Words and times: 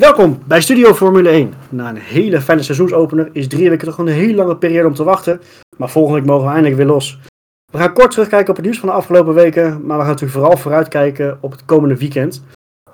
Welkom 0.00 0.42
bij 0.46 0.60
Studio 0.60 0.94
Formule 0.94 1.28
1. 1.28 1.54
Na 1.68 1.88
een 1.88 1.96
hele 1.96 2.40
fijne 2.40 2.62
seizoensopener 2.62 3.28
is 3.32 3.48
drie 3.48 3.68
weken 3.68 3.86
toch 3.86 3.98
een 3.98 4.06
hele 4.06 4.34
lange 4.34 4.56
periode 4.56 4.88
om 4.88 4.94
te 4.94 5.04
wachten. 5.04 5.40
Maar 5.76 5.90
volgende 5.90 6.18
week 6.18 6.28
mogen 6.28 6.44
we 6.44 6.52
eindelijk 6.52 6.76
weer 6.76 6.86
los. 6.86 7.18
We 7.72 7.78
gaan 7.78 7.92
kort 7.92 8.10
terugkijken 8.10 8.50
op 8.50 8.56
het 8.56 8.64
nieuws 8.64 8.78
van 8.78 8.88
de 8.88 8.94
afgelopen 8.94 9.34
weken. 9.34 9.64
Maar 9.86 9.96
we 9.96 10.02
gaan 10.02 10.12
natuurlijk 10.12 10.32
vooral 10.32 10.56
vooruitkijken 10.56 11.38
op 11.40 11.50
het 11.50 11.64
komende 11.64 11.96
weekend. 11.96 12.44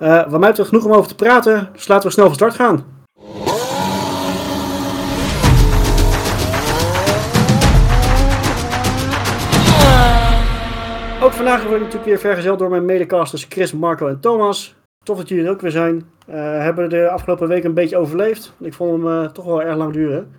Uh, 0.01 0.29
wat 0.29 0.39
mij 0.39 0.49
betreft 0.49 0.69
genoeg 0.69 0.85
om 0.85 0.91
over 0.91 1.07
te 1.07 1.15
praten, 1.15 1.69
dus 1.73 1.87
laten 1.87 2.07
we 2.07 2.13
snel 2.13 2.25
van 2.25 2.35
start 2.35 2.53
gaan. 2.53 2.85
Ook 11.21 11.33
vandaag 11.33 11.63
word 11.63 11.75
ik 11.75 11.79
natuurlijk 11.79 12.05
weer 12.05 12.19
vergezeld 12.19 12.59
door 12.59 12.69
mijn 12.69 12.85
medecasters 12.85 13.45
Chris, 13.49 13.73
Marco 13.73 14.07
en 14.07 14.19
Thomas. 14.19 14.76
Tof 15.07 15.17
dat 15.17 15.29
jullie 15.29 15.45
er 15.45 15.51
ook 15.51 15.61
weer 15.61 15.71
zijn. 15.71 15.95
Uh, 16.29 16.35
hebben 16.35 16.89
de 16.89 17.09
afgelopen 17.09 17.47
week 17.47 17.63
een 17.63 17.73
beetje 17.73 17.97
overleefd. 17.97 18.53
Ik 18.59 18.73
vond 18.73 18.91
hem 18.91 19.11
uh, 19.11 19.29
toch 19.29 19.45
wel 19.45 19.61
erg 19.61 19.77
lang 19.77 19.93
duren. 19.93 20.35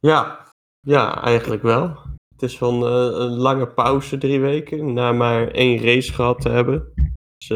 Ja, 0.00 0.46
ja, 0.80 1.22
eigenlijk 1.22 1.62
wel. 1.62 1.96
Het 2.28 2.42
is 2.42 2.58
van 2.58 2.74
uh, 2.74 2.90
een 2.90 3.36
lange 3.36 3.66
pauze, 3.66 4.18
drie 4.18 4.40
weken, 4.40 4.92
na 4.92 5.12
maar 5.12 5.48
één 5.48 5.84
race 5.84 6.12
gehad 6.12 6.40
te 6.40 6.48
hebben. 6.48 6.92
Dus 7.36 7.48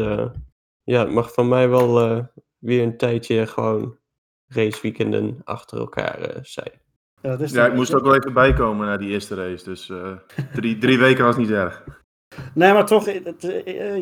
ja, 0.83 0.99
het 0.99 1.11
mag 1.11 1.33
van 1.33 1.47
mij 1.47 1.69
wel 1.69 2.23
weer 2.57 2.83
een 2.83 2.97
tijdje 2.97 3.47
gewoon 3.47 3.97
raceweekenden 4.47 5.41
achter 5.43 5.77
elkaar 5.77 6.39
zijn. 6.41 6.81
Ja, 7.21 7.29
dat 7.29 7.41
is 7.41 7.51
ja 7.51 7.65
ik 7.65 7.73
moest 7.73 7.95
ook 7.95 8.03
wel 8.03 8.15
even 8.15 8.33
bijkomen 8.33 8.87
na 8.87 8.97
die 8.97 9.09
eerste 9.09 9.35
race. 9.35 9.63
Dus 9.63 9.91
drie, 10.53 10.77
drie 10.77 10.99
weken 10.99 11.25
was 11.25 11.37
niet 11.37 11.51
erg. 11.51 11.83
Nee, 12.53 12.73
maar 12.73 12.85
toch, 12.85 13.05
het, 13.05 13.43
eh, 13.43 13.93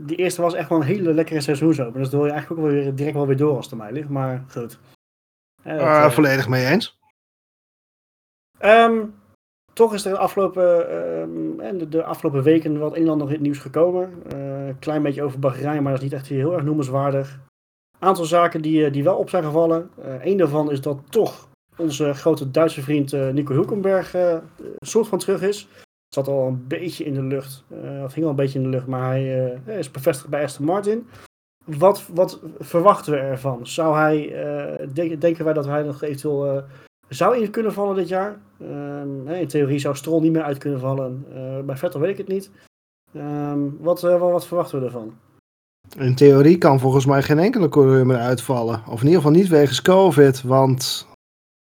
die 0.00 0.16
eerste 0.16 0.42
was 0.42 0.54
echt 0.54 0.68
wel 0.68 0.80
een 0.80 0.86
hele 0.86 1.14
lekkere 1.14 1.40
seizoensopen. 1.40 2.00
Dus 2.00 2.10
daar 2.10 2.20
wil 2.20 2.28
je 2.28 2.32
eigenlijk 2.32 2.60
ook 2.60 2.66
wel 2.70 2.76
weer, 2.76 2.94
direct 2.94 3.16
wel 3.16 3.26
weer 3.26 3.36
door 3.36 3.56
als 3.56 3.70
het 3.70 3.78
mij 3.78 3.92
ligt. 3.92 4.08
Maar 4.08 4.44
goed. 4.48 4.78
Uh, 5.66 6.10
volledig 6.10 6.48
mee 6.48 6.66
eens. 6.66 6.98
Um, 8.64 9.14
toch 9.72 9.94
is 9.94 10.04
er 10.04 10.12
de 10.12 10.18
afgelopen, 10.18 10.94
um, 10.94 11.78
de, 11.78 11.88
de, 11.88 12.04
afgelopen 12.04 12.42
weken 12.42 12.78
wat 12.78 12.96
een 12.96 13.02
en 13.02 13.08
ander 13.08 13.26
in 13.26 13.32
het 13.32 13.42
nieuws 13.42 13.58
gekomen. 13.58 14.34
Een 14.36 14.78
klein 14.78 15.02
beetje 15.02 15.22
over 15.22 15.38
Bahrein, 15.38 15.82
maar 15.82 15.92
dat 15.92 16.02
is 16.02 16.08
niet 16.08 16.18
echt 16.18 16.26
heel 16.26 16.52
erg 16.52 16.62
noemenswaardig. 16.62 17.38
Aantal 17.98 18.24
zaken 18.24 18.62
die, 18.62 18.90
die 18.90 19.04
wel 19.04 19.16
op 19.16 19.30
zijn 19.30 19.44
gevallen. 19.44 19.90
Eén 20.20 20.36
daarvan 20.36 20.70
is 20.70 20.80
dat 20.80 20.98
toch 21.08 21.48
onze 21.76 22.14
grote 22.14 22.50
Duitse 22.50 22.82
vriend 22.82 23.12
Nico 23.12 23.52
Hulkenberg 23.52 24.14
soort 24.78 25.08
van 25.08 25.18
terug 25.18 25.42
is 25.42 25.68
zat 26.14 26.28
al 26.28 26.46
een 26.46 26.66
beetje 26.68 27.04
in 27.04 27.14
de 27.14 27.22
lucht. 27.22 27.64
Uh, 27.84 28.02
of 28.04 28.14
hing 28.14 28.24
al 28.24 28.30
een 28.30 28.36
beetje 28.36 28.58
in 28.58 28.64
de 28.64 28.70
lucht, 28.70 28.86
maar 28.86 29.08
hij 29.08 29.58
uh, 29.66 29.78
is 29.78 29.90
bevestigd 29.90 30.28
bij 30.28 30.42
Aston 30.42 30.64
Martin. 30.64 31.06
Wat, 31.64 32.06
wat 32.12 32.40
verwachten 32.58 33.12
we 33.12 33.18
ervan? 33.18 33.66
Zou 33.66 33.96
hij, 33.96 34.44
uh, 34.94 35.18
denken 35.18 35.44
wij 35.44 35.52
dat 35.52 35.66
hij 35.66 35.82
nog 35.82 36.02
eventueel 36.02 36.64
zou 37.08 37.42
in 37.42 37.50
kunnen 37.50 37.72
vallen 37.72 37.94
dit 37.96 38.08
jaar? 38.08 38.38
Ehm, 38.60 39.28
in 39.28 39.48
theorie 39.48 39.78
zou 39.78 39.96
Stroll 39.96 40.20
niet 40.20 40.32
meer 40.32 40.42
uit 40.42 40.58
kunnen 40.58 40.80
vallen. 40.80 41.26
bij 41.66 41.76
Vettel 41.76 42.00
weet 42.00 42.10
ik 42.10 42.18
het 42.18 42.28
niet. 42.28 42.50
Wat, 43.78 44.00
wat, 44.00 44.18
wat, 44.18 44.46
verwachten 44.46 44.78
we 44.78 44.84
ervan? 44.84 45.14
In 45.98 46.14
theorie 46.14 46.58
kan 46.58 46.80
volgens 46.80 47.06
mij 47.06 47.22
geen 47.22 47.38
enkele 47.38 47.68
coureur 47.68 48.06
meer 48.06 48.16
uitvallen. 48.16 48.82
Of 48.86 49.00
in 49.00 49.06
ieder 49.06 49.22
geval 49.22 49.36
niet 49.36 49.48
wegens 49.48 49.82
COVID. 49.82 50.42
Want 50.42 51.06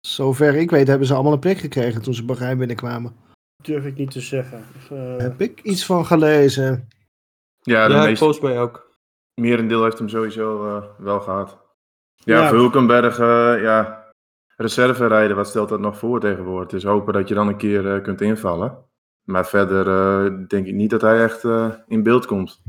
zover 0.00 0.54
ik 0.54 0.70
weet 0.70 0.88
hebben 0.88 1.06
ze 1.06 1.14
allemaal 1.14 1.32
een 1.32 1.38
prik 1.38 1.58
gekregen 1.58 2.02
toen 2.02 2.14
ze 2.14 2.24
Bahrein 2.24 2.58
binnenkwamen 2.58 3.12
durf 3.62 3.84
ik 3.84 3.96
niet 3.96 4.10
te 4.10 4.20
zeggen. 4.20 4.64
Uh... 4.92 5.16
Heb 5.16 5.40
ik 5.40 5.60
iets 5.62 5.86
van 5.86 6.06
gelezen? 6.06 6.88
Ja, 7.60 7.86
de 7.86 7.94
ja 7.94 8.00
meeste... 8.00 8.16
volgens 8.16 8.40
mij 8.40 8.60
ook. 8.60 8.98
Merendeel 9.34 9.84
heeft 9.84 9.98
hem 9.98 10.08
sowieso 10.08 10.66
uh, 10.66 10.84
wel 10.98 11.20
gehad. 11.20 11.58
Ja, 12.14 12.42
ja. 12.42 12.50
Hulkenberg, 12.50 13.18
uh, 13.18 13.62
ja, 13.62 14.10
reserve 14.56 15.06
rijden, 15.06 15.36
wat 15.36 15.48
stelt 15.48 15.68
dat 15.68 15.80
nog 15.80 15.98
voor 15.98 16.20
tegenwoordig? 16.20 16.70
Het 16.70 16.80
is 16.80 16.88
hopen 16.88 17.12
dat 17.12 17.28
je 17.28 17.34
dan 17.34 17.48
een 17.48 17.56
keer 17.56 18.00
kunt 18.00 18.20
invallen. 18.20 18.84
Maar 19.24 19.46
verder 19.46 20.48
denk 20.48 20.66
ik 20.66 20.74
niet 20.74 20.90
dat 20.90 21.00
hij 21.00 21.22
echt 21.22 21.44
in 21.86 22.02
beeld 22.02 22.26
komt. 22.26 22.60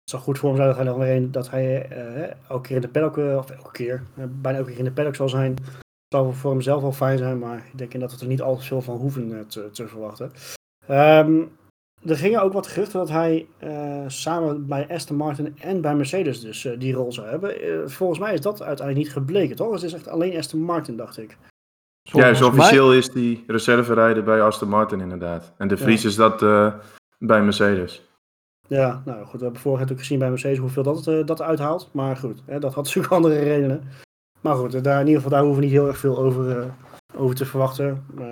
Het 0.00 0.10
zou 0.10 0.22
goed 0.22 0.38
voor 0.38 0.48
hem 0.48 0.58
zijn 0.58 0.68
dat 0.68 0.76
hij 0.76 0.86
nog 0.86 0.96
weer 0.96 1.30
dat 1.30 1.50
hij 1.50 1.88
elke 2.48 2.68
keer 2.68 2.76
in 2.76 2.82
de 2.82 2.88
paddock, 2.88 3.16
of 3.16 3.50
elke 3.50 3.72
keer, 3.72 4.02
bijna 4.14 4.58
elke 4.58 4.70
keer 4.70 4.78
in 4.78 4.84
de 4.84 4.92
paddock 4.92 5.14
zal 5.14 5.28
zijn 5.28 5.56
zou 6.08 6.34
voor 6.34 6.50
hemzelf 6.50 6.82
wel 6.82 6.92
fijn 6.92 7.18
zijn, 7.18 7.38
maar 7.38 7.66
ik 7.72 7.78
denk 7.78 8.00
dat 8.00 8.12
we 8.12 8.20
er 8.20 8.26
niet 8.26 8.42
al 8.42 8.56
te 8.56 8.64
veel 8.64 8.82
van 8.82 8.96
hoeven 8.96 9.38
eh, 9.38 9.44
te, 9.46 9.70
te 9.70 9.88
verwachten. 9.88 10.32
Um, 10.90 11.50
er 12.04 12.16
gingen 12.16 12.42
ook 12.42 12.52
wat 12.52 12.66
geruchten 12.66 12.98
dat 12.98 13.08
hij 13.08 13.46
uh, 13.64 14.04
samen 14.06 14.66
bij 14.66 14.88
Aston 14.88 15.16
Martin 15.16 15.58
en 15.58 15.80
bij 15.80 15.94
Mercedes 15.94 16.40
dus 16.40 16.64
uh, 16.64 16.78
die 16.78 16.94
rol 16.94 17.12
zou 17.12 17.28
hebben. 17.28 17.64
Uh, 17.64 17.86
volgens 17.86 18.18
mij 18.18 18.34
is 18.34 18.40
dat 18.40 18.62
uiteindelijk 18.62 19.06
niet 19.06 19.16
gebleken, 19.16 19.56
toch? 19.56 19.72
Het 19.72 19.82
is 19.82 19.92
echt 19.92 20.08
alleen 20.08 20.36
Aston 20.36 20.60
Martin, 20.60 20.96
dacht 20.96 21.18
ik. 21.18 21.36
Volgens 22.08 22.38
ja, 22.38 22.46
dus 22.46 22.54
officieel 22.54 22.88
mij... 22.88 22.96
is 22.96 23.10
die 23.10 23.44
reserverijder 23.46 24.24
bij 24.24 24.42
Aston 24.42 24.68
Martin 24.68 25.00
inderdaad. 25.00 25.52
En 25.58 25.68
de 25.68 25.76
Vries 25.76 26.02
ja. 26.02 26.08
is 26.08 26.14
dat 26.14 26.40
bij 27.18 27.42
Mercedes. 27.42 28.02
Ja, 28.68 29.02
nou 29.04 29.24
goed, 29.24 29.38
we 29.38 29.44
hebben 29.44 29.62
vorige 29.62 29.84
keer 29.84 29.92
ook 29.92 29.98
gezien 29.98 30.18
bij 30.18 30.28
Mercedes 30.28 30.58
hoeveel 30.58 30.82
dat, 30.82 31.26
dat 31.26 31.42
uithaalt. 31.42 31.88
Maar 31.92 32.16
goed, 32.16 32.42
hè, 32.46 32.58
dat 32.58 32.74
had 32.74 32.84
natuurlijk 32.84 33.14
andere 33.18 33.38
redenen. 33.38 33.88
Maar 34.46 34.56
goed, 34.56 34.84
daar, 34.84 35.00
in 35.00 35.06
ieder 35.06 35.22
geval 35.22 35.30
daar 35.30 35.42
hoeven 35.42 35.60
we 35.60 35.66
niet 35.66 35.76
heel 35.76 35.86
erg 35.86 35.98
veel 35.98 36.18
over, 36.18 36.58
uh, 36.58 36.64
over 37.14 37.36
te 37.36 37.44
verwachten. 37.44 38.04
Uh, 38.18 38.24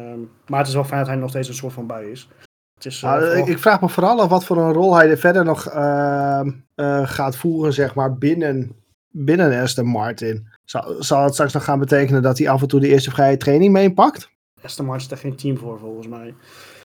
maar 0.46 0.58
het 0.58 0.68
is 0.68 0.74
wel 0.74 0.84
fijn 0.84 0.98
dat 0.98 1.08
hij 1.08 1.16
nog 1.16 1.28
steeds 1.28 1.48
een 1.48 1.54
soort 1.54 1.72
van 1.72 1.86
bij 1.86 2.10
is. 2.10 2.28
Het 2.74 2.86
is 2.86 3.02
uh, 3.02 3.38
ik, 3.38 3.46
ik, 3.46 3.58
vraag 3.58 3.80
me 3.80 3.88
vooral 3.88 4.20
af 4.20 4.28
wat 4.28 4.44
voor 4.44 4.56
een 4.58 4.72
rol 4.72 4.94
hij 4.94 5.10
er 5.10 5.18
verder 5.18 5.44
nog 5.44 5.68
ehm, 5.68 6.50
eh, 6.74 7.08
gaat 7.08 7.36
voeren, 7.36 7.72
zeg 7.72 7.94
maar, 7.94 8.18
binnen, 8.18 8.76
binnen 9.08 9.62
Aston 9.62 9.86
Martin. 9.86 10.48
Zal, 10.64 10.94
zal 10.98 11.24
het 11.24 11.32
straks 11.32 11.52
nog 11.52 11.64
gaan 11.64 11.78
betekenen 11.78 12.22
dat 12.22 12.38
hij 12.38 12.48
af 12.48 12.62
en 12.62 12.68
toe 12.68 12.80
de 12.80 12.88
eerste 12.88 13.10
vrije 13.10 13.36
training 13.36 13.72
meepakt? 13.72 14.30
Aston 14.62 14.86
Martin 14.86 15.04
is 15.06 15.12
er 15.12 15.18
geen 15.18 15.36
team 15.36 15.58
voor, 15.58 15.78
volgens 15.78 16.08
mij. 16.08 16.34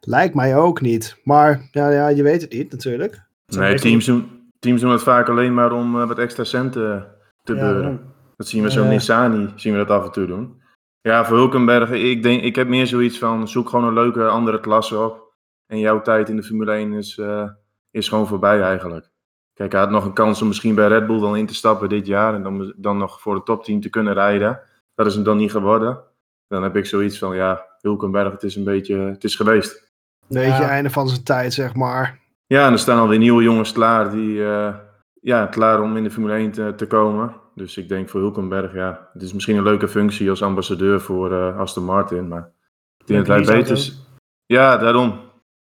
Lijkt 0.01 0.35
mij 0.35 0.57
ook 0.57 0.81
niet. 0.81 1.17
Maar 1.25 1.69
ja, 1.71 1.91
ja 1.91 2.09
je 2.09 2.23
weet 2.23 2.41
het 2.41 2.53
niet, 2.53 2.71
natuurlijk. 2.71 3.23
Nee, 3.47 3.79
teams 3.79 4.05
doen, 4.05 4.51
teams 4.59 4.81
doen 4.81 4.91
het 4.91 5.03
vaak 5.03 5.29
alleen 5.29 5.55
maar 5.55 5.73
om 5.73 5.93
wat 5.93 6.19
extra 6.19 6.45
centen 6.45 7.07
te 7.43 7.55
ja, 7.55 7.61
beuren. 7.61 8.13
Dat 8.37 8.49
zien 8.49 8.63
we 8.63 8.71
zo'n 8.71 8.89
Nissani, 8.89 9.53
zien 9.55 9.73
we 9.73 9.79
dat 9.79 9.91
af 9.91 10.05
en 10.05 10.13
toe 10.13 10.27
doen. 10.27 10.63
Ja, 11.01 11.25
voor 11.25 11.37
Hulkenberg, 11.37 11.91
ik, 11.91 12.23
denk, 12.23 12.43
ik 12.43 12.57
heb 12.57 12.69
meer 12.69 12.87
zoiets 12.87 13.19
van, 13.19 13.49
zoek 13.49 13.69
gewoon 13.69 13.85
een 13.85 13.95
leuke 13.95 14.27
andere 14.27 14.61
klasse 14.61 14.99
op. 14.99 15.35
En 15.67 15.79
jouw 15.79 16.03
tijd 16.03 16.29
in 16.29 16.37
de 16.37 16.43
Formule 16.43 16.73
1 16.73 16.93
is, 16.93 17.17
uh, 17.17 17.49
is 17.91 18.09
gewoon 18.09 18.27
voorbij 18.27 18.63
eigenlijk. 18.63 19.11
Kijk, 19.55 19.73
hij 19.73 19.81
had 19.81 19.91
nog 19.91 20.05
een 20.05 20.13
kans 20.13 20.43
om 20.43 20.49
misschien 20.49 20.75
bij 20.75 20.89
Red 20.89 21.07
Bull 21.07 21.21
dan 21.21 21.37
in 21.37 21.47
te 21.47 21.55
stappen 21.55 21.89
dit 21.89 22.07
jaar. 22.07 22.35
En 22.35 22.43
dan, 22.43 22.75
dan 22.77 22.99
nog 22.99 23.21
voor 23.21 23.35
het 23.35 23.45
topteam 23.45 23.81
te 23.81 23.91
kunnen 23.91 24.13
rijden. 24.13 24.61
Dat 24.95 25.07
is 25.07 25.15
hem 25.15 25.25
dan 25.25 25.37
niet 25.37 25.51
geworden. 25.51 26.03
Dan 26.49 26.63
heb 26.63 26.77
ik 26.77 26.87
zoiets 26.87 27.19
van, 27.19 27.37
ja, 27.37 27.67
Hulkenberg, 27.81 28.33
het 28.33 28.43
is 28.43 28.57
een 28.57 28.65
beetje, 28.65 28.97
het 28.97 29.25
is 29.25 29.37
geweest. 29.37 29.93
Een 30.29 30.41
beetje 30.41 30.63
ja. 30.63 30.69
einde 30.69 30.91
van 30.91 31.09
zijn 31.09 31.23
tijd, 31.23 31.53
zeg 31.53 31.75
maar. 31.75 32.21
Ja, 32.47 32.67
en 32.67 32.73
er 32.73 32.79
staan 32.79 32.99
alweer 32.99 33.19
nieuwe 33.19 33.43
jongens 33.43 33.73
klaar 33.73 34.11
die, 34.11 34.37
uh, 34.37 34.75
ja, 35.21 35.47
klaar 35.47 35.81
om 35.81 35.97
in 35.97 36.03
de 36.03 36.11
Formule 36.11 36.35
1 36.35 36.51
te, 36.51 36.73
te 36.77 36.87
komen. 36.87 37.43
Dus 37.55 37.77
ik 37.77 37.89
denk 37.89 38.09
voor 38.09 38.21
Hulkenberg, 38.21 38.75
ja, 38.75 39.09
het 39.13 39.23
is 39.23 39.33
misschien 39.33 39.57
een 39.57 39.63
leuke 39.63 39.89
functie 39.89 40.31
als 40.31 40.43
ambassadeur 40.43 41.01
voor 41.01 41.33
uh, 41.33 41.59
Aston 41.59 41.85
Martin. 41.85 42.29
Maar 42.29 42.53
ik 42.99 43.07
denk 43.07 43.27
dat 43.27 43.47
hij 43.47 43.57
beter 43.57 43.77
is. 43.77 44.07
Ja, 44.47 44.77
daarom. 44.77 45.21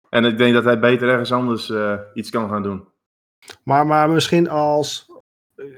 En 0.08 0.24
ik 0.24 0.38
denk 0.38 0.54
dat 0.54 0.64
hij 0.64 0.78
beter 0.78 1.08
ergens 1.08 1.32
anders 1.32 1.68
uh, 1.68 1.98
iets 2.14 2.30
kan 2.30 2.48
gaan 2.48 2.62
doen. 2.62 2.84
Maar, 3.62 3.86
maar 3.86 4.10
misschien 4.10 4.48
als, 4.48 5.10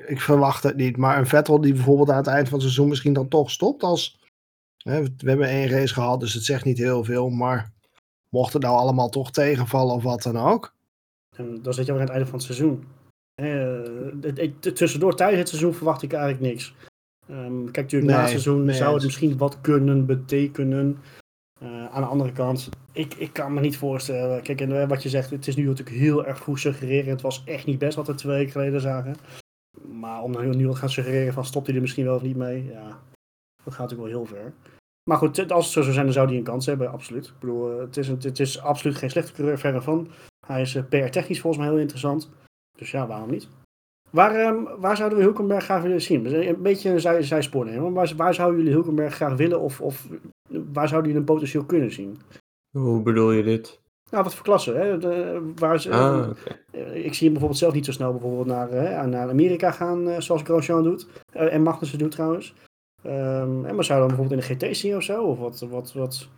ik 0.07 0.21
verwacht 0.21 0.63
het 0.63 0.77
niet, 0.77 0.97
maar 0.97 1.19
een 1.19 1.27
Vettel 1.27 1.61
die 1.61 1.73
bijvoorbeeld 1.73 2.11
aan 2.11 2.17
het 2.17 2.27
eind 2.27 2.45
van 2.45 2.53
het 2.53 2.63
seizoen 2.63 2.89
misschien 2.89 3.13
dan 3.13 3.29
toch 3.29 3.51
stopt 3.51 3.83
als, 3.83 4.21
hè, 4.77 5.03
we 5.03 5.29
hebben 5.29 5.49
één 5.49 5.69
race 5.69 5.95
gehad, 5.95 6.21
dus 6.21 6.35
het 6.35 6.45
zegt 6.45 6.65
niet 6.65 6.79
heel 6.79 7.05
veel, 7.05 7.29
maar 7.29 7.73
mocht 8.29 8.53
het 8.53 8.63
nou 8.63 8.77
allemaal 8.77 9.09
toch 9.09 9.31
tegenvallen 9.31 9.95
of 9.95 10.03
wat 10.03 10.23
dan 10.23 10.37
ook. 10.37 10.75
En 11.37 11.63
dan 11.63 11.75
zit 11.75 11.87
je 11.87 11.93
weer 11.93 12.01
aan 12.01 12.07
het 12.07 12.17
einde 12.17 12.31
van 12.31 12.39
het 12.39 12.47
seizoen. 12.47 12.85
Uh, 13.43 14.73
tussendoor 14.73 15.15
tijdens 15.15 15.39
het 15.39 15.49
seizoen 15.49 15.75
verwacht 15.75 16.03
ik 16.03 16.13
eigenlijk 16.13 16.43
niks. 16.43 16.75
Um, 17.31 17.65
kijk, 17.65 17.77
natuurlijk 17.77 18.11
nee, 18.13 18.15
na 18.15 18.21
het 18.21 18.31
seizoen 18.31 18.65
nee, 18.65 18.77
zou 18.77 18.95
het 18.95 19.05
misschien 19.05 19.39
wat 19.39 19.61
kunnen 19.61 20.07
betekenen. 20.07 20.99
Uh, 21.63 21.87
aan 21.87 22.03
de 22.03 22.09
andere 22.09 22.33
kant, 22.33 22.69
ik, 22.93 23.15
ik 23.15 23.33
kan 23.33 23.55
me 23.55 23.61
niet 23.61 23.77
voorstellen. 23.77 24.43
Kijk, 24.43 24.61
en 24.61 24.89
wat 24.89 25.03
je 25.03 25.09
zegt, 25.09 25.31
het 25.31 25.47
is 25.47 25.57
nu 25.57 25.65
natuurlijk 25.65 25.97
heel 25.97 26.27
erg 26.27 26.39
goed 26.39 26.61
suggereren. 26.61 27.11
Het 27.11 27.21
was 27.21 27.43
echt 27.45 27.67
niet 27.67 27.79
best 27.79 27.97
wat 27.97 28.07
we 28.07 28.15
twee 28.15 28.37
weken 28.37 28.53
geleden 28.53 28.81
zagen. 28.81 29.17
Maar 29.93 30.23
om 30.23 30.57
nu 30.57 30.69
al 30.69 30.75
gaan 30.75 30.91
suggereren 30.91 31.33
van 31.33 31.45
stopt 31.45 31.67
hij 31.67 31.75
er 31.75 31.81
misschien 31.81 32.05
wel 32.05 32.15
of 32.15 32.23
niet 32.23 32.37
mee, 32.37 32.65
ja, 32.65 32.99
dat 33.65 33.75
gaat 33.75 33.91
natuurlijk 33.91 34.13
wel 34.13 34.19
heel 34.19 34.27
ver. 34.27 34.53
Maar 35.11 35.17
goed, 35.17 35.53
als 35.53 35.65
het 35.65 35.75
zo 35.75 35.81
zou 35.81 35.93
zijn, 35.93 36.05
dan 36.05 36.15
zou 36.15 36.29
hij 36.29 36.37
een 36.37 36.43
kans 36.43 36.67
hebben, 36.67 36.91
absoluut. 36.91 37.27
Ik 37.27 37.39
bedoel, 37.39 37.81
het 37.81 37.97
is, 37.97 38.09
een, 38.09 38.19
het 38.21 38.41
is 38.41 38.61
absoluut 38.61 38.97
geen 38.97 39.11
slechte 39.11 39.33
coureur, 39.33 39.59
verre 39.59 39.83
van. 39.83 40.09
Hij 40.47 40.61
is 40.61 40.73
PR-technisch 40.89 41.41
volgens 41.41 41.63
mij 41.63 41.73
heel 41.73 41.81
interessant. 41.81 42.31
Dus 42.77 42.91
ja, 42.91 43.07
waarom 43.07 43.31
niet? 43.31 43.49
Waar, 44.11 44.47
um, 44.47 44.69
waar 44.79 44.97
zouden 44.97 45.19
we 45.19 45.25
Hulkenberg 45.25 45.65
graag 45.65 45.83
willen 45.83 46.03
zien? 46.03 46.35
Een 46.49 46.63
beetje 46.63 46.91
een 46.91 47.01
zij, 47.01 47.23
zijspoor 47.23 47.65
nemen. 47.65 47.93
Waar, 47.93 48.13
waar 48.17 48.35
zouden 48.35 48.59
jullie 48.59 48.73
Hulkenberg 48.73 49.15
graag 49.15 49.37
willen 49.37 49.61
of, 49.61 49.81
of 49.81 50.09
waar 50.49 50.89
zouden 50.89 51.11
jullie 51.11 51.27
een 51.27 51.35
potentieel 51.35 51.65
kunnen 51.65 51.93
zien? 51.93 52.19
Hoe 52.79 53.03
bedoel 53.03 53.33
je 53.33 53.43
dit? 53.43 53.81
Nou, 54.11 54.25
wat 54.25 54.35
voor 54.35 54.45
klassen? 54.45 54.77
Hè? 54.81 54.99
De, 54.99 55.41
waar 55.57 55.81
ze, 55.81 55.91
Ah, 55.91 56.31
Ik 56.93 57.15
zie 57.15 57.23
hem 57.23 57.33
bijvoorbeeld 57.33 57.59
zelf 57.59 57.75
niet 57.75 57.85
zo 57.85 57.93
snel 57.93 58.13
bijvoorbeeld 58.13 58.47
naar, 58.47 58.71
hè, 58.71 59.07
naar 59.07 59.29
Amerika 59.29 59.71
gaan, 59.71 60.23
zoals 60.23 60.43
Grosjean 60.43 60.83
doet. 60.83 61.07
en 61.33 61.63
Magnussen 61.63 61.99
doet 61.99 62.11
trouwens. 62.11 62.55
Um, 63.07 63.65
en 63.65 63.75
maar 63.75 63.85
zou 63.85 63.99
dan 63.99 64.09
bijvoorbeeld 64.09 64.51
in 64.51 64.59
de 64.59 64.67
GT 64.67 64.77
zien 64.77 64.97
of 64.97 65.03
zo? 65.03 65.23
Of 65.23 65.39
wat, 65.39 65.61
wat, 65.61 65.93
wat... 65.93 66.29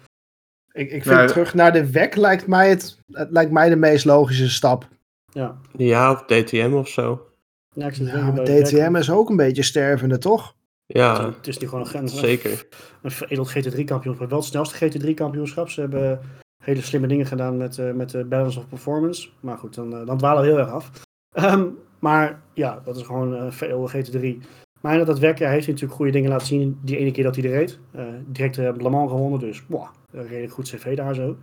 Ik, 0.73 0.91
ik 0.91 1.03
vind 1.03 1.29
terug 1.29 1.55
naar 1.55 1.73
de 1.73 1.91
WEC 1.91 2.17
lijkt 2.17 2.47
mij, 2.47 2.69
het, 2.69 2.99
het 3.13 3.31
lijkt 3.31 3.51
mij 3.51 3.69
de 3.69 3.77
meest 3.77 4.05
logische 4.05 4.51
stap. 4.51 4.89
Ja. 5.35 5.57
Ja, 5.77 6.13
of 6.13 6.25
DTM 6.25 6.73
of 6.75 6.89
zo. 6.89 7.27
Ja, 7.73 7.87
ik 7.87 7.95
ja 7.95 8.31
maar 8.31 8.45
DTM 8.45 8.97
is 8.97 9.11
ook 9.11 9.31
een 9.31 9.37
beetje 9.37 9.63
stervende, 9.63 10.19
toch? 10.19 10.55
Ja, 10.87 11.27
het 11.27 11.47
is 11.47 11.59
nu 11.59 11.69
gewoon 11.69 11.85
een 11.85 11.91
grens. 11.91 12.19
Zeker. 12.19 12.67
Een 13.03 13.11
veredeld 13.11 13.51
GT3-kampioenschap. 13.51 14.29
Wel 14.29 14.39
het 14.39 14.49
snelste 14.49 14.91
GT3-kampioenschap. 14.91 15.69
Ze 15.69 15.81
hebben 15.81 16.21
hele 16.63 16.81
slimme 16.81 17.07
dingen 17.07 17.27
gedaan 17.27 17.57
met, 17.57 17.79
uh, 17.79 17.93
met 17.93 18.11
de 18.11 18.25
balance 18.25 18.59
of 18.59 18.69
performance. 18.69 19.29
Maar 19.41 19.59
goed, 19.59 19.75
dan, 19.75 20.01
uh, 20.01 20.07
dan 20.07 20.19
dwalen 20.19 20.43
we 20.43 20.49
heel 20.49 20.59
erg 20.59 20.71
af. 20.71 20.91
Um, 21.33 21.79
maar 21.99 22.41
ja, 22.53 22.81
dat 22.85 22.97
is 22.97 23.03
gewoon 23.03 23.33
een 23.33 23.47
uh, 23.47 23.53
veredelde 23.53 24.05
GT3. 24.05 24.47
Maar 24.81 24.97
dat, 24.97 25.07
dat 25.07 25.19
werk, 25.19 25.39
ja, 25.39 25.49
heeft 25.49 25.65
hij 25.65 25.73
natuurlijk 25.73 25.99
goede 25.99 26.13
dingen 26.13 26.31
laten 26.31 26.47
zien. 26.47 26.79
Die 26.83 26.97
ene 26.97 27.11
keer 27.11 27.25
dat 27.25 27.37
hij 27.37 27.45
er 27.45 27.51
reed. 27.51 27.79
Uh, 27.97 28.03
direct 28.27 28.57
uh, 28.57 28.71
Le 28.77 28.91
Mans 28.91 29.11
gewonnen, 29.11 29.41
dus 29.41 29.67
boah, 29.67 29.89
redelijk 30.11 30.53
goed 30.53 30.69
cv 30.69 30.97
daar 30.97 31.15
zo. 31.15 31.37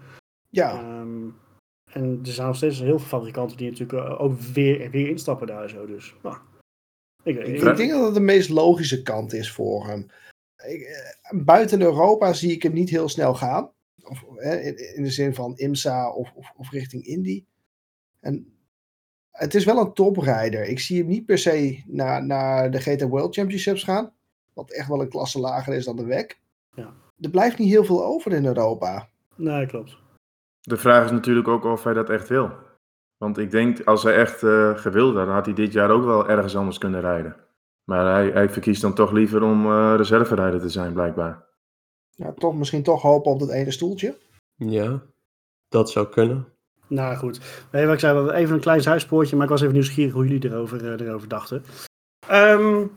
Ja. 0.49 0.99
Um, 0.99 1.35
en 1.93 2.19
er 2.25 2.31
zijn 2.31 2.47
nog 2.47 2.55
steeds 2.55 2.79
heel 2.79 2.99
veel 2.99 3.07
fabrikanten 3.07 3.57
die 3.57 3.69
natuurlijk 3.69 4.09
uh, 4.09 4.21
ook 4.21 4.39
weer, 4.39 4.89
weer 4.89 5.09
instappen 5.09 5.47
daar 5.47 5.69
zo. 5.69 5.85
Dus, 5.85 6.15
nou, 6.23 6.37
ik, 7.23 7.37
ik, 7.37 7.61
ik, 7.61 7.75
denk 7.75 7.91
dat 7.91 8.05
het 8.05 8.13
de 8.13 8.19
meest 8.19 8.49
logische 8.49 9.01
kant 9.01 9.33
is 9.33 9.51
voor 9.51 9.87
hem. 9.87 10.05
Ik, 10.67 11.11
buiten 11.31 11.81
Europa 11.81 12.33
zie 12.33 12.51
ik 12.51 12.63
hem 12.63 12.73
niet 12.73 12.89
heel 12.89 13.09
snel 13.09 13.35
gaan. 13.35 13.71
Of, 14.03 14.23
in, 14.37 14.95
in, 14.95 15.03
de 15.03 15.11
zin 15.11 15.35
van 15.35 15.57
IMSA 15.57 16.11
of, 16.11 16.31
of, 16.35 16.53
of 16.57 16.71
richting 16.71 17.05
Indy. 17.05 17.43
En 18.19 18.53
het 19.31 19.55
is 19.55 19.65
wel 19.65 19.77
een 19.77 19.93
toprijder. 19.93 20.65
Ik 20.65 20.79
zie 20.79 20.97
hem 20.97 21.07
niet 21.07 21.25
per 21.25 21.37
se 21.37 21.83
naar, 21.87 22.25
naar 22.25 22.71
de 22.71 22.79
GT 22.79 23.01
World 23.01 23.35
Championships 23.35 23.83
gaan. 23.83 24.13
Wat 24.53 24.71
echt 24.71 24.87
wel 24.87 25.01
een 25.01 25.09
klasse 25.09 25.39
lager 25.39 25.73
is 25.73 25.85
dan 25.85 25.95
de 25.95 26.05
WEC. 26.05 26.39
Ja. 26.75 26.93
Er 27.19 27.29
blijft 27.29 27.57
niet 27.57 27.69
heel 27.69 27.85
veel 27.85 28.05
over 28.05 28.31
in 28.33 28.45
Europa. 28.45 29.09
Nee, 29.35 29.65
klopt. 29.65 30.00
De 30.61 30.77
vraag 30.77 31.05
is 31.05 31.11
natuurlijk 31.11 31.47
ook 31.47 31.63
of 31.63 31.83
hij 31.83 31.93
dat 31.93 32.09
echt 32.09 32.27
wil. 32.27 32.51
Want 33.17 33.37
ik 33.37 33.51
denk, 33.51 33.83
als 33.83 34.03
hij 34.03 34.15
echt 34.15 34.43
uh, 34.43 34.77
gewild 34.77 35.15
had, 35.15 35.25
dan 35.25 35.35
had 35.35 35.45
hij 35.45 35.55
dit 35.55 35.73
jaar 35.73 35.89
ook 35.89 36.03
wel 36.03 36.29
ergens 36.29 36.55
anders 36.55 36.77
kunnen 36.77 37.01
rijden. 37.01 37.35
Maar 37.83 38.13
hij, 38.13 38.29
hij 38.29 38.49
verkiest 38.49 38.81
dan 38.81 38.93
toch 38.93 39.11
liever 39.11 39.43
om 39.43 39.65
uh, 39.65 39.93
reserverijder 39.97 40.59
te 40.59 40.69
zijn, 40.69 40.93
blijkbaar. 40.93 41.45
Ja, 42.09 42.33
toch, 42.33 42.55
misschien 42.55 42.83
toch 42.83 43.01
hopen 43.01 43.31
op 43.31 43.39
dat 43.39 43.51
ene 43.51 43.71
stoeltje. 43.71 44.17
Ja, 44.55 45.01
dat 45.67 45.89
zou 45.89 46.07
kunnen. 46.07 46.47
Nou 46.87 47.15
goed, 47.15 47.35
ik 47.71 47.99
zei, 47.99 48.29
even 48.29 48.55
een 48.55 48.61
klein 48.61 48.81
zijspoortje, 48.81 49.35
maar 49.35 49.45
ik 49.45 49.51
was 49.51 49.61
even 49.61 49.73
nieuwsgierig 49.73 50.13
hoe 50.13 50.27
jullie 50.27 50.49
erover, 50.49 50.83
uh, 50.83 51.07
erover 51.07 51.27
dachten. 51.27 51.63
Um, 52.31 52.91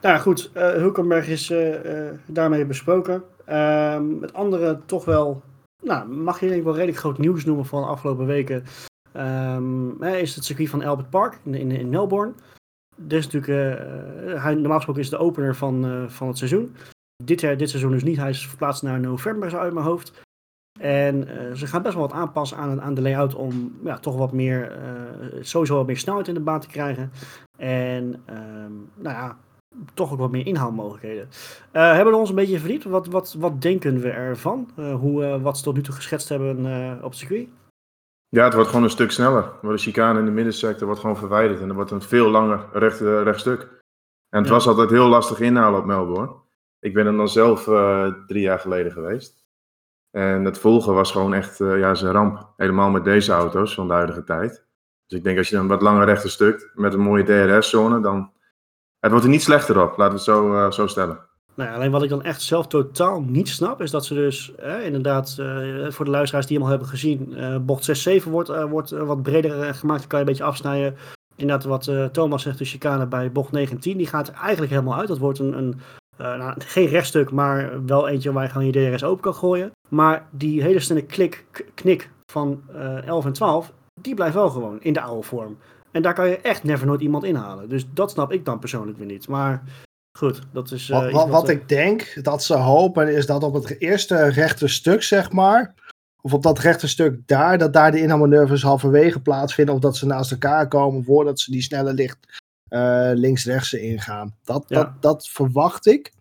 nou 0.00 0.18
goed, 0.18 0.50
uh, 0.56 0.70
Hulkenberg 0.70 1.28
is 1.28 1.50
uh, 1.50 2.10
daarmee 2.26 2.66
besproken. 2.66 3.14
Um, 3.48 4.22
het 4.22 4.32
andere 4.32 4.80
toch 4.86 5.04
wel, 5.04 5.42
nou, 5.84 6.08
mag 6.08 6.40
je 6.40 6.62
wel 6.62 6.74
redelijk 6.74 6.98
groot 6.98 7.18
nieuws 7.18 7.44
noemen 7.44 7.66
van 7.66 7.82
de 7.82 7.88
afgelopen 7.88 8.26
weken. 8.26 8.64
Um, 9.16 10.02
is 10.02 10.34
het 10.34 10.44
circuit 10.44 10.68
van 10.68 10.84
Albert 10.84 11.10
Park 11.10 11.38
in, 11.44 11.70
in, 11.70 11.88
Melbourne. 11.88 12.32
Is 13.08 13.28
natuurlijk, 13.28 13.70
hij, 14.42 14.54
normaal 14.54 14.76
gesproken 14.76 15.02
is 15.02 15.10
de 15.10 15.18
opener 15.18 15.56
van, 15.56 16.06
van 16.10 16.28
het 16.28 16.38
seizoen. 16.38 16.76
Dit, 17.24 17.40
dit 17.40 17.70
seizoen 17.70 17.90
dus 17.90 18.02
niet, 18.02 18.16
hij 18.16 18.30
is 18.30 18.48
verplaatst 18.48 18.82
naar 18.82 19.00
november 19.00 19.58
uit 19.58 19.72
mijn 19.72 19.86
hoofd. 19.86 20.22
En 20.80 21.28
ze 21.56 21.66
gaan 21.66 21.82
best 21.82 21.94
wel 21.94 22.02
wat 22.02 22.16
aanpassen 22.16 22.56
aan, 22.56 22.80
aan 22.80 22.94
de 22.94 23.02
layout 23.02 23.34
om 23.34 23.78
ja, 23.84 23.98
toch 23.98 24.16
wat 24.16 24.32
meer, 24.32 24.78
sowieso 25.40 25.76
wat 25.76 25.86
meer 25.86 25.98
snelheid 25.98 26.28
in 26.28 26.34
de 26.34 26.40
baan 26.40 26.60
te 26.60 26.68
krijgen. 26.68 27.12
En 27.58 28.22
um, 28.30 28.90
nou 28.94 29.16
ja, 29.16 29.38
toch 29.94 30.12
ook 30.12 30.18
wat 30.18 30.30
meer 30.30 30.46
inhaalmogelijkheden. 30.46 31.28
Uh, 31.72 31.92
hebben 31.92 32.12
we 32.12 32.18
ons 32.18 32.28
een 32.28 32.34
beetje 32.34 32.58
verdiept? 32.58 32.84
Wat, 32.84 33.06
wat, 33.06 33.34
wat 33.38 33.62
denken 33.62 34.00
we 34.00 34.10
ervan? 34.10 34.70
hoe, 34.76 35.40
wat 35.40 35.56
ze 35.56 35.62
tot 35.62 35.74
nu 35.74 35.82
toe 35.82 35.94
geschetst 35.94 36.28
hebben 36.28 36.58
op 37.02 37.10
het 37.10 37.18
circuit? 37.18 37.48
Ja, 38.28 38.44
het 38.44 38.54
wordt 38.54 38.68
gewoon 38.68 38.84
een 38.84 38.90
stuk 38.90 39.10
sneller. 39.10 39.52
De 39.62 39.78
chicane 39.78 40.18
in 40.18 40.24
de 40.24 40.30
middensector 40.30 40.86
wordt 40.86 41.00
gewoon 41.00 41.16
verwijderd. 41.16 41.60
En 41.60 41.68
er 41.68 41.74
wordt 41.74 41.90
een 41.90 42.02
veel 42.02 42.30
langer 42.30 42.66
recht, 42.72 43.00
rechtstuk. 43.00 43.60
En 44.28 44.38
het 44.38 44.46
ja. 44.46 44.52
was 44.52 44.66
altijd 44.66 44.90
heel 44.90 45.08
lastig 45.08 45.40
inhalen 45.40 45.80
op 45.80 45.86
Melbourne. 45.86 46.32
Ik 46.80 46.94
ben 46.94 47.06
er 47.06 47.16
dan 47.16 47.28
zelf 47.28 47.64
drie 48.26 48.42
jaar 48.42 48.58
geleden 48.58 48.92
geweest. 48.92 49.44
En 50.10 50.44
het 50.44 50.58
volgen 50.58 50.94
was 50.94 51.12
gewoon 51.12 51.34
echt 51.34 51.58
ja, 51.58 51.94
zijn 51.94 52.12
ramp. 52.12 52.52
Helemaal 52.56 52.90
met 52.90 53.04
deze 53.04 53.32
auto's 53.32 53.74
van 53.74 53.86
de 53.86 53.92
huidige 53.92 54.24
tijd. 54.24 54.64
Dus 55.06 55.18
ik 55.18 55.24
denk 55.24 55.38
als 55.38 55.48
je 55.48 55.56
een 55.56 55.68
wat 55.68 55.82
langer 55.82 56.04
rechte 56.04 56.28
stuk 56.28 56.70
met 56.74 56.94
een 56.94 57.00
mooie 57.00 57.24
DRS-zone, 57.24 58.00
dan. 58.00 58.32
Het 59.04 59.12
wordt 59.12 59.28
er 59.28 59.32
niet 59.32 59.42
slechter 59.42 59.82
op, 59.82 59.96
laten 59.96 60.04
we 60.06 60.12
het 60.12 60.22
zo, 60.22 60.54
uh, 60.54 60.70
zo 60.70 60.86
stellen. 60.86 61.18
Nou 61.54 61.74
alleen 61.74 61.90
wat 61.90 62.02
ik 62.02 62.08
dan 62.08 62.22
echt 62.22 62.42
zelf 62.42 62.66
totaal 62.66 63.20
niet 63.20 63.48
snap, 63.48 63.82
is 63.82 63.90
dat 63.90 64.04
ze 64.04 64.14
dus 64.14 64.54
eh, 64.54 64.84
inderdaad, 64.84 65.36
uh, 65.40 65.90
voor 65.90 66.04
de 66.04 66.10
luisteraars 66.10 66.46
die 66.46 66.56
hem 66.56 66.64
al 66.64 66.70
hebben 66.70 66.88
gezien, 66.88 67.34
uh, 67.36 67.56
bocht 67.58 68.08
6-7 68.22 68.30
wordt, 68.30 68.68
wordt 68.68 68.90
wat 68.90 69.22
breder 69.22 69.74
gemaakt. 69.74 70.00
Dan 70.00 70.08
kan 70.08 70.18
je 70.18 70.24
een 70.24 70.30
beetje 70.30 70.44
afsnijden. 70.44 70.96
Inderdaad, 71.36 71.64
wat 71.64 72.12
Thomas 72.12 72.42
zegt, 72.42 72.58
de 72.58 72.64
chicane 72.64 73.06
bij 73.06 73.32
bocht 73.32 73.52
19, 73.52 73.96
die 73.96 74.06
gaat 74.06 74.30
eigenlijk 74.30 74.72
helemaal 74.72 74.98
uit. 74.98 75.08
Dat 75.08 75.18
wordt 75.18 75.38
een, 75.38 75.58
een 75.58 75.80
nou, 76.16 76.54
geen 76.58 76.86
rechtstuk, 76.86 77.30
maar 77.30 77.86
wel 77.86 78.08
eentje 78.08 78.32
waar 78.32 78.42
je 78.42 78.50
gewoon 78.50 78.66
je 78.66 78.90
DRS 78.90 79.04
open 79.04 79.22
kan 79.22 79.34
gooien. 79.34 79.70
Maar 79.88 80.26
die 80.30 80.62
hele 80.62 80.80
snelle 80.80 81.02
klik, 81.02 81.46
knik 81.74 82.10
van 82.32 82.62
uh, 82.74 83.06
11 83.06 83.24
en 83.24 83.32
12, 83.32 83.72
die 84.00 84.14
blijft 84.14 84.34
wel 84.34 84.50
gewoon 84.50 84.80
in 84.80 84.92
de 84.92 85.00
oude 85.00 85.26
vorm. 85.26 85.56
En 85.94 86.02
daar 86.02 86.14
kan 86.14 86.28
je 86.28 86.38
echt 86.38 86.64
never 86.64 86.86
nooit 86.86 87.00
iemand 87.00 87.24
inhalen. 87.24 87.68
Dus 87.68 87.86
dat 87.92 88.10
snap 88.10 88.32
ik 88.32 88.44
dan 88.44 88.58
persoonlijk 88.58 88.98
weer 88.98 89.06
niet. 89.06 89.28
Maar 89.28 89.62
goed, 90.18 90.40
dat 90.52 90.70
is... 90.70 90.88
Uh, 90.88 91.00
wat, 91.00 91.12
wat, 91.12 91.28
wat 91.28 91.48
ik 91.48 91.68
denk 91.68 92.18
dat 92.22 92.44
ze 92.44 92.54
hopen 92.54 93.14
is 93.14 93.26
dat 93.26 93.42
op 93.42 93.54
het 93.54 93.80
eerste 93.80 94.28
rechte 94.28 94.68
stuk, 94.68 95.02
zeg 95.02 95.32
maar... 95.32 95.74
Of 96.20 96.34
op 96.34 96.42
dat 96.42 96.58
rechte 96.58 96.88
stuk 96.88 97.26
daar, 97.26 97.58
dat 97.58 97.72
daar 97.72 97.92
de 97.92 98.00
inhaalmanoeuvres 98.00 98.62
halverwege 98.62 99.20
plaatsvinden. 99.20 99.74
Of 99.74 99.80
dat 99.80 99.96
ze 99.96 100.06
naast 100.06 100.30
elkaar 100.30 100.68
komen 100.68 101.04
voordat 101.04 101.40
ze 101.40 101.50
die 101.50 101.62
snelle 101.62 101.92
licht 101.92 102.42
uh, 102.68 103.10
links-rechts 103.14 103.72
ingaan. 103.72 104.34
Dat, 104.44 104.64
ja. 104.68 104.76
dat, 104.76 105.02
dat 105.02 105.28
verwacht 105.28 105.86
ik. 105.86 106.12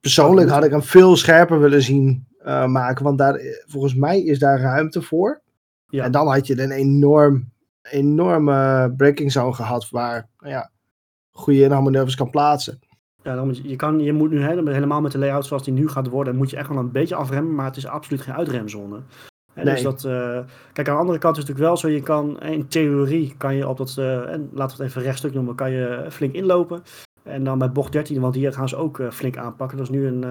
Persoonlijk 0.00 0.50
had 0.50 0.64
ik 0.64 0.70
hem 0.70 0.82
veel 0.82 1.16
scherper 1.16 1.60
willen 1.60 1.82
zien 1.82 2.26
uh, 2.40 2.66
maken, 2.66 3.04
want 3.04 3.18
daar, 3.18 3.40
volgens 3.66 3.94
mij 3.94 4.22
is 4.22 4.38
daar 4.38 4.60
ruimte 4.60 5.02
voor. 5.02 5.40
Ja. 5.88 6.04
En 6.04 6.12
dan 6.12 6.28
had 6.28 6.46
je 6.46 6.62
een 6.62 6.70
enorm, 6.70 7.52
enorme 7.90 8.92
breaking 8.96 9.32
zone 9.32 9.52
gehad 9.52 9.90
waar 9.90 10.28
nou 10.38 10.52
ja, 10.52 10.70
goede 11.30 11.62
inhaalmanoeuvres 11.62 12.16
kan 12.16 12.30
plaatsen. 12.30 12.78
Ja, 13.22 13.34
dan 13.34 13.56
je, 13.62 13.76
kan, 13.76 14.00
je 14.00 14.12
moet 14.12 14.30
nu 14.30 14.42
helemaal 14.42 15.00
met 15.00 15.12
de 15.12 15.18
layout 15.18 15.46
zoals 15.46 15.64
die 15.64 15.74
nu 15.74 15.88
gaat 15.88 16.08
worden, 16.08 16.36
moet 16.36 16.50
je 16.50 16.56
echt 16.56 16.68
wel 16.68 16.78
een 16.78 16.92
beetje 16.92 17.14
afremmen, 17.14 17.54
maar 17.54 17.66
het 17.66 17.76
is 17.76 17.86
absoluut 17.86 18.20
geen 18.20 18.34
uitremzone. 18.34 19.00
En 19.54 19.64
nee. 19.64 19.74
dus 19.74 19.82
dat, 19.82 20.04
uh, 20.04 20.38
kijk, 20.72 20.88
aan 20.88 20.94
de 20.94 21.00
andere 21.00 21.18
kant 21.18 21.36
is 21.36 21.42
het 21.42 21.48
natuurlijk 21.48 21.58
wel 21.58 21.76
zo, 21.76 21.88
je 21.88 22.02
kan 22.02 22.40
in 22.40 22.68
theorie 22.68 23.34
kan 23.36 23.54
je 23.54 23.68
op 23.68 23.76
dat, 23.76 23.96
uh, 23.98 24.32
en 24.32 24.50
laten 24.52 24.76
we 24.76 24.82
het 24.82 24.92
even 24.92 25.02
rechtstuk 25.02 25.34
noemen, 25.34 25.54
kan 25.54 25.70
je 25.70 26.06
flink 26.10 26.34
inlopen. 26.34 26.82
En 27.22 27.44
dan 27.44 27.58
bij 27.58 27.72
bocht 27.72 27.92
13, 27.92 28.20
want 28.20 28.34
hier 28.34 28.52
gaan 28.52 28.68
ze 28.68 28.76
ook 28.76 28.98
uh, 28.98 29.10
flink 29.10 29.36
aanpakken. 29.36 29.76
Dat 29.78 29.86
is 29.86 29.92
nu 29.92 30.06
een, 30.06 30.24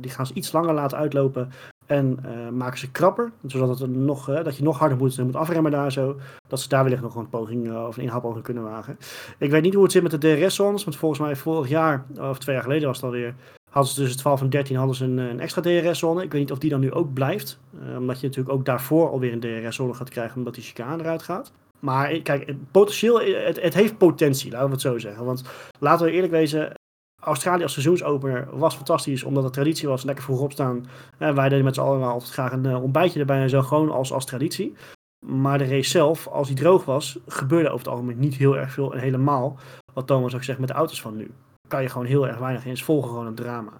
die 0.00 0.10
gaan 0.10 0.26
ze 0.26 0.34
iets 0.34 0.52
langer 0.52 0.74
laten 0.74 0.98
uitlopen 0.98 1.50
en 1.86 2.18
maken 2.52 2.78
ze 2.78 2.90
krapper. 2.90 3.32
Zodat 3.46 3.78
het 3.78 3.90
nog, 3.90 4.26
dat 4.26 4.56
je 4.56 4.62
nog 4.62 4.78
harder 4.78 4.98
moet, 4.98 5.18
moet 5.18 5.36
afremmen 5.36 5.70
daar 5.70 5.92
zo. 5.92 6.16
Dat 6.48 6.60
ze 6.60 6.68
daar 6.68 6.82
wellicht 6.82 7.02
nog 7.02 7.14
een 7.14 7.28
poging 7.28 7.76
of 7.76 7.96
een 7.96 8.02
inhaalpoging 8.02 8.44
kunnen 8.44 8.62
wagen. 8.62 8.98
Ik 9.38 9.50
weet 9.50 9.62
niet 9.62 9.74
hoe 9.74 9.82
het 9.82 9.92
zit 9.92 10.02
met 10.02 10.10
de 10.10 10.18
DRS-zones, 10.18 10.84
want 10.84 10.96
volgens 10.96 11.20
mij 11.20 11.36
vorig 11.36 11.68
jaar, 11.68 12.04
of 12.18 12.38
twee 12.38 12.54
jaar 12.54 12.64
geleden 12.64 12.86
was 12.86 12.96
het 12.96 13.06
alweer, 13.06 13.34
hadden 13.70 13.92
ze 13.92 14.00
tussen 14.00 14.18
12 14.18 14.40
en 14.40 14.50
13 14.50 14.76
hadden 14.76 14.96
ze 14.96 15.04
een, 15.04 15.40
extra 15.40 15.62
DRS-zone. 15.62 16.22
Ik 16.22 16.32
weet 16.32 16.40
niet 16.40 16.52
of 16.52 16.58
die 16.58 16.70
dan 16.70 16.80
nu 16.80 16.92
ook 16.92 17.12
blijft. 17.12 17.58
Omdat 17.98 18.20
je 18.20 18.26
natuurlijk 18.26 18.54
ook 18.54 18.64
daarvoor 18.64 19.10
alweer 19.10 19.32
een 19.32 19.40
DRS-zone 19.40 19.94
gaat 19.94 20.10
krijgen, 20.10 20.36
omdat 20.36 20.54
die 20.54 20.62
chicane 20.62 21.02
eruit 21.02 21.22
gaat. 21.22 21.52
Maar 21.80 22.20
kijk, 22.20 22.54
potentieel, 22.70 23.20
het, 23.20 23.60
het 23.60 23.74
heeft 23.74 23.98
potentie, 23.98 24.50
laten 24.50 24.66
we 24.66 24.72
het 24.72 24.80
zo 24.80 24.98
zeggen. 24.98 25.24
Want 25.24 25.44
laten 25.78 26.06
we 26.06 26.12
eerlijk 26.12 26.32
wezen, 26.32 26.72
Australië 27.24 27.62
als 27.62 27.72
seizoensopener 27.72 28.58
was 28.58 28.74
fantastisch, 28.74 29.22
omdat 29.22 29.44
het 29.44 29.52
traditie 29.52 29.88
was, 29.88 30.04
lekker 30.04 30.24
vroeg 30.24 30.40
opstaan. 30.40 30.86
Uh, 31.18 31.34
wij 31.34 31.48
deden 31.48 31.64
met 31.64 31.74
z'n 31.74 31.80
allen 31.80 32.02
altijd 32.02 32.30
graag 32.30 32.52
een 32.52 32.64
uh, 32.64 32.82
ontbijtje 32.82 33.20
erbij 33.20 33.40
en 33.40 33.48
zo, 33.48 33.62
gewoon 33.62 33.90
als, 33.90 34.12
als 34.12 34.24
traditie. 34.24 34.74
Maar 35.26 35.58
de 35.58 35.64
race 35.64 35.90
zelf, 35.90 36.26
als 36.26 36.48
die 36.48 36.56
droog 36.56 36.84
was, 36.84 37.18
gebeurde 37.26 37.68
over 37.68 37.78
het 37.78 37.94
algemeen 37.94 38.18
niet 38.18 38.34
heel 38.34 38.56
erg 38.56 38.72
veel. 38.72 38.92
En 38.92 39.00
helemaal, 39.00 39.58
wat 39.92 40.06
Thomas 40.06 40.34
ook 40.34 40.42
zegt, 40.42 40.58
met 40.58 40.68
de 40.68 40.74
auto's 40.74 41.00
van 41.00 41.16
nu 41.16 41.30
kan 41.68 41.82
je 41.82 41.88
gewoon 41.88 42.06
heel 42.06 42.28
erg 42.28 42.38
weinig 42.38 42.64
in. 42.64 42.70
Het 42.70 42.82
volgen 42.82 43.10
gewoon 43.10 43.26
een 43.26 43.34
drama. 43.34 43.72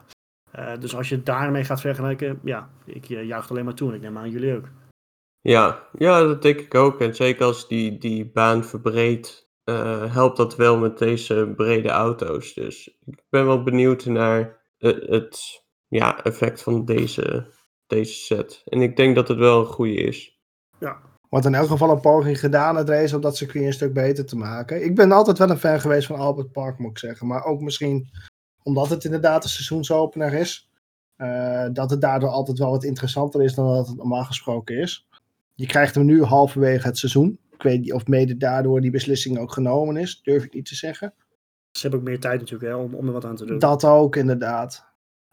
Uh, 0.58 0.72
dus 0.80 0.96
als 0.96 1.08
je 1.08 1.22
daarmee 1.22 1.64
gaat 1.64 1.80
vergelijken, 1.80 2.40
ja, 2.44 2.70
ik 2.84 3.08
uh, 3.08 3.48
alleen 3.48 3.64
maar 3.64 3.74
toe. 3.74 3.88
En 3.88 3.94
ik 3.94 4.00
neem 4.00 4.18
aan 4.18 4.30
jullie 4.30 4.56
ook. 4.56 4.68
Ja, 5.40 5.86
ja, 5.98 6.20
dat 6.20 6.42
denk 6.42 6.60
ik 6.60 6.74
ook. 6.74 7.00
En 7.00 7.14
zeker 7.14 7.44
als 7.44 7.68
die, 7.68 7.98
die 7.98 8.26
baan 8.26 8.64
verbreedt, 8.64 9.43
uh, 9.64 10.14
helpt 10.14 10.36
dat 10.36 10.56
wel 10.56 10.78
met 10.78 10.98
deze 10.98 11.52
brede 11.56 11.88
auto's. 11.88 12.54
Dus 12.54 12.98
ik 13.04 13.22
ben 13.28 13.46
wel 13.46 13.62
benieuwd 13.62 14.04
naar 14.04 14.60
het, 14.78 15.06
het 15.06 15.64
ja, 15.88 16.22
effect 16.22 16.62
van 16.62 16.84
deze, 16.84 17.52
deze 17.86 18.14
set. 18.14 18.62
En 18.64 18.82
ik 18.82 18.96
denk 18.96 19.14
dat 19.14 19.28
het 19.28 19.38
wel 19.38 19.60
een 19.60 19.66
goede 19.66 19.94
is. 19.94 20.38
Ja. 20.78 21.00
Wordt 21.28 21.46
in 21.46 21.54
elk 21.54 21.68
geval 21.68 21.90
een 21.90 22.00
poging 22.00 22.40
gedaan 22.40 22.76
het 22.76 22.88
race 22.88 23.16
op 23.16 23.22
dat 23.22 23.36
circuit 23.36 23.64
een 23.64 23.72
stuk 23.72 23.92
beter 23.92 24.26
te 24.26 24.36
maken. 24.36 24.84
Ik 24.84 24.94
ben 24.94 25.12
altijd 25.12 25.38
wel 25.38 25.50
een 25.50 25.58
fan 25.58 25.80
geweest 25.80 26.06
van 26.06 26.18
Albert 26.18 26.52
Park, 26.52 26.78
moet 26.78 26.90
ik 26.90 26.98
zeggen. 26.98 27.26
Maar 27.26 27.44
ook 27.44 27.60
misschien 27.60 28.10
omdat 28.62 28.88
het 28.88 29.04
inderdaad 29.04 29.44
een 29.44 29.50
seizoensopener 29.50 30.32
is. 30.32 30.70
Uh, 31.16 31.66
dat 31.72 31.90
het 31.90 32.00
daardoor 32.00 32.28
altijd 32.28 32.58
wel 32.58 32.70
wat 32.70 32.84
interessanter 32.84 33.42
is 33.42 33.54
dan 33.54 33.66
dat 33.66 33.86
het 33.86 33.96
normaal 33.96 34.24
gesproken 34.24 34.76
is. 34.76 35.08
Je 35.54 35.66
krijgt 35.66 35.94
hem 35.94 36.04
nu 36.04 36.22
halverwege 36.22 36.86
het 36.86 36.98
seizoen. 36.98 37.38
Ik 37.64 37.70
weet 37.70 37.80
niet 37.80 37.92
of 37.92 38.06
mede 38.06 38.36
daardoor 38.36 38.80
die 38.80 38.90
beslissing 38.90 39.38
ook 39.38 39.52
genomen 39.52 39.96
is. 39.96 40.22
Durf 40.22 40.44
ik 40.44 40.54
niet 40.54 40.66
te 40.66 40.74
zeggen. 40.74 41.14
Ze 41.70 41.80
hebben 41.80 42.00
ook 42.00 42.06
meer 42.06 42.20
tijd 42.20 42.40
natuurlijk 42.40 42.70
hè, 42.70 42.76
om, 42.76 42.94
om 42.94 43.06
er 43.06 43.12
wat 43.12 43.24
aan 43.24 43.36
te 43.36 43.44
doen. 43.44 43.58
Dat 43.58 43.84
ook, 43.84 44.16
inderdaad. 44.16 44.84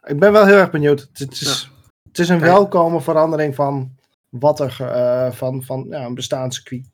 Ik 0.01 0.19
ben 0.19 0.31
wel 0.31 0.45
heel 0.45 0.57
erg 0.57 0.71
benieuwd. 0.71 1.09
Het, 1.13 1.31
is, 1.31 1.71
het 2.07 2.19
is 2.19 2.29
een 2.29 2.39
welkome 2.39 3.01
verandering 3.01 3.55
van 3.55 3.95
wat 4.29 4.59
er 4.59 4.77
uh, 4.81 5.31
van, 5.31 5.63
van 5.63 5.85
ja, 5.89 6.05
een 6.05 6.13
bestaanscircuit 6.13 6.89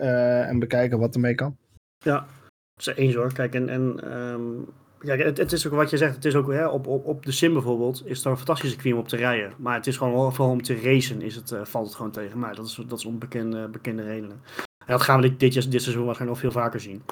uh, 0.00 0.48
en 0.48 0.58
bekijken 0.58 0.98
wat 0.98 1.14
ermee 1.14 1.34
kan. 1.34 1.56
Ja, 1.98 2.26
dat 2.74 2.86
is 2.86 2.94
eens 2.94 3.14
hoor. 3.14 3.32
Kijk, 3.32 3.54
en, 3.54 3.68
en 3.68 4.12
um, 4.12 4.68
ja, 5.04 5.16
het, 5.16 5.52
is 5.52 5.66
ook 5.66 5.72
wat 5.72 5.90
je 5.90 5.96
zegt, 5.96 6.14
het 6.14 6.24
is 6.24 6.34
ook 6.34 6.52
hè, 6.52 6.66
op, 6.66 6.86
op, 6.86 7.04
op 7.04 7.24
de 7.24 7.32
sim 7.32 7.52
bijvoorbeeld, 7.52 8.02
is 8.06 8.16
het 8.16 8.26
een 8.26 8.36
fantastische 8.36 8.74
circuit 8.74 8.94
om 8.94 9.00
op 9.00 9.08
te 9.08 9.16
rijden. 9.16 9.52
Maar 9.58 9.74
het 9.74 9.86
is 9.86 9.96
gewoon 9.96 10.34
vooral 10.34 10.52
om 10.52 10.62
te 10.62 10.80
racen, 10.80 11.22
is 11.22 11.34
het, 11.34 11.50
uh, 11.50 11.64
valt 11.64 11.86
het 11.86 11.94
gewoon 11.94 12.10
tegen 12.10 12.38
mij. 12.38 12.54
Dat 12.54 12.66
is, 12.66 12.80
dat 12.86 12.98
is 12.98 13.04
onbekende 13.04 13.68
bekende 13.68 14.02
redenen. 14.02 14.40
En 14.56 14.92
dat 14.92 15.02
gaan 15.02 15.20
we 15.20 15.36
dit, 15.36 15.52
dit, 15.52 15.82
seizoen 15.82 16.04
waarschijnlijk 16.04 16.42
nog 16.42 16.52
veel 16.52 16.62
vaker 16.62 16.80
zien. 16.80 17.02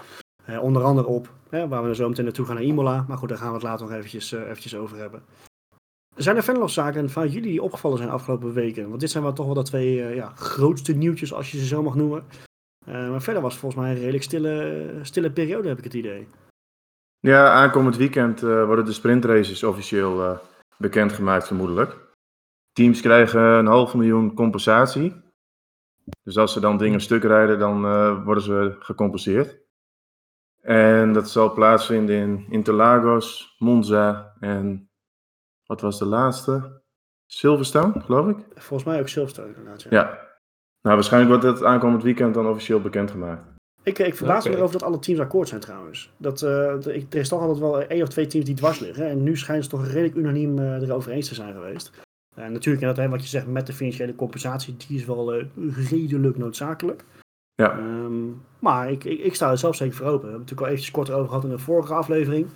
Uh, 0.49 0.63
onder 0.63 0.83
andere 0.83 1.07
op, 1.07 1.33
hè, 1.49 1.69
waar 1.69 1.89
we 1.89 1.95
zo 1.95 2.09
meteen 2.09 2.25
naartoe 2.25 2.47
gaan 2.47 2.55
naar 2.55 2.65
Imola. 2.65 3.05
Maar 3.09 3.19
goed, 3.19 3.29
daar 3.29 3.39
gaan 3.39 3.49
we 3.49 3.55
het 3.55 3.63
later 3.63 3.87
nog 3.87 3.95
eventjes, 3.95 4.33
uh, 4.33 4.41
eventjes 4.41 4.77
over 4.77 4.99
hebben. 4.99 5.23
Zijn 6.15 6.37
er 6.37 6.43
verder 6.43 6.63
nog 6.63 6.71
zaken 6.71 7.11
van 7.11 7.29
jullie 7.29 7.51
die 7.51 7.63
opgevallen 7.63 7.97
zijn 7.97 8.09
de 8.09 8.15
afgelopen 8.15 8.53
weken? 8.53 8.89
Want 8.89 9.01
dit 9.01 9.11
zijn 9.11 9.23
wel 9.23 9.33
toch 9.33 9.47
wel 9.47 9.55
de 9.55 9.63
twee 9.63 10.15
ja, 10.15 10.33
grootste 10.35 10.93
nieuwtjes, 10.93 11.33
als 11.33 11.51
je 11.51 11.59
ze 11.59 11.67
zo 11.67 11.83
mag 11.83 11.95
noemen. 11.95 12.25
maar 12.85 13.23
verder 13.23 13.43
was 13.43 13.53
het 13.53 13.61
volgens 13.61 13.83
mij 13.83 13.91
een 13.91 13.99
redelijk 13.99 14.23
stille, 14.23 14.89
stille 15.03 15.31
periode, 15.31 15.69
heb 15.69 15.79
ik 15.79 15.85
het 15.85 15.95
idee. 15.95 16.27
Ja, 17.23 17.53
aankomend 17.53 17.97
weekend 17.97 18.41
worden 18.41 18.85
de 18.85 18.93
sprintraces 18.93 19.63
officieel 19.63 20.41
bekendgemaakt, 20.77 21.47
vermoedelijk. 21.47 21.97
Teams 22.73 23.01
krijgen 23.01 23.41
een 23.41 23.67
half 23.67 23.95
miljoen 23.95 24.35
compensatie. 24.35 25.23
Dus 26.23 26.37
als 26.37 26.53
ze 26.53 26.61
dan 26.61 26.79
dingen 26.79 27.01
stuk 27.01 27.23
rijden, 27.23 27.59
dan 27.59 27.81
worden 28.25 28.43
ze 28.43 28.77
gecompenseerd. 28.79 29.61
En 30.61 31.13
dat 31.13 31.31
zal 31.31 31.53
plaatsvinden 31.53 32.17
in 32.17 32.47
Interlagos, 32.49 33.55
Monza 33.59 34.37
en 34.41 34.91
wat 35.67 35.81
was 35.81 35.99
de 35.99 36.07
laatste? 36.07 36.83
Silverstone, 37.27 38.01
geloof 38.01 38.29
ik? 38.29 38.37
Volgens 38.55 38.89
mij 38.89 39.01
ook 39.01 39.09
Silverstone 39.09 39.49
inderdaad. 39.49 39.83
Ja. 39.83 39.89
ja. 39.91 40.31
Nou, 40.83 40.95
waarschijnlijk 40.95 41.33
wordt 41.33 41.59
het 41.59 41.67
aankomend 41.67 42.03
weekend 42.03 42.35
dan 42.35 42.47
officieel 42.47 42.81
bekendgemaakt. 42.81 43.52
Ik, 43.83 43.99
ik 43.99 44.15
verbaas 44.15 44.39
okay. 44.39 44.53
me 44.53 44.59
erover 44.59 44.79
dat 44.79 44.89
alle 44.89 44.99
teams 44.99 45.21
akkoord 45.21 45.49
zijn 45.49 45.61
trouwens. 45.61 46.11
Dat, 46.17 46.43
uh, 46.43 46.87
er 46.87 47.17
is 47.17 47.29
toch 47.29 47.41
altijd 47.41 47.59
wel 47.59 47.83
één 47.83 48.03
of 48.03 48.09
twee 48.09 48.27
teams 48.27 48.47
die 48.47 48.55
dwars 48.55 48.79
liggen. 48.79 49.09
En 49.09 49.23
nu 49.23 49.37
schijnen 49.37 49.65
ze 49.65 49.71
toch 49.71 49.87
redelijk 49.87 50.15
unaniem 50.15 50.59
uh, 50.59 50.83
erover 50.83 51.13
eens 51.13 51.29
te 51.29 51.35
zijn 51.35 51.55
geweest. 51.55 51.91
Uh, 52.39 52.47
natuurlijk, 52.47 52.83
inderdaad, 52.83 53.11
wat 53.11 53.23
je 53.23 53.29
zegt 53.29 53.47
met 53.47 53.67
de 53.67 53.73
financiële 53.73 54.15
compensatie, 54.15 54.77
die 54.77 54.99
is 54.99 55.05
wel 55.05 55.35
redelijk 55.91 56.39
noodzakelijk. 56.39 57.05
Ja. 57.55 57.79
Um, 57.79 58.43
maar 58.59 58.91
ik, 58.91 59.05
ik, 59.05 59.19
ik, 59.19 59.35
sta 59.35 59.51
er 59.51 59.59
zelf 59.59 59.77
zeker 59.77 59.97
voor 59.97 60.07
open. 60.07 60.21
We 60.21 60.29
hebben 60.29 60.41
het 60.41 60.51
natuurlijk 60.51 60.67
al 60.67 60.73
eventjes 60.73 60.95
kort 60.95 61.11
over 61.11 61.29
gehad 61.29 61.45
in 61.45 61.51
de 61.51 61.59
vorige 61.59 61.95
aflevering. 61.95 62.47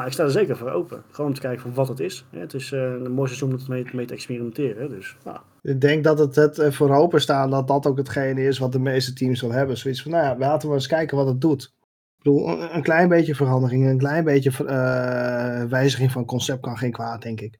Maar 0.00 0.08
ik 0.08 0.14
sta 0.14 0.24
er 0.24 0.30
zeker 0.30 0.56
voor 0.56 0.70
open. 0.70 1.02
Gewoon 1.10 1.30
om 1.30 1.34
te 1.34 1.40
kijken 1.40 1.62
van 1.62 1.74
wat 1.74 1.88
het 1.88 2.00
is. 2.00 2.26
Het 2.30 2.54
is 2.54 2.70
uh, 2.70 2.80
een 2.80 3.12
mooi 3.12 3.28
seizoen 3.28 3.52
om 3.52 3.60
mee, 3.68 3.86
mee 3.92 4.06
te 4.06 4.14
experimenteren. 4.14 4.88
Dus, 4.88 5.16
nou. 5.24 5.38
Ik 5.62 5.80
denk 5.80 6.04
dat 6.04 6.18
het, 6.18 6.36
het 6.36 6.74
voor 6.74 6.94
open 6.94 7.20
staan 7.20 7.50
dat 7.50 7.68
dat 7.68 7.86
ook 7.86 7.96
hetgene 7.96 8.42
is 8.42 8.58
wat 8.58 8.72
de 8.72 8.78
meeste 8.78 9.12
teams 9.12 9.40
wil 9.40 9.52
hebben. 9.52 9.76
Zoiets 9.78 10.02
van, 10.02 10.10
nou 10.10 10.24
ja, 10.24 10.38
laten 10.38 10.68
we 10.68 10.74
eens 10.74 10.86
kijken 10.86 11.16
wat 11.16 11.26
het 11.26 11.40
doet. 11.40 11.62
Ik 11.62 12.22
bedoel, 12.22 12.62
een 12.74 12.82
klein 12.82 13.08
beetje 13.08 13.34
verandering, 13.34 13.86
een 13.86 13.98
klein 13.98 14.24
beetje 14.24 14.50
uh, 14.50 15.70
wijziging 15.70 16.12
van 16.12 16.24
concept 16.24 16.60
kan 16.60 16.78
geen 16.78 16.92
kwaad, 16.92 17.22
denk 17.22 17.40
ik. 17.40 17.58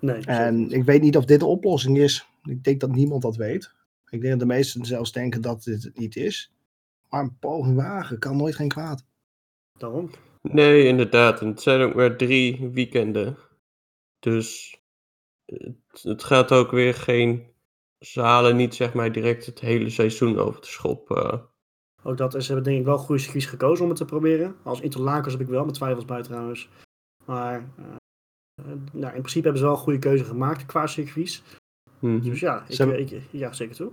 Nee, 0.00 0.24
en 0.26 0.70
ik 0.70 0.84
weet 0.84 1.02
niet 1.02 1.16
of 1.16 1.24
dit 1.24 1.40
de 1.40 1.46
oplossing 1.46 1.98
is. 1.98 2.28
Ik 2.44 2.64
denk 2.64 2.80
dat 2.80 2.94
niemand 2.94 3.22
dat 3.22 3.36
weet. 3.36 3.72
Ik 4.08 4.20
denk 4.20 4.30
dat 4.30 4.48
de 4.48 4.54
meesten 4.54 4.84
zelfs 4.84 5.12
denken 5.12 5.40
dat 5.40 5.64
dit 5.64 5.82
het 5.82 5.98
niet 5.98 6.16
is. 6.16 6.52
Maar 7.08 7.22
een 7.22 7.38
poging 7.38 7.76
wagen 7.76 8.18
kan 8.18 8.36
nooit 8.36 8.54
geen 8.54 8.68
kwaad. 8.68 9.04
Daarom. 9.78 10.10
Nee, 10.42 10.86
inderdaad. 10.86 11.40
En 11.40 11.46
het 11.46 11.62
zijn 11.62 11.80
ook 11.80 11.94
maar 11.94 12.16
drie 12.16 12.70
weekenden. 12.72 13.38
Dus 14.18 14.80
het, 15.44 16.02
het 16.02 16.24
gaat 16.24 16.52
ook 16.52 16.70
weer 16.70 16.94
geen. 16.94 17.50
Ze 17.98 18.20
halen 18.20 18.56
niet 18.56 18.74
zeg 18.74 18.94
maar 18.94 19.12
direct 19.12 19.46
het 19.46 19.60
hele 19.60 19.90
seizoen 19.90 20.38
over 20.38 20.60
de 20.60 20.66
schop. 20.66 21.10
Uh. 21.10 21.34
Ook 22.02 22.16
dat 22.16 22.34
is, 22.34 22.46
hebben 22.46 22.64
denk 22.64 22.78
ik 22.78 22.84
wel 22.84 22.98
goede 22.98 23.20
circuits 23.20 23.46
gekozen 23.46 23.82
om 23.82 23.90
het 23.90 23.98
te 23.98 24.04
proberen. 24.04 24.56
Als 24.62 24.80
Interlakers 24.80 25.32
heb 25.32 25.42
ik 25.42 25.48
wel 25.48 25.62
mijn 25.62 25.72
twijfels 25.72 26.04
bij 26.04 26.22
trouwens. 26.22 26.68
Maar 27.24 27.68
uh, 27.78 27.84
nou, 28.92 29.14
in 29.14 29.20
principe 29.20 29.42
hebben 29.42 29.58
ze 29.58 29.64
wel 29.64 29.74
een 29.74 29.82
goede 29.82 29.98
keuze 29.98 30.24
gemaakt 30.24 30.66
qua 30.66 30.86
circuits. 30.86 31.42
Mm 31.98 32.10
-hmm. 32.10 32.30
Dus 32.30 32.40
ja, 32.40 32.64
ik, 32.68 32.76
hebben... 32.76 33.00
ik, 33.00 33.22
ja, 33.30 33.52
zeker 33.52 33.76
toe. 33.76 33.92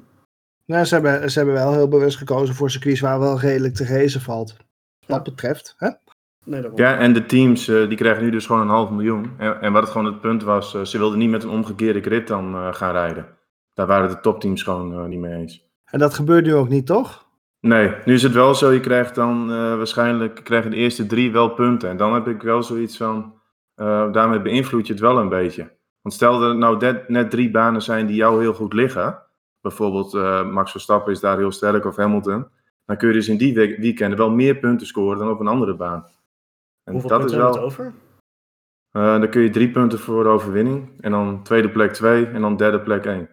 Nou, 0.66 0.86
ze 0.86 0.94
hebben, 0.94 1.32
ze 1.32 1.38
hebben 1.38 1.56
wel 1.56 1.74
heel 1.74 1.88
bewust 1.88 2.18
gekozen 2.18 2.56
voor 2.56 2.72
circuits 2.72 3.00
waar 3.00 3.20
wel 3.20 3.40
redelijk 3.40 3.74
te 3.74 3.86
racen 3.86 4.22
valt. 4.22 4.58
Wat 5.06 5.18
ja. 5.18 5.22
betreft, 5.22 5.74
hè? 5.78 5.90
Nee, 6.46 6.64
ja, 6.76 6.98
en 6.98 7.14
de 7.14 7.26
teams 7.26 7.68
uh, 7.68 7.88
die 7.88 7.98
krijgen 7.98 8.24
nu 8.24 8.30
dus 8.30 8.46
gewoon 8.46 8.62
een 8.62 8.68
half 8.68 8.90
miljoen. 8.90 9.32
En, 9.38 9.62
en 9.62 9.74
wat 9.74 9.82
het 9.82 9.92
gewoon 9.92 10.08
het 10.08 10.22
punt 10.22 10.44
was, 10.44 10.76
uh, 10.76 10.82
ze 10.82 10.98
wilden 10.98 11.20
niet 11.20 11.30
met 11.30 11.44
een 11.44 11.50
omgekeerde 11.50 12.02
grid 12.02 12.28
dan 12.28 12.56
uh, 12.56 12.74
gaan 12.74 12.92
rijden. 12.92 13.26
Daar 13.74 13.88
waren 13.88 14.10
de 14.10 14.20
topteams 14.20 14.64
gewoon 14.64 15.10
niet 15.10 15.20
mee 15.20 15.36
eens. 15.36 15.68
En 15.86 16.00
dat 16.00 16.14
gebeurt 16.14 16.46
nu 16.46 16.54
ook 16.54 16.70
niet, 16.70 16.86
toch? 16.86 17.28
Nee, 17.60 17.92
nu 18.06 18.14
is 18.14 18.24
het 18.24 18.34
wel 18.34 18.56
zo, 18.56 18.72
je 18.72 18.80
krijgt 18.80 19.16
dan 19.16 19.48
waarschijnlijk 19.78 20.44
krijgen 20.44 20.72
de 20.72 20.78
eerste 20.78 21.06
drie 21.06 21.32
wel 21.32 21.50
punten. 21.50 21.90
En 21.90 21.98
dan 21.98 22.14
heb 22.14 22.28
ik 22.28 22.42
wel 22.42 22.64
zoiets 22.64 22.98
van, 22.98 23.34
daarmee 24.12 24.42
beïnvloed 24.42 24.88
je 24.88 24.94
het 24.94 25.02
wel 25.02 25.18
een 25.18 25.30
beetje. 25.30 25.72
Want 26.02 26.16
stel 26.16 26.40
dat 26.40 26.50
er 26.50 26.58
nou 26.58 26.78
net, 26.78 27.10
net 27.10 27.32
drie 27.32 27.52
banen 27.52 27.82
zijn 27.82 28.06
die 28.06 28.16
jou 28.16 28.42
heel 28.42 28.54
goed 28.54 28.74
liggen. 28.74 29.22
Bijvoorbeeld 29.62 30.14
Max 30.52 30.72
Verstappen 30.72 31.12
is 31.12 31.20
daar 31.20 31.38
heel 31.38 31.52
sterk 31.52 31.86
of 31.86 31.96
Hamilton. 31.96 32.48
Dan 32.86 32.98
kun 32.98 33.08
je 33.08 33.14
dus 33.14 33.28
in 33.28 33.38
die 33.38 33.54
weekenden 33.54 34.18
wel 34.18 34.32
meer 34.32 34.56
punten 34.56 34.88
scoren 34.88 35.18
dan 35.18 35.30
op 35.30 35.40
een 35.40 35.48
andere 35.48 35.76
baan. 35.76 36.06
En 36.90 36.96
Hoeveel 36.96 37.10
dat 37.20 37.30
is 37.30 37.36
wel, 37.36 37.54
het 37.54 37.62
over? 37.62 37.94
Uh, 38.92 39.20
dan 39.20 39.30
kun 39.30 39.42
je 39.42 39.50
drie 39.50 39.72
punten 39.72 40.00
voor 40.00 40.24
de 40.24 40.30
overwinning. 40.30 41.02
En 41.02 41.12
dan 41.12 41.44
tweede 41.44 41.70
plek 41.70 41.94
twee. 41.94 42.26
En 42.26 42.42
dan 42.42 42.58
derde 42.58 42.82
plek 42.82 43.06
één. 43.06 43.30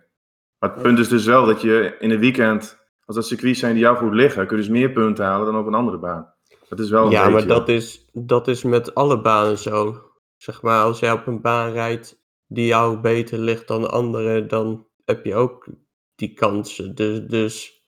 Maar 0.58 0.70
het 0.70 0.82
punt 0.82 0.98
is 0.98 1.08
dus 1.08 1.25
wel 1.25 1.46
dat 1.46 1.60
je 1.60 1.96
in 1.98 2.10
een 2.10 2.18
weekend, 2.18 2.78
als 3.04 3.16
dat 3.16 3.26
circuits 3.26 3.60
zijn 3.60 3.72
die 3.72 3.82
jou 3.82 3.96
goed 3.96 4.14
liggen, 4.14 4.46
kun 4.46 4.56
je 4.56 4.62
dus 4.62 4.72
meer 4.72 4.90
punten 4.90 5.25
halen 5.25 5.46
dan 5.46 5.60
op 5.60 5.66
een 5.66 5.75
andere 5.75 5.98
baan. 5.98 6.34
Dat 6.68 6.78
is 6.78 6.90
wel 6.90 7.04
een 7.04 7.10
ja, 7.10 7.25
beetje... 7.25 7.32
maar 7.32 7.46
dat 7.46 7.68
is, 7.68 8.08
dat 8.12 8.48
is 8.48 8.62
met 8.62 8.94
alle 8.94 9.20
banen 9.20 9.58
zo. 9.58 10.02
Zeg 10.36 10.62
maar, 10.62 10.82
als 10.82 10.98
jij 10.98 11.12
op 11.12 11.26
een 11.26 11.40
baan 11.40 11.72
rijdt 11.72 12.25
die 12.46 12.66
jou 12.66 12.98
beter 12.98 13.38
ligt 13.38 13.68
dan 13.68 13.80
de 13.80 13.88
andere, 13.88 14.46
dan 14.46 14.86
heb 15.04 15.25
je 15.25 15.34
ook 15.34 15.66
die 16.14 16.34
kansen. 16.34 16.94
Dus, 16.94 17.20
dus 17.20 17.84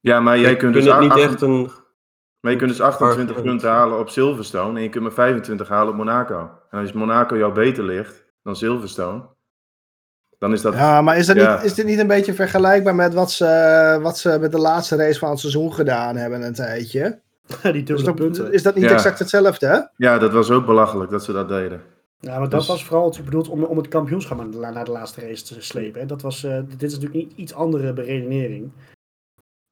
ja, 0.00 0.20
maar 0.20 0.38
jij 0.38 0.56
kunt 0.56 0.74
dus 0.74 0.84
het 0.84 1.00
niet 1.00 1.16
echt 1.16 1.40
een 1.40 1.70
maar 2.42 2.52
je 2.52 2.58
kunt 2.58 2.70
dus 2.70 2.80
28 2.80 3.42
punten 3.42 3.70
halen 3.70 3.98
op 3.98 4.08
Silverstone 4.08 4.76
en 4.76 4.82
je 4.82 4.88
kunt 4.88 5.02
maar 5.02 5.12
25 5.12 5.68
halen 5.68 5.92
op 5.92 5.96
Monaco. 5.96 6.50
En 6.70 6.80
als 6.80 6.92
Monaco 6.92 7.36
jou 7.36 7.52
beter 7.52 7.84
ligt 7.84 8.24
dan 8.42 8.56
Silverstone, 8.56 9.22
dan 10.38 10.52
is 10.52 10.62
dat... 10.62 10.74
Ja, 10.74 11.02
maar 11.02 11.18
is, 11.18 11.26
dat 11.26 11.36
ja. 11.36 11.54
niet, 11.54 11.64
is 11.64 11.74
dit 11.74 11.86
niet 11.86 11.98
een 11.98 12.06
beetje 12.06 12.34
vergelijkbaar 12.34 12.94
met 12.94 13.14
wat 13.14 13.30
ze, 13.30 13.98
wat 14.02 14.18
ze 14.18 14.38
met 14.40 14.52
de 14.52 14.58
laatste 14.58 14.96
race 14.96 15.18
van 15.18 15.30
het 15.30 15.38
seizoen 15.38 15.74
gedaan 15.74 16.16
hebben 16.16 16.42
een 16.42 16.54
tijdje? 16.54 17.20
Die 17.72 17.84
is, 17.84 18.04
dat, 18.04 18.14
punten. 18.14 18.52
is 18.52 18.62
dat 18.62 18.74
niet 18.74 18.84
ja. 18.84 18.90
exact 18.90 19.18
hetzelfde, 19.18 19.66
hè? 19.66 19.80
Ja, 19.96 20.18
dat 20.18 20.32
was 20.32 20.50
ook 20.50 20.66
belachelijk 20.66 21.10
dat 21.10 21.24
ze 21.24 21.32
dat 21.32 21.48
deden. 21.48 21.82
Ja, 22.18 22.38
maar 22.38 22.48
dat 22.48 22.60
dus... 22.60 22.68
was 22.68 22.84
vooral 22.84 23.16
bedoeld 23.24 23.48
om, 23.48 23.64
om 23.64 23.76
het 23.76 23.88
kampioenschap 23.88 24.44
naar 24.60 24.84
de 24.84 24.90
laatste 24.90 25.20
race 25.20 25.44
te 25.44 25.62
slepen. 25.62 26.00
Hè? 26.00 26.06
Dat 26.06 26.22
was, 26.22 26.44
uh, 26.44 26.58
dit 26.68 26.82
is 26.82 26.92
natuurlijk 26.94 27.24
niet 27.24 27.32
iets 27.36 27.54
andere 27.54 27.92
beredenering. 27.92 28.72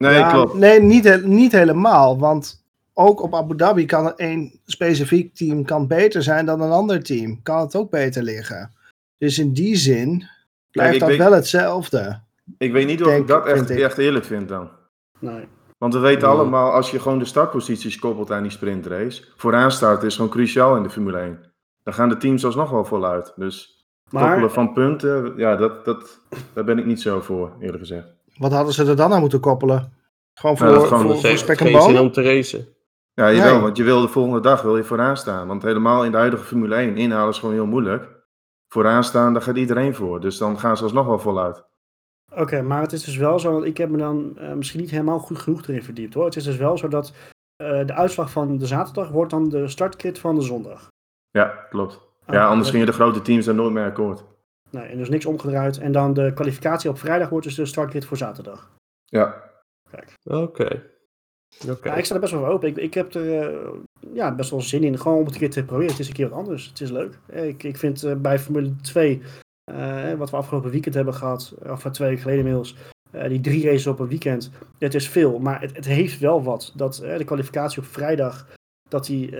Nee, 0.00 0.14
ja, 0.14 0.30
klopt. 0.30 0.54
Nee, 0.54 0.80
niet, 0.83 1.25
niet 1.25 1.52
helemaal. 1.52 2.19
Want 2.19 2.64
ook 2.95 3.23
op 3.23 3.35
Abu 3.35 3.57
Dhabi 3.57 3.87
kan 3.87 4.16
één 4.16 4.61
specifiek 4.66 5.35
team 5.35 5.64
kan 5.64 5.87
beter 5.87 6.23
zijn 6.23 6.47
dan 6.47 6.61
een 6.61 6.71
ander 6.71 7.02
team. 7.02 7.42
Kan 7.42 7.61
het 7.61 7.76
ook 7.76 7.90
beter 7.90 8.23
liggen. 8.23 8.73
Dus 9.19 9.38
in 9.38 9.52
die 9.52 9.76
zin 9.76 10.25
blijft 10.71 10.90
Kijk, 10.90 11.00
dat 11.00 11.09
weet, 11.09 11.19
wel 11.19 11.33
hetzelfde. 11.33 12.21
Ik 12.59 12.73
weet 12.73 12.87
niet 12.87 13.00
of 13.00 13.09
Denk, 13.09 13.21
ik 13.21 13.26
dat 13.26 13.47
echt, 13.47 13.71
echt 13.71 13.99
eerlijk 13.99 14.25
vind 14.25 14.49
dan. 14.49 14.71
Nee. 15.19 15.49
Want 15.78 15.95
we 15.95 16.00
weten 16.00 16.28
allemaal, 16.28 16.73
als 16.73 16.90
je 16.90 17.00
gewoon 17.00 17.19
de 17.19 17.25
startposities 17.25 17.99
koppelt 17.99 18.30
aan 18.30 18.42
die 18.42 18.52
sprintrace, 18.52 19.25
vooraan 19.37 19.73
starten 19.73 20.07
is 20.09 20.14
gewoon 20.14 20.30
cruciaal 20.30 20.76
in 20.76 20.83
de 20.83 20.90
Formule 20.90 21.19
1. 21.19 21.38
Dan 21.83 21.95
gaan 21.95 22.09
de 22.09 22.16
teams 22.16 22.45
alsnog 22.45 22.71
wel 22.71 22.85
voluit. 22.85 23.33
Dus 23.37 23.85
maar, 24.11 24.25
koppelen 24.25 24.50
van 24.50 24.73
punten, 24.73 25.33
ja, 25.37 25.57
dat, 25.57 25.85
dat, 25.85 26.21
daar 26.52 26.64
ben 26.64 26.78
ik 26.78 26.87
niet 26.87 27.00
zo 27.00 27.21
voor, 27.21 27.52
eerlijk 27.61 27.78
gezegd. 27.78 28.09
Wat 28.40 28.52
hadden 28.52 28.75
ze 28.75 28.85
er 28.85 28.97
dan 28.97 29.12
aan 29.12 29.20
moeten 29.20 29.40
koppelen? 29.40 29.92
Gewoon 30.35 30.56
voor, 30.56 30.66
nou, 30.66 30.87
gewoon 30.87 31.02
voor, 31.02 31.16
voor 31.16 31.38
spek 31.38 31.61
en 31.61 31.73
bonen? 31.73 32.00
om 32.00 32.12
te 32.12 32.23
racen. 32.23 32.68
Ja, 33.14 33.32
jawel, 33.32 33.52
nee. 33.52 33.62
want 33.62 33.76
je 33.76 33.82
wil 33.82 34.00
de 34.00 34.09
volgende 34.09 34.40
dag 34.40 34.62
wil 34.62 34.76
je 34.76 34.85
vooraan 34.85 35.16
staan. 35.16 35.47
Want 35.47 35.62
helemaal 35.62 36.04
in 36.04 36.11
de 36.11 36.16
huidige 36.16 36.44
Formule 36.44 36.75
1 36.75 36.97
inhalen 36.97 37.28
is 37.28 37.38
gewoon 37.38 37.54
heel 37.54 37.66
moeilijk. 37.66 38.09
Vooraan 38.68 39.04
staan, 39.04 39.32
daar 39.32 39.42
gaat 39.42 39.56
iedereen 39.56 39.94
voor. 39.94 40.20
Dus 40.20 40.38
dan 40.38 40.59
gaan 40.59 40.76
ze 40.76 40.82
alsnog 40.82 41.06
wel 41.06 41.18
voluit. 41.18 41.64
Oké, 42.35 42.62
maar 42.62 42.80
het 42.80 42.92
is 42.92 43.04
dus 43.04 43.16
wel 43.16 43.38
zo, 43.38 43.52
want 43.52 43.64
ik 43.64 43.76
heb 43.76 43.90
me 43.90 43.99
dan 43.99 44.37
uh, 44.38 44.52
misschien 44.52 44.80
niet 44.80 44.90
helemaal 44.90 45.18
goed 45.18 45.38
genoeg 45.38 45.62
erin 45.62 45.82
verdiept 45.82 46.14
hoor. 46.14 46.25
Het 46.25 46.37
is 46.37 46.44
dus 46.44 46.56
wel 46.56 46.78
zo 46.78 46.88
dat 46.88 47.12
uh, 47.62 47.87
de 47.87 47.94
uitslag 47.94 48.30
van 48.30 48.59
de 48.59 48.66
zaterdag 48.66 49.09
wordt 49.09 49.30
dan 49.30 49.49
de 49.49 49.68
startkit 49.68 50.18
van 50.18 50.35
de 50.35 50.42
zondag. 50.42 50.88
Ja, 51.30 51.47
klopt. 51.70 52.00
Ja, 52.26 52.47
anders 52.47 52.70
gingen 52.70 52.87
de 52.87 52.92
grote 52.92 53.23
teams 53.23 53.44
daar 53.44 53.54
nooit 53.54 53.73
meer 53.73 53.85
akkoord. 53.85 54.25
Nee, 54.70 54.84
en 54.84 54.96
dus 54.96 55.08
niks 55.08 55.26
omgedraaid. 55.26 55.78
En 55.78 55.92
dan 55.92 56.14
de 56.14 56.32
kwalificatie 56.34 56.90
op 56.90 56.98
vrijdag 56.98 57.28
wordt 57.28 57.46
dus 57.46 57.54
de 57.54 57.66
startkit 57.66 58.04
voor 58.04 58.16
zaterdag. 58.16 58.70
Ja. 59.04 59.42
Kijk. 59.90 60.14
Oké. 60.24 60.36
Okay. 60.36 60.82
Ja, 61.82 61.94
ik 61.94 62.04
sta 62.04 62.14
er 62.14 62.20
best 62.20 62.32
wel 62.32 62.46
open. 62.46 62.68
Ik, 62.68 62.76
ik 62.76 62.94
heb 62.94 63.14
er 63.14 63.52
uh, 63.52 63.68
ja, 64.12 64.34
best 64.34 64.50
wel 64.50 64.60
zin 64.60 64.84
in. 64.84 64.98
Gewoon 64.98 65.18
om 65.18 65.24
het 65.24 65.34
een 65.34 65.40
keer 65.40 65.50
te 65.50 65.64
proberen. 65.64 65.90
Het 65.90 66.00
is 66.00 66.08
een 66.08 66.14
keer 66.14 66.28
wat 66.28 66.38
anders. 66.38 66.66
Het 66.66 66.80
is 66.80 66.90
leuk. 66.90 67.18
Ik, 67.32 67.62
ik 67.62 67.76
vind 67.76 68.04
uh, 68.04 68.14
bij 68.14 68.38
Formule 68.38 68.76
2, 68.76 69.22
uh, 69.72 70.12
wat 70.14 70.30
we 70.30 70.36
afgelopen 70.36 70.70
weekend 70.70 70.94
hebben 70.94 71.14
gehad, 71.14 71.54
of 71.66 71.82
twee 71.82 72.08
weken 72.08 72.22
geleden 72.22 72.44
inmiddels, 72.44 72.76
die 73.28 73.40
drie 73.40 73.64
races 73.64 73.86
op 73.86 73.98
een 73.98 74.08
weekend, 74.08 74.50
het 74.78 74.94
is 74.94 75.08
veel. 75.08 75.38
Maar 75.38 75.60
het, 75.60 75.76
het 75.76 75.84
heeft 75.84 76.18
wel 76.18 76.42
wat. 76.42 76.72
Dat 76.76 76.94
de 76.94 77.24
kwalificatie 77.24 77.82
op 77.82 77.88
vrijdag, 77.88 78.46
dat 78.88 79.06
die 79.06 79.36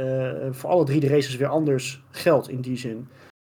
voor 0.51 0.71
alle 0.71 0.85
drie 0.85 1.01
de 1.01 1.09
races 1.09 1.37
weer 1.37 1.49
anders 1.49 2.03
geldt 2.11 2.49
in 2.49 2.61
die 2.61 2.77
zin. 2.77 3.09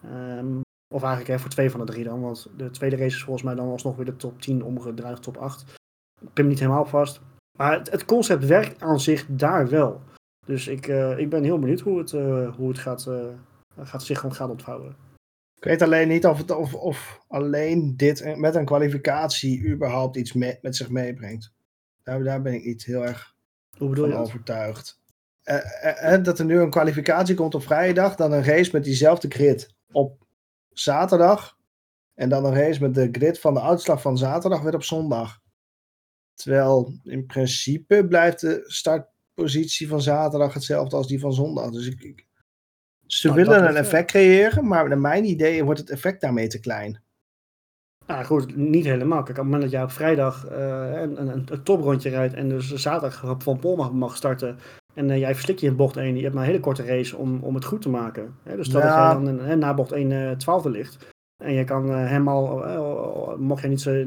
Um, 0.06 0.62
of 0.92 1.04
eigenlijk 1.04 1.32
hè, 1.32 1.40
voor 1.40 1.50
twee 1.50 1.70
van 1.70 1.80
de 1.80 1.92
drie 1.92 2.04
dan. 2.04 2.22
Want 2.22 2.48
de 2.58 2.70
tweede 2.70 2.96
race 2.96 3.16
is 3.16 3.24
volgens 3.24 3.46
mij 3.46 3.56
dan 3.56 3.70
alsnog 3.70 3.96
weer 3.96 4.06
de 4.06 4.16
top 4.16 4.42
10 4.42 4.64
omgedraaid 4.64 5.24
top 5.24 5.38
8. 5.38 5.62
Ik 6.22 6.34
ben 6.34 6.44
me 6.44 6.50
niet 6.50 6.60
helemaal 6.60 6.82
op 6.82 6.88
vast. 6.88 7.22
Maar 7.58 7.78
het, 7.78 7.92
het, 7.92 8.06
concept 8.06 8.46
werkt 8.46 8.82
aan 8.82 9.00
zich 9.00 9.26
daar 9.30 9.70
wel. 9.70 10.02
Dus 10.46 10.68
ik, 10.68 10.88
uh, 10.88 11.18
ik 11.18 11.30
ben 11.30 11.44
heel 11.44 11.60
benieuwd 11.60 11.80
hoe 11.80 11.98
het, 11.98 12.12
uh, 12.12 12.56
hoe 12.56 12.68
het 12.68 12.80
gaat, 12.80 13.06
uh, 13.10 13.26
gaat 13.78 14.04
zich 14.04 14.20
gaat 14.20 14.50
ontvouwen. 14.50 14.96
Ik 15.56 15.64
weet 15.64 15.82
alleen 15.82 16.08
niet 16.08 16.26
of, 16.26 16.38
het, 16.38 16.52
of, 16.52 16.74
of 16.74 17.20
alleen 17.28 17.98
dit 17.98 18.38
met 18.38 18.56
een 18.56 18.66
kwalificatie 18.66 19.70
überhaupt 19.70 20.16
iets 20.16 20.34
me, 20.34 20.58
met 20.62 20.76
zich 20.76 20.90
meebrengt. 20.90 21.54
Daar, 22.04 22.24
daar 22.24 22.42
ben 22.42 22.54
ik 22.54 22.66
niet 22.66 22.84
heel 22.84 23.06
erg 23.06 23.36
hoe 23.78 23.96
van 23.96 24.10
je 24.10 24.16
overtuigd. 24.16 25.00
dat 26.22 26.40
er 26.40 26.46
nu 26.46 26.60
een 26.60 26.70
kwalificatie 26.70 27.36
komt 27.36 27.56
op 27.56 27.64
vrijdag, 27.64 28.16
dan 28.16 28.32
een 28.32 28.44
race 28.44 28.70
met 28.74 28.84
diezelfde 28.84 29.30
grid 29.30 29.76
op 29.92 30.21
zaterdag. 30.74 31.58
En 32.14 32.30
dan 32.30 32.46
een 32.46 32.54
race 32.54 32.82
met 32.82 32.94
de 32.94 33.10
grid 33.12 33.40
van 33.40 33.54
de 33.54 33.62
uitslag 33.62 34.02
van 34.02 34.18
zaterdag 34.18 34.62
weer 34.62 34.76
op 34.76 34.84
zondag. 34.84 35.40
Terwijl 36.34 37.00
in 37.04 37.26
principe 37.26 38.08
blijft 38.08 38.42
de 38.42 38.64
startpositie 38.66 39.88
van 39.88 40.02
zaterdag 40.02 40.54
hetzelfde 40.54 40.96
als 40.96 41.08
die 41.08 41.20
van 41.20 41.34
zondag. 41.34 41.70
Dus 41.70 41.88
ik, 41.88 42.02
ik 42.02 42.28
ze 43.06 43.28
nou, 43.28 43.40
willen 43.40 43.68
een 43.68 43.76
effect 43.76 44.12
creëren, 44.12 44.68
maar 44.68 44.90
naar 44.90 45.00
mijn 45.00 45.26
idee 45.26 45.64
wordt 45.64 45.80
het 45.80 45.90
effect 45.90 46.22
daarmee 46.22 46.48
te 46.48 46.60
klein. 46.60 47.04
Nou 48.08 48.26
goed, 48.26 48.56
niet 48.56 48.86
helemaal. 48.86 49.24
Kijk, 49.24 49.30
op 49.30 49.36
het 49.36 49.44
moment 49.44 49.62
dat 49.62 49.72
jij 49.72 49.84
op 49.84 49.92
vrijdag 49.92 50.52
uh, 50.52 51.02
een, 51.02 51.22
een, 51.22 51.52
een, 51.52 51.64
toprondje 51.64 52.10
rijdt 52.10 52.34
en 52.34 52.50
dus 52.50 52.74
zaterdag 52.74 53.44
van 53.44 53.60
Pol 53.60 53.76
mag, 53.76 53.92
mag 53.92 54.16
starten 54.16 54.60
en 54.94 55.10
uh, 55.10 55.18
jij 55.18 55.34
verslikt 55.34 55.60
je 55.60 55.68
in 55.68 55.76
bocht 55.76 55.98
1, 55.98 56.16
je 56.16 56.22
hebt 56.22 56.34
maar 56.34 56.44
een 56.44 56.50
hele 56.50 56.62
korte 56.62 56.86
race 56.86 57.18
om, 57.18 57.40
om 57.44 57.56
het 57.56 57.66
goed 57.66 57.82
te 57.82 57.90
maken. 57.90 58.36
Hè? 58.44 58.56
Dus 58.56 58.68
stel 58.68 58.80
ja. 58.80 59.14
dat 59.14 59.26
jij 59.26 59.36
dan 59.48 59.60
na 59.60 59.74
bocht 59.74 59.92
1 59.92 60.10
uh, 60.10 60.32
twaalfde 60.32 60.70
ligt 60.70 61.10
en 61.44 61.54
je 61.54 61.64
kan 61.64 61.90
hem 61.90 62.28
al, 62.28 63.38
mocht 63.38 63.62
je 63.62 63.68
niet 63.68 63.82
zo 63.82 64.06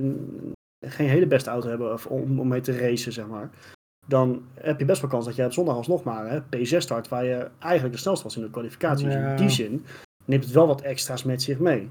geen 0.81 1.09
hele 1.09 1.27
beste 1.27 1.51
auto 1.51 1.69
hebben 1.69 1.93
of 1.93 2.07
om, 2.07 2.41
om 2.41 2.49
mee 2.49 2.61
te 2.61 2.79
racen, 2.79 3.13
zeg 3.13 3.27
maar. 3.27 3.51
Dan 4.07 4.43
heb 4.55 4.79
je 4.79 4.85
best 4.85 5.01
wel 5.01 5.11
kans 5.11 5.25
dat 5.25 5.37
jij 5.37 5.47
op 5.47 5.53
zondag 5.53 5.77
alsnog 5.77 6.03
maar 6.03 6.31
hè, 6.31 6.41
P6 6.41 6.77
start, 6.77 7.09
waar 7.09 7.25
je 7.25 7.51
eigenlijk 7.59 7.95
de 7.95 8.01
snelste 8.01 8.25
was 8.25 8.37
in 8.37 8.43
de 8.43 8.51
kwalificatie. 8.51 9.07
Dus 9.07 9.15
in 9.15 9.37
die 9.37 9.49
zin 9.49 9.85
neemt 10.25 10.45
het 10.45 10.53
wel 10.53 10.67
wat 10.67 10.81
extra's 10.81 11.23
met 11.23 11.43
zich 11.43 11.59
mee. 11.59 11.91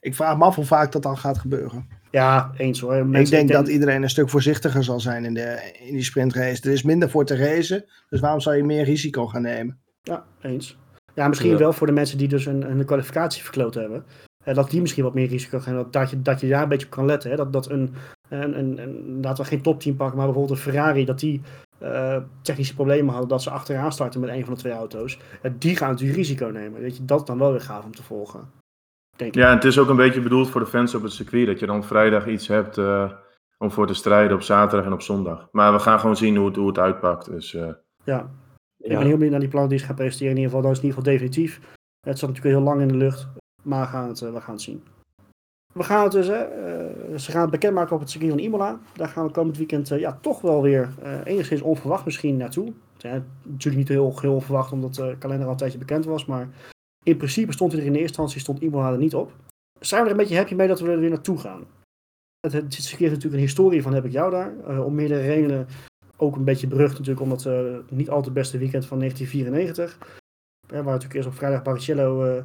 Ik 0.00 0.14
vraag 0.14 0.38
me 0.38 0.44
af 0.44 0.54
hoe 0.54 0.64
vaak 0.64 0.92
dat 0.92 1.02
dan 1.02 1.18
gaat 1.18 1.38
gebeuren. 1.38 1.88
Ja, 2.16 2.50
eens 2.56 2.80
hoor. 2.80 3.06
Mensen, 3.06 3.38
ik 3.38 3.48
denk 3.48 3.60
dat 3.60 3.68
iedereen 3.68 4.02
een 4.02 4.10
stuk 4.10 4.28
voorzichtiger 4.28 4.84
zal 4.84 5.00
zijn 5.00 5.24
in, 5.24 5.34
de, 5.34 5.72
in 5.86 5.94
die 5.94 6.04
sprintrace. 6.04 6.62
Er 6.62 6.72
is 6.72 6.82
minder 6.82 7.10
voor 7.10 7.24
te 7.24 7.36
racen, 7.36 7.84
dus 8.08 8.20
waarom 8.20 8.40
zou 8.40 8.56
je 8.56 8.64
meer 8.64 8.84
risico 8.84 9.26
gaan 9.26 9.42
nemen? 9.42 9.78
Ja, 10.02 10.24
eens. 10.40 10.78
Ja, 11.14 11.28
misschien 11.28 11.56
wel 11.56 11.72
voor 11.72 11.86
de 11.86 11.92
mensen 11.92 12.18
die 12.18 12.28
dus 12.28 12.46
een, 12.46 12.70
een 12.70 12.84
kwalificatie 12.84 13.42
verkloot 13.42 13.74
hebben. 13.74 14.04
dat 14.44 14.70
die 14.70 14.80
misschien 14.80 15.04
wat 15.04 15.14
meer 15.14 15.28
risico 15.28 15.60
gaan. 15.60 15.74
Dat, 15.74 15.92
dat, 15.92 16.10
je, 16.10 16.22
dat 16.22 16.40
je 16.40 16.48
daar 16.48 16.62
een 16.62 16.68
beetje 16.68 16.86
op 16.86 16.92
kan 16.92 17.06
letten. 17.06 17.30
Hè? 17.30 17.36
Dat, 17.36 17.52
dat 17.52 17.70
een, 17.70 17.94
en, 18.28 18.54
en, 18.54 18.78
en 18.78 19.18
laten 19.22 19.44
we 19.44 19.50
geen 19.50 19.62
topteam 19.62 19.96
pakken, 19.96 20.16
maar 20.16 20.26
bijvoorbeeld 20.26 20.58
een 20.58 20.64
Ferrari, 20.64 21.04
dat 21.04 21.20
die 21.20 21.42
uh, 21.82 22.16
technische 22.42 22.74
problemen 22.74 23.10
hadden 23.10 23.28
dat 23.28 23.42
ze 23.42 23.50
achteraan 23.50 23.92
starten 23.92 24.20
met 24.20 24.30
een 24.30 24.44
van 24.44 24.54
de 24.54 24.60
twee 24.60 24.72
auto's. 24.72 25.18
Uh, 25.42 25.52
die 25.58 25.76
gaan 25.76 25.90
natuurlijk 25.90 26.18
risico 26.18 26.46
nemen. 26.46 26.80
Weet 26.80 26.96
je, 26.96 27.04
dat 27.04 27.20
is 27.20 27.26
dan 27.26 27.38
wel 27.38 27.50
weer 27.50 27.60
gaaf 27.60 27.84
om 27.84 27.94
te 27.94 28.02
volgen. 28.02 28.55
Denk 29.16 29.34
ja, 29.34 29.48
en 29.48 29.54
het 29.54 29.64
is 29.64 29.78
ook 29.78 29.88
een 29.88 29.96
beetje 29.96 30.20
bedoeld 30.20 30.50
voor 30.50 30.60
de 30.60 30.66
fans 30.66 30.94
op 30.94 31.02
het 31.02 31.12
circuit, 31.12 31.46
dat 31.46 31.58
je 31.58 31.66
dan 31.66 31.84
vrijdag 31.84 32.26
iets 32.26 32.48
hebt 32.48 32.76
uh, 32.76 33.12
om 33.58 33.70
voor 33.70 33.86
te 33.86 33.94
strijden 33.94 34.36
op 34.36 34.42
zaterdag 34.42 34.86
en 34.86 34.92
op 34.92 35.02
zondag. 35.02 35.48
Maar 35.52 35.72
we 35.72 35.78
gaan 35.78 36.00
gewoon 36.00 36.16
zien 36.16 36.36
hoe 36.36 36.46
het, 36.46 36.56
hoe 36.56 36.68
het 36.68 36.78
uitpakt. 36.78 37.30
Dus, 37.30 37.50
ja. 37.50 37.78
ja, 38.04 38.30
ik 38.78 38.88
ben 38.88 38.98
heel 38.98 39.10
benieuwd 39.10 39.30
naar 39.30 39.40
die 39.40 39.48
plannen 39.48 39.70
die 39.70 39.78
ze 39.78 39.84
gaan 39.84 39.94
presenteren. 39.94 40.32
In 40.32 40.38
ieder 40.38 40.50
geval, 40.50 40.68
dat 40.68 40.76
is 40.76 40.82
in 40.82 40.88
ieder 40.88 40.98
geval 40.98 41.18
definitief. 41.18 41.60
Het 42.00 42.18
zat 42.18 42.28
natuurlijk 42.28 42.56
heel 42.56 42.64
lang 42.64 42.80
in 42.80 42.88
de 42.88 42.96
lucht, 42.96 43.28
maar 43.62 43.80
we 43.80 43.86
gaan 43.86 44.08
het, 44.08 44.20
we 44.20 44.40
gaan 44.40 44.54
het 44.54 44.62
zien. 44.62 44.82
We 45.72 45.82
gaan 45.82 46.02
het 46.02 46.12
dus, 46.12 46.28
uh, 46.28 47.16
ze 47.16 47.30
gaan 47.30 47.40
het 47.40 47.50
bekendmaken 47.50 47.94
op 47.94 48.00
het 48.00 48.10
circuit 48.10 48.32
van 48.32 48.40
Imola. 48.40 48.78
Daar 48.94 49.08
gaan 49.08 49.26
we 49.26 49.32
komend 49.32 49.56
weekend 49.56 49.90
uh, 49.90 49.98
ja, 49.98 50.18
toch 50.20 50.40
wel 50.40 50.62
weer 50.62 50.88
uh, 51.02 51.12
enigszins 51.24 51.60
onverwacht 51.60 52.04
misschien 52.04 52.36
naartoe. 52.36 52.72
Ja, 52.98 53.22
natuurlijk 53.42 53.76
niet 53.76 53.88
heel, 53.88 54.20
heel 54.20 54.34
onverwacht 54.34 54.72
omdat 54.72 54.94
de 54.94 55.16
kalender 55.18 55.46
al 55.46 55.52
een 55.52 55.58
tijdje 55.58 55.78
bekend 55.78 56.04
was. 56.04 56.26
Maar 56.26 56.48
in 57.06 57.16
principe 57.16 57.52
stond 57.52 57.72
hij 57.72 57.80
er 57.80 57.86
in 57.86 57.92
de 57.92 57.98
eerste 57.98 58.20
instantie 58.20 58.40
stond 58.40 58.60
Imola 58.60 58.96
niet 58.96 59.14
op. 59.14 59.32
Zijn 59.80 60.00
we 60.00 60.06
er 60.06 60.12
een 60.12 60.20
beetje 60.20 60.36
happy 60.36 60.54
mee 60.54 60.68
dat 60.68 60.80
we 60.80 60.90
er 60.90 61.00
weer 61.00 61.10
naartoe 61.10 61.38
gaan? 61.38 61.64
Het, 62.40 62.52
het 62.52 62.74
heeft 62.74 63.00
natuurlijk 63.00 63.34
een 63.34 63.38
historie 63.38 63.82
van 63.82 63.94
heb 63.94 64.04
ik 64.04 64.12
jou 64.12 64.30
daar. 64.30 64.84
om 64.84 64.94
meerdere 64.94 65.20
redenen 65.20 65.66
ook 66.16 66.36
een 66.36 66.44
beetje 66.44 66.66
berucht 66.66 66.92
natuurlijk 66.92 67.20
omdat 67.20 67.44
het 67.44 67.90
niet 67.90 68.10
al 68.10 68.22
te 68.22 68.30
beste 68.30 68.58
weekend 68.58 68.86
van 68.86 68.98
1994. 68.98 70.18
waar 70.68 70.84
natuurlijk 70.84 71.14
eerst 71.14 71.28
op 71.28 71.34
vrijdag 71.34 71.62
Barrichello 71.62 72.42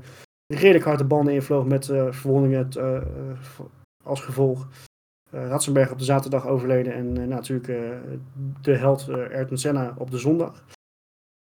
redelijk 0.47 0.85
hard 0.85 0.97
de 0.97 1.05
banden 1.05 1.33
invloog 1.33 1.65
met 1.65 1.87
uh, 1.87 2.11
verwondingen 2.11 2.69
uh, 2.77 3.01
als 4.03 4.21
gevolg. 4.21 4.67
Ratzenberg 5.29 5.91
op 5.91 5.97
de 5.97 6.03
zaterdag 6.03 6.47
overleden 6.47 6.93
en 6.93 7.29
natuurlijk 7.29 7.67
de 8.61 8.75
held 8.75 9.09
Ayrton 9.09 9.57
Senna 9.57 9.93
op 9.97 10.11
de 10.11 10.17
zondag. 10.17 10.63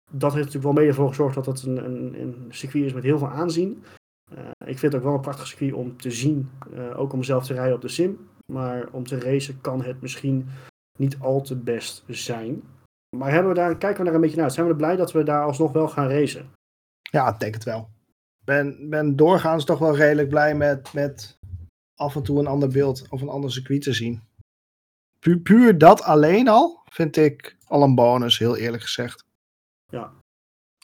Dat 0.08 0.32
heeft 0.32 0.44
natuurlijk 0.44 0.74
wel 0.74 0.82
mede 0.82 0.94
voor 0.94 1.08
gezorgd 1.08 1.34
dat 1.34 1.46
het 1.46 1.62
een, 1.62 1.84
een, 1.84 2.20
een 2.20 2.46
circuit 2.48 2.84
is 2.84 2.92
met 2.92 3.02
heel 3.02 3.18
veel 3.18 3.28
aanzien. 3.30 3.82
ik 4.64 4.78
vind 4.78 4.92
het 4.92 4.94
ook 4.94 5.02
wel 5.02 5.14
een 5.14 5.20
prachtig 5.20 5.46
circuit 5.46 5.72
om 5.72 5.96
te 5.96 6.10
zien, 6.10 6.50
ook 6.96 7.12
om 7.12 7.22
zelf 7.22 7.46
te 7.46 7.54
rijden 7.54 7.74
op 7.74 7.80
de 7.80 7.88
sim. 7.88 8.28
Maar 8.52 8.88
om 8.92 9.06
te 9.06 9.20
racen 9.20 9.60
kan 9.60 9.82
het 9.82 10.00
misschien 10.00 10.48
niet 10.98 11.18
al 11.20 11.40
te 11.40 11.56
best 11.56 12.04
zijn. 12.06 12.62
Maar 13.16 13.30
hebben 13.30 13.48
we 13.48 13.58
daar, 13.58 13.76
kijken 13.76 13.98
we 13.98 14.04
daar 14.04 14.14
een 14.14 14.20
beetje 14.20 14.40
naar. 14.40 14.50
Zijn 14.50 14.66
we 14.66 14.72
er 14.72 14.78
blij 14.78 14.96
dat 14.96 15.12
we 15.12 15.22
daar 15.22 15.44
alsnog 15.44 15.72
wel 15.72 15.88
gaan 15.88 16.08
racen? 16.08 16.50
Ja, 17.02 17.32
ik 17.32 17.40
denk 17.40 17.54
het 17.54 17.64
wel 17.64 17.88
ben, 18.48 18.88
ben 18.90 19.16
doorgaans 19.16 19.64
toch 19.64 19.78
wel 19.78 19.96
redelijk 19.96 20.28
blij 20.28 20.54
met, 20.54 20.92
met 20.92 21.38
af 21.94 22.16
en 22.16 22.22
toe 22.22 22.38
een 22.38 22.46
ander 22.46 22.68
beeld 22.68 23.06
of 23.08 23.20
een 23.20 23.28
ander 23.28 23.52
circuit 23.52 23.82
te 23.82 23.92
zien. 23.92 24.22
Pu 25.18 25.40
puur 25.40 25.78
dat 25.78 26.02
alleen 26.02 26.48
al 26.48 26.82
vind 26.84 27.16
ik 27.16 27.56
al 27.64 27.82
een 27.82 27.94
bonus, 27.94 28.38
heel 28.38 28.56
eerlijk 28.56 28.82
gezegd. 28.82 29.24
Ja. 29.92 30.12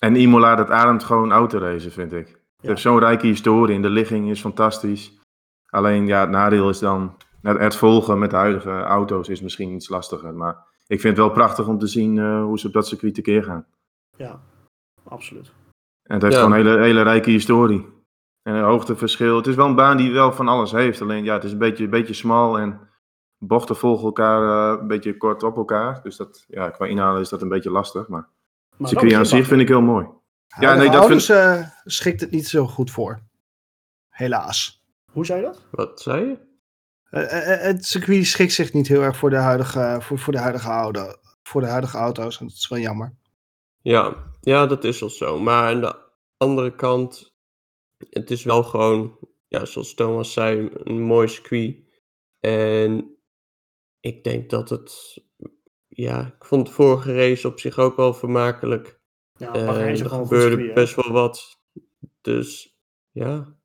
En 0.00 0.16
Imola, 0.16 0.54
dat 0.54 0.70
ademt 0.70 1.04
gewoon 1.04 1.32
autoracen, 1.32 1.92
vind 1.92 2.12
ik. 2.12 2.26
Het 2.28 2.66
heeft 2.66 2.80
zo'n 2.80 2.98
rijke 2.98 3.26
historie 3.26 3.76
en 3.76 3.82
de 3.82 3.90
ligging 3.90 4.30
is 4.30 4.40
fantastisch. 4.40 5.20
Alleen, 5.66 6.06
ja, 6.06 6.20
het 6.20 6.30
nadeel 6.30 6.68
is 6.68 6.78
dan... 6.78 7.16
Het 7.42 7.76
volgen 7.76 8.18
met 8.18 8.30
de 8.30 8.36
huidige 8.36 8.70
auto's 8.70 9.28
is 9.28 9.40
misschien 9.40 9.70
iets 9.70 9.88
lastiger. 9.88 10.34
Maar 10.34 10.54
ik 10.86 11.00
vind 11.00 11.16
het 11.16 11.26
wel 11.26 11.34
prachtig 11.34 11.66
om 11.66 11.78
te 11.78 11.86
zien 11.86 12.16
uh, 12.16 12.42
hoe 12.42 12.58
ze 12.58 12.66
op 12.66 12.72
dat 12.72 12.86
circuit 12.86 13.14
tekeer 13.14 13.44
gaan. 13.44 13.66
Ja, 14.16 14.40
absoluut. 15.08 15.52
En 16.02 16.14
het 16.14 16.22
heeft 16.22 16.36
gewoon 16.36 16.52
een 16.52 16.66
hele, 16.66 16.82
hele 16.82 17.02
rijke 17.02 17.30
historie. 17.30 17.92
En 18.42 18.54
een 18.54 18.64
hoogteverschil. 18.64 19.36
Het 19.36 19.46
is 19.46 19.54
wel 19.54 19.66
een 19.66 19.74
baan 19.74 19.96
die 19.96 20.12
wel 20.12 20.32
van 20.32 20.48
alles 20.48 20.72
heeft. 20.72 21.00
Alleen 21.00 21.24
ja, 21.24 21.34
het 21.34 21.44
is 21.44 21.52
een 21.52 21.58
beetje, 21.58 21.84
een 21.84 21.90
beetje 21.90 22.14
smal 22.14 22.58
en 22.58 22.80
bochten 23.38 23.76
volgen 23.76 24.04
elkaar 24.04 24.42
uh, 24.42 24.80
een 24.80 24.86
beetje 24.86 25.16
kort 25.16 25.42
op 25.42 25.56
elkaar. 25.56 26.02
Dus 26.02 26.16
dat, 26.16 26.44
ja, 26.48 26.70
qua 26.70 26.86
inhalen 26.86 27.20
is 27.20 27.28
dat 27.28 27.42
een 27.42 27.48
beetje 27.48 27.70
lastig. 27.70 28.08
Maar, 28.08 28.28
maar 28.76 28.88
circuit 28.88 29.14
aan 29.14 29.26
zich 29.26 29.46
vind 29.46 29.60
ik 29.60 29.68
heel 29.68 29.82
mooi. 29.82 30.06
Ja, 30.60 30.74
nee, 30.74 30.90
dat 30.90 31.06
vind... 31.06 31.28
uh, 31.28 31.68
schikt 31.84 32.20
het 32.20 32.30
niet 32.30 32.48
zo 32.48 32.66
goed 32.66 32.90
voor. 32.90 33.22
Helaas. 34.08 34.84
Hoe 35.12 35.26
zei 35.26 35.40
je 35.40 35.46
dat? 35.46 35.62
Wat 35.70 36.00
zei 36.00 36.26
je? 36.26 36.38
Uh, 37.10 37.62
het 37.62 37.84
circuit 37.84 38.26
schikt 38.26 38.52
zich 38.52 38.72
niet 38.72 38.88
heel 38.88 39.02
erg 39.02 39.16
voor 39.16 39.30
de 39.30 39.36
huidige, 39.36 39.98
voor, 40.00 40.18
voor 40.18 40.32
de 40.32 40.38
huidige, 40.38 40.68
oude, 40.68 41.18
voor 41.42 41.60
de 41.60 41.66
huidige 41.66 41.96
auto's. 41.96 42.40
En 42.40 42.46
dat 42.46 42.56
is 42.56 42.68
wel 42.68 42.78
jammer. 42.78 43.14
Ja, 43.80 44.32
ja, 44.40 44.66
dat 44.66 44.84
is 44.84 45.00
wel 45.00 45.10
zo. 45.10 45.38
Maar 45.38 45.74
aan 45.74 45.80
de 45.80 45.96
andere 46.36 46.74
kant, 46.74 47.34
het 48.10 48.30
is 48.30 48.44
wel 48.44 48.62
gewoon, 48.62 49.18
ja, 49.48 49.64
zoals 49.64 49.94
Thomas 49.94 50.32
zei, 50.32 50.70
een 50.72 51.02
mooi 51.02 51.28
circuit. 51.28 51.76
En 52.40 53.16
ik 54.00 54.24
denk 54.24 54.50
dat 54.50 54.68
het, 54.68 55.22
ja, 55.96 56.26
ik 56.26 56.44
vond 56.44 56.66
de 56.66 56.72
vorige 56.72 57.14
race 57.14 57.48
op 57.48 57.60
zich 57.60 57.78
ook 57.78 57.96
wel 57.96 58.14
vermakelijk. 58.14 59.00
Ja, 59.36 59.56
uh, 59.56 60.00
er 60.00 60.08
gebeurde 60.08 60.72
best 60.72 60.94
wel 60.94 61.12
wat. 61.12 61.60
Dus 62.20 62.78
ja. 63.10 63.56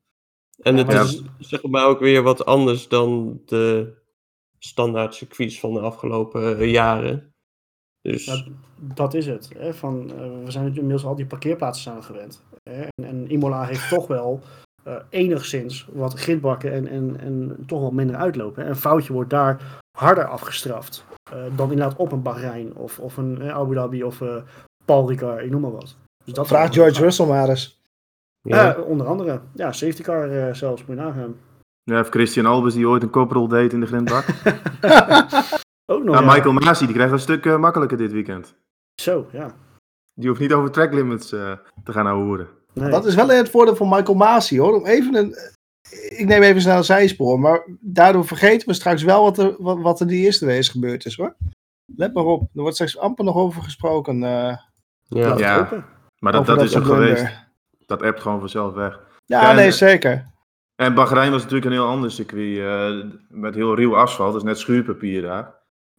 En 0.62 0.76
het 0.76 0.92
is 0.92 1.22
zeg 1.38 1.62
maar 1.62 1.86
ook 1.86 2.00
weer 2.00 2.22
wat 2.22 2.44
anders 2.44 2.88
dan 2.88 3.40
de 3.44 3.94
standaard 4.58 5.14
circuits 5.14 5.60
van 5.60 5.72
de 5.72 5.80
afgelopen 5.80 6.68
jaren. 6.68 7.34
Dus... 8.02 8.44
dat 8.94 9.14
is 9.14 9.26
het. 9.26 9.50
Hè? 9.56 9.74
Van, 9.74 10.06
we 10.44 10.50
zijn 10.50 10.66
inmiddels 10.66 11.04
al 11.04 11.14
die 11.14 11.26
parkeerplaatsen 11.26 11.92
aan 11.92 12.04
gewend. 12.04 12.44
Hè? 12.62 12.82
En, 12.82 13.04
en, 13.04 13.30
Imola 13.30 13.64
heeft 13.64 13.88
toch 13.88 14.06
wel 14.06 14.42
enigszins 15.10 15.86
wat 15.92 16.14
grindbakken 16.14 16.72
en, 16.72 16.86
en, 16.86 17.20
en 17.20 17.64
toch 17.66 17.80
wel 17.80 17.90
minder 17.90 18.16
uitlopen. 18.16 18.66
Een 18.66 18.76
foutje 18.76 19.12
wordt 19.12 19.30
daar 19.30 19.80
harder 19.98 20.24
afgestraft 20.24 21.04
dan 21.56 21.70
inderdaad 21.70 21.96
op 21.96 22.12
een 22.12 22.22
Bahrein 22.22 22.74
of, 22.74 22.98
of 22.98 23.16
een 23.16 23.42
Abu 23.42 23.74
Dhabi 23.74 24.04
of 24.04 24.22
Paul 24.84 25.08
Ricard, 25.08 25.44
ik 25.44 25.50
noem 25.50 25.60
maar 25.60 25.72
wat. 25.72 25.96
Dus 26.24 26.34
dat 26.34 26.46
Vraag 26.46 26.74
George 26.74 27.02
Russell 27.02 27.26
maar 27.26 27.48
eens. 27.48 27.80
Ja, 28.42 28.76
onder 28.78 29.06
andere. 29.06 29.40
Ja, 29.54 29.72
safety 29.72 30.02
car 30.02 30.30
uh, 30.32 30.54
zelfs, 30.54 30.84
moet 30.84 30.96
je 30.96 31.02
nagaan. 31.02 31.36
Ja, 31.82 31.96
heeft 31.96 32.10
Christian 32.10 32.46
Albers 32.46 32.74
die 32.74 32.88
ooit 32.88 33.02
een 33.02 33.10
koprol 33.10 33.48
deed 33.48 33.72
in 33.72 33.80
de 33.80 33.86
grindbak. 33.86 34.24
Ook 35.92 36.04
nog, 36.04 36.14
ja, 36.14 36.20
Michael 36.20 36.52
Masi, 36.52 36.86
die 36.86 36.94
krijgt 36.94 37.12
een 37.12 37.18
stuk 37.18 37.44
uh, 37.44 37.58
makkelijker 37.58 37.96
dit 37.96 38.12
weekend. 38.12 38.54
Zo, 39.00 39.26
ja. 39.32 39.54
Die 40.14 40.28
hoeft 40.28 40.40
niet 40.40 40.52
over 40.52 40.70
track 40.70 40.92
limits 40.92 41.32
uh, 41.32 41.52
te 41.84 41.92
gaan 41.92 42.06
houden. 42.06 42.48
Nee. 42.72 42.90
Dat 42.90 43.06
is 43.06 43.14
wel 43.14 43.28
het 43.28 43.50
voordeel 43.50 43.76
van 43.76 43.88
Michael 43.88 44.16
Masi, 44.16 44.60
hoor. 44.60 44.74
Om 44.74 44.86
even 44.86 45.14
een, 45.14 45.34
ik 45.90 46.26
neem 46.26 46.42
even 46.42 46.60
snel 46.60 46.76
een 46.76 46.84
zijspoor, 46.84 47.40
maar 47.40 47.66
daardoor 47.80 48.26
vergeten 48.26 48.68
we 48.68 48.74
straks 48.74 49.02
wel 49.02 49.22
wat 49.22 49.38
er, 49.38 49.54
wat, 49.58 49.80
wat 49.80 50.00
er 50.00 50.06
die 50.06 50.24
eerste 50.24 50.46
race 50.46 50.70
gebeurd 50.70 51.04
is, 51.04 51.16
hoor. 51.16 51.36
Let 51.96 52.14
maar 52.14 52.24
op, 52.24 52.40
er 52.40 52.60
wordt 52.60 52.74
straks 52.74 52.98
amper 52.98 53.24
nog 53.24 53.36
over 53.36 53.62
gesproken. 53.62 54.16
Uh, 54.16 54.56
ja, 55.02 55.38
ja. 55.38 55.84
maar 56.18 56.32
dat, 56.32 56.46
dat, 56.46 56.62
is 56.62 56.76
ook 56.76 56.84
geweest. 56.84 57.26
Dat 57.86 58.02
appt 58.02 58.20
gewoon 58.20 58.40
vanzelf 58.40 58.74
weg. 58.74 59.00
Ja, 59.26 59.52
nee, 59.52 59.70
zeker. 59.70 60.26
En 60.76 60.94
Bahrein 60.94 61.30
was 61.30 61.42
natuurlijk 61.42 61.66
een 61.66 61.76
heel 61.76 61.86
ander 61.86 62.10
circuit. 62.10 62.56
Uh, 62.56 63.12
met 63.28 63.54
heel 63.54 63.76
ruw 63.76 63.96
asfalt, 63.96 64.32
dus 64.32 64.42
net 64.42 64.58
schuurpapier 64.58 65.22
daar. 65.22 65.54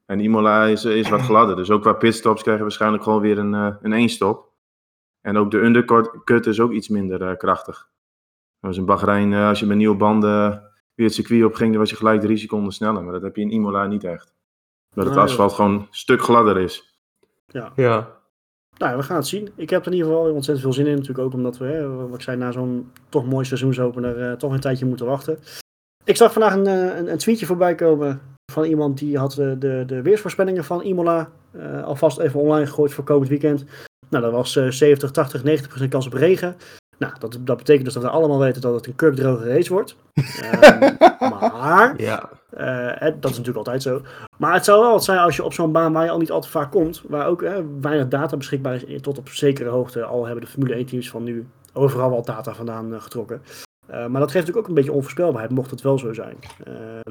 En 0.06 0.20
Imola 0.20 0.65
is, 0.65 0.86
is 0.86 1.10
wat 1.10 1.22
gladder. 1.22 1.56
Dus 1.56 1.70
ook 1.70 1.82
qua 1.82 1.94
pitstops 1.94 2.41
krijgen 2.41 2.63
we 2.63 2.70
waarschijnlijk 2.70 3.04
gewoon 3.04 3.22
weer 3.22 3.38
een, 3.38 3.54
uh, 3.54 3.76
een. 3.82 4.38
En 5.22 5.38
ook 5.38 5.52
de 5.52 5.58
undercut 5.58 6.46
is 6.46 6.60
ook 6.60 6.72
iets 6.72 6.89
minder 6.89 7.22
uh, 7.22 7.38
krachtig. 7.38 7.89
Dus 8.62 8.78
in 8.78 8.86
Bahrein, 8.86 9.34
als 9.34 9.60
je 9.60 9.65
met 9.65 9.78
nieuwe 9.78 9.95
banden 9.95 10.63
weer 10.95 11.06
het 11.06 11.15
circuit 11.15 11.43
op 11.43 11.54
ging, 11.54 11.69
dan 11.69 11.80
was 11.80 11.89
je 11.89 11.95
gelijk 11.95 12.21
drie 12.21 12.38
seconden 12.38 12.74
sneller. 12.74 13.04
Maar 13.04 13.13
dat 13.13 13.21
heb 13.21 13.36
je 13.36 13.41
in 13.41 13.52
Imola 13.52 13.88
niet 13.88 14.04
echt. 14.04 14.34
Dat 14.89 15.06
het 15.06 15.17
asfalt 15.17 15.54
gewoon 15.54 15.71
een 15.71 15.88
stuk 15.89 16.21
gladder 16.21 16.58
is. 16.58 17.00
Ja. 17.47 17.71
ja. 17.76 18.19
Nou, 18.78 18.97
we 18.97 19.04
gaan 19.04 19.15
het 19.15 19.28
zien. 19.28 19.50
Ik 19.56 19.69
heb 19.69 19.82
er 19.82 19.91
in 19.91 19.97
ieder 19.97 20.12
geval 20.12 20.26
ontzettend 20.26 20.60
veel 20.60 20.74
zin 20.74 20.86
in. 20.86 20.91
Natuurlijk 20.91 21.19
ook 21.19 21.34
omdat 21.34 21.58
we, 21.58 21.65
hè, 21.65 21.89
wat 21.89 22.13
ik 22.13 22.21
zei, 22.21 22.38
na 22.38 22.52
zo'n 22.52 22.91
toch 23.10 23.26
mooi 23.26 23.45
seizoensopener 23.45 24.19
uh, 24.19 24.32
toch 24.32 24.52
een 24.52 24.60
tijdje 24.60 24.86
moeten 24.86 25.06
wachten. 25.06 25.39
Ik 26.04 26.15
zag 26.15 26.34
vandaag 26.34 26.54
een, 26.54 26.67
eh, 26.67 26.97
een, 26.97 27.12
een, 27.12 27.17
tweetje 27.17 27.45
voorbij 27.45 27.76
komen 27.76 28.21
van 28.52 28.63
iemand 28.63 28.97
die 28.97 29.17
had 29.17 29.32
de, 29.32 29.58
de, 29.58 29.84
de 29.88 30.02
weersvoorspellingen 30.02 30.63
van 30.63 30.82
Imola 30.82 31.32
uh, 31.56 31.84
alvast 31.84 32.19
even 32.19 32.39
online 32.39 32.65
gegooid 32.65 32.93
voor 32.93 33.04
komend 33.04 33.30
weekend. 33.30 33.65
Nou, 34.10 34.24
dat 34.24 34.34
was 34.34 34.56
uh, 34.56 34.69
70, 34.69 35.12
80, 35.12 35.41
90% 35.84 35.88
kans 35.89 36.06
op 36.06 36.13
regen. 36.13 36.56
Nou, 37.01 37.13
dat, 37.19 37.37
dat 37.41 37.57
betekent 37.57 37.85
dus 37.85 37.93
dat 37.93 38.03
we 38.03 38.09
allemaal 38.09 38.39
weten 38.39 38.61
dat 38.61 38.73
het 38.73 38.87
een 38.87 38.95
kurkdroge 38.95 39.47
race 39.47 39.73
wordt. 39.73 39.95
um, 40.13 40.97
maar, 41.39 42.01
ja. 42.01 42.29
Uh, 42.57 43.11
dat 43.19 43.31
is 43.31 43.37
natuurlijk 43.37 43.57
altijd 43.57 43.81
zo. 43.81 44.01
Maar 44.37 44.53
het 44.53 44.65
zou 44.65 44.81
wel 44.81 44.91
wat 44.91 45.03
zijn 45.03 45.19
als 45.19 45.35
je 45.35 45.43
op 45.43 45.53
zo'n 45.53 45.71
baan 45.71 45.93
waar 45.93 46.03
je 46.03 46.09
al 46.09 46.17
niet 46.17 46.31
al 46.31 46.41
te 46.41 46.49
vaak 46.49 46.71
komt, 46.71 47.03
waar 47.07 47.27
ook 47.27 47.41
weinig 47.81 48.07
data 48.07 48.37
beschikbaar 48.37 48.83
is, 48.87 49.01
tot 49.01 49.17
op 49.17 49.29
zekere 49.29 49.69
hoogte, 49.69 50.03
al 50.03 50.25
hebben 50.25 50.43
de 50.43 50.51
Formule 50.51 50.73
1 50.73 50.85
teams 50.85 51.09
van 51.09 51.23
nu 51.23 51.47
overal 51.73 52.09
wel 52.09 52.23
data 52.23 52.53
vandaan 52.53 52.93
uh, 52.93 53.01
getrokken. 53.01 53.41
Uh, 53.89 53.95
maar 54.07 54.21
dat 54.21 54.31
geeft 54.31 54.33
natuurlijk 54.33 54.57
ook 54.57 54.67
een 54.67 54.73
beetje 54.73 54.91
onvoorspelbaarheid, 54.91 55.51
mocht 55.51 55.71
het 55.71 55.81
wel 55.81 55.99
zo 55.99 56.13
zijn. 56.13 56.37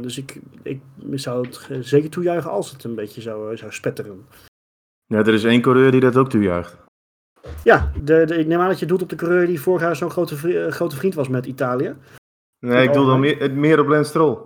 dus 0.00 0.18
ik, 0.18 0.40
ik 0.62 0.80
zou 1.12 1.46
het 1.46 1.86
zeker 1.86 2.10
toejuichen 2.10 2.50
als 2.50 2.70
het 2.70 2.84
een 2.84 2.94
beetje 2.94 3.20
zou, 3.20 3.56
zou 3.56 3.72
spetteren. 3.72 4.26
Ja, 5.06 5.18
er 5.18 5.34
is 5.34 5.44
één 5.44 5.60
coureur 5.60 5.90
die 5.90 6.00
dat 6.00 6.16
ook 6.16 6.30
toejuicht. 6.30 6.76
Ja, 7.64 7.92
de, 8.02 8.24
de, 8.26 8.36
ik 8.36 8.46
neem 8.46 8.60
aan 8.60 8.68
dat 8.68 8.78
je 8.78 8.86
doet 8.86 9.02
op 9.02 9.08
de 9.08 9.16
coureur 9.16 9.46
die 9.46 9.60
vorig 9.60 9.82
jaar 9.82 9.96
zo'n 9.96 10.10
grote, 10.10 10.70
grote 10.70 10.96
vriend 10.96 11.14
was 11.14 11.28
met 11.28 11.46
Italië. 11.46 11.96
Nee, 12.58 12.86
ik 12.86 12.92
doe 12.92 13.06
dan 13.06 13.20
meer, 13.20 13.50
meer 13.50 13.80
op 13.80 13.88
Lance 13.88 14.10
Stroll. 14.10 14.38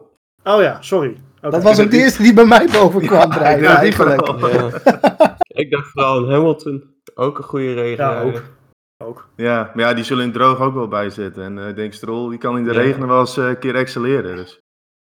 Oh 0.44 0.60
ja, 0.60 0.82
sorry. 0.82 1.16
Dat 1.40 1.62
was 1.62 1.80
ook 1.80 1.90
de 1.90 1.96
eerste 1.96 2.22
die 2.22 2.34
bij 2.34 2.44
mij 2.44 2.68
boven 2.72 3.06
kwam 3.06 3.32
ja, 3.32 3.40
eigenlijk. 3.40 3.96
Ja. 3.96 5.36
ik 5.62 5.70
dacht 5.70 5.90
vooral 5.90 6.30
Hamilton. 6.30 6.94
Ook 7.14 7.38
een 7.38 7.44
goede 7.44 7.72
regen. 7.72 8.04
Ja, 8.04 8.22
ook. 8.22 8.42
ook. 9.04 9.28
Ja, 9.36 9.70
maar 9.74 9.84
ja, 9.84 9.94
die 9.94 10.04
zullen 10.04 10.24
in 10.24 10.32
droog 10.32 10.60
ook 10.60 10.74
wel 10.74 10.88
bij 10.88 11.10
zitten. 11.10 11.42
En 11.42 11.56
uh, 11.56 11.68
ik 11.68 11.76
denk 11.76 11.92
Stroll, 11.92 12.28
die 12.28 12.38
kan 12.38 12.58
in 12.58 12.64
de 12.64 12.72
regen 12.72 13.06
wel 13.06 13.20
eens 13.20 13.38
uh, 13.38 13.48
een 13.48 13.58
keer 13.58 13.74
excelleren. 13.74 14.36
Dus. 14.36 14.60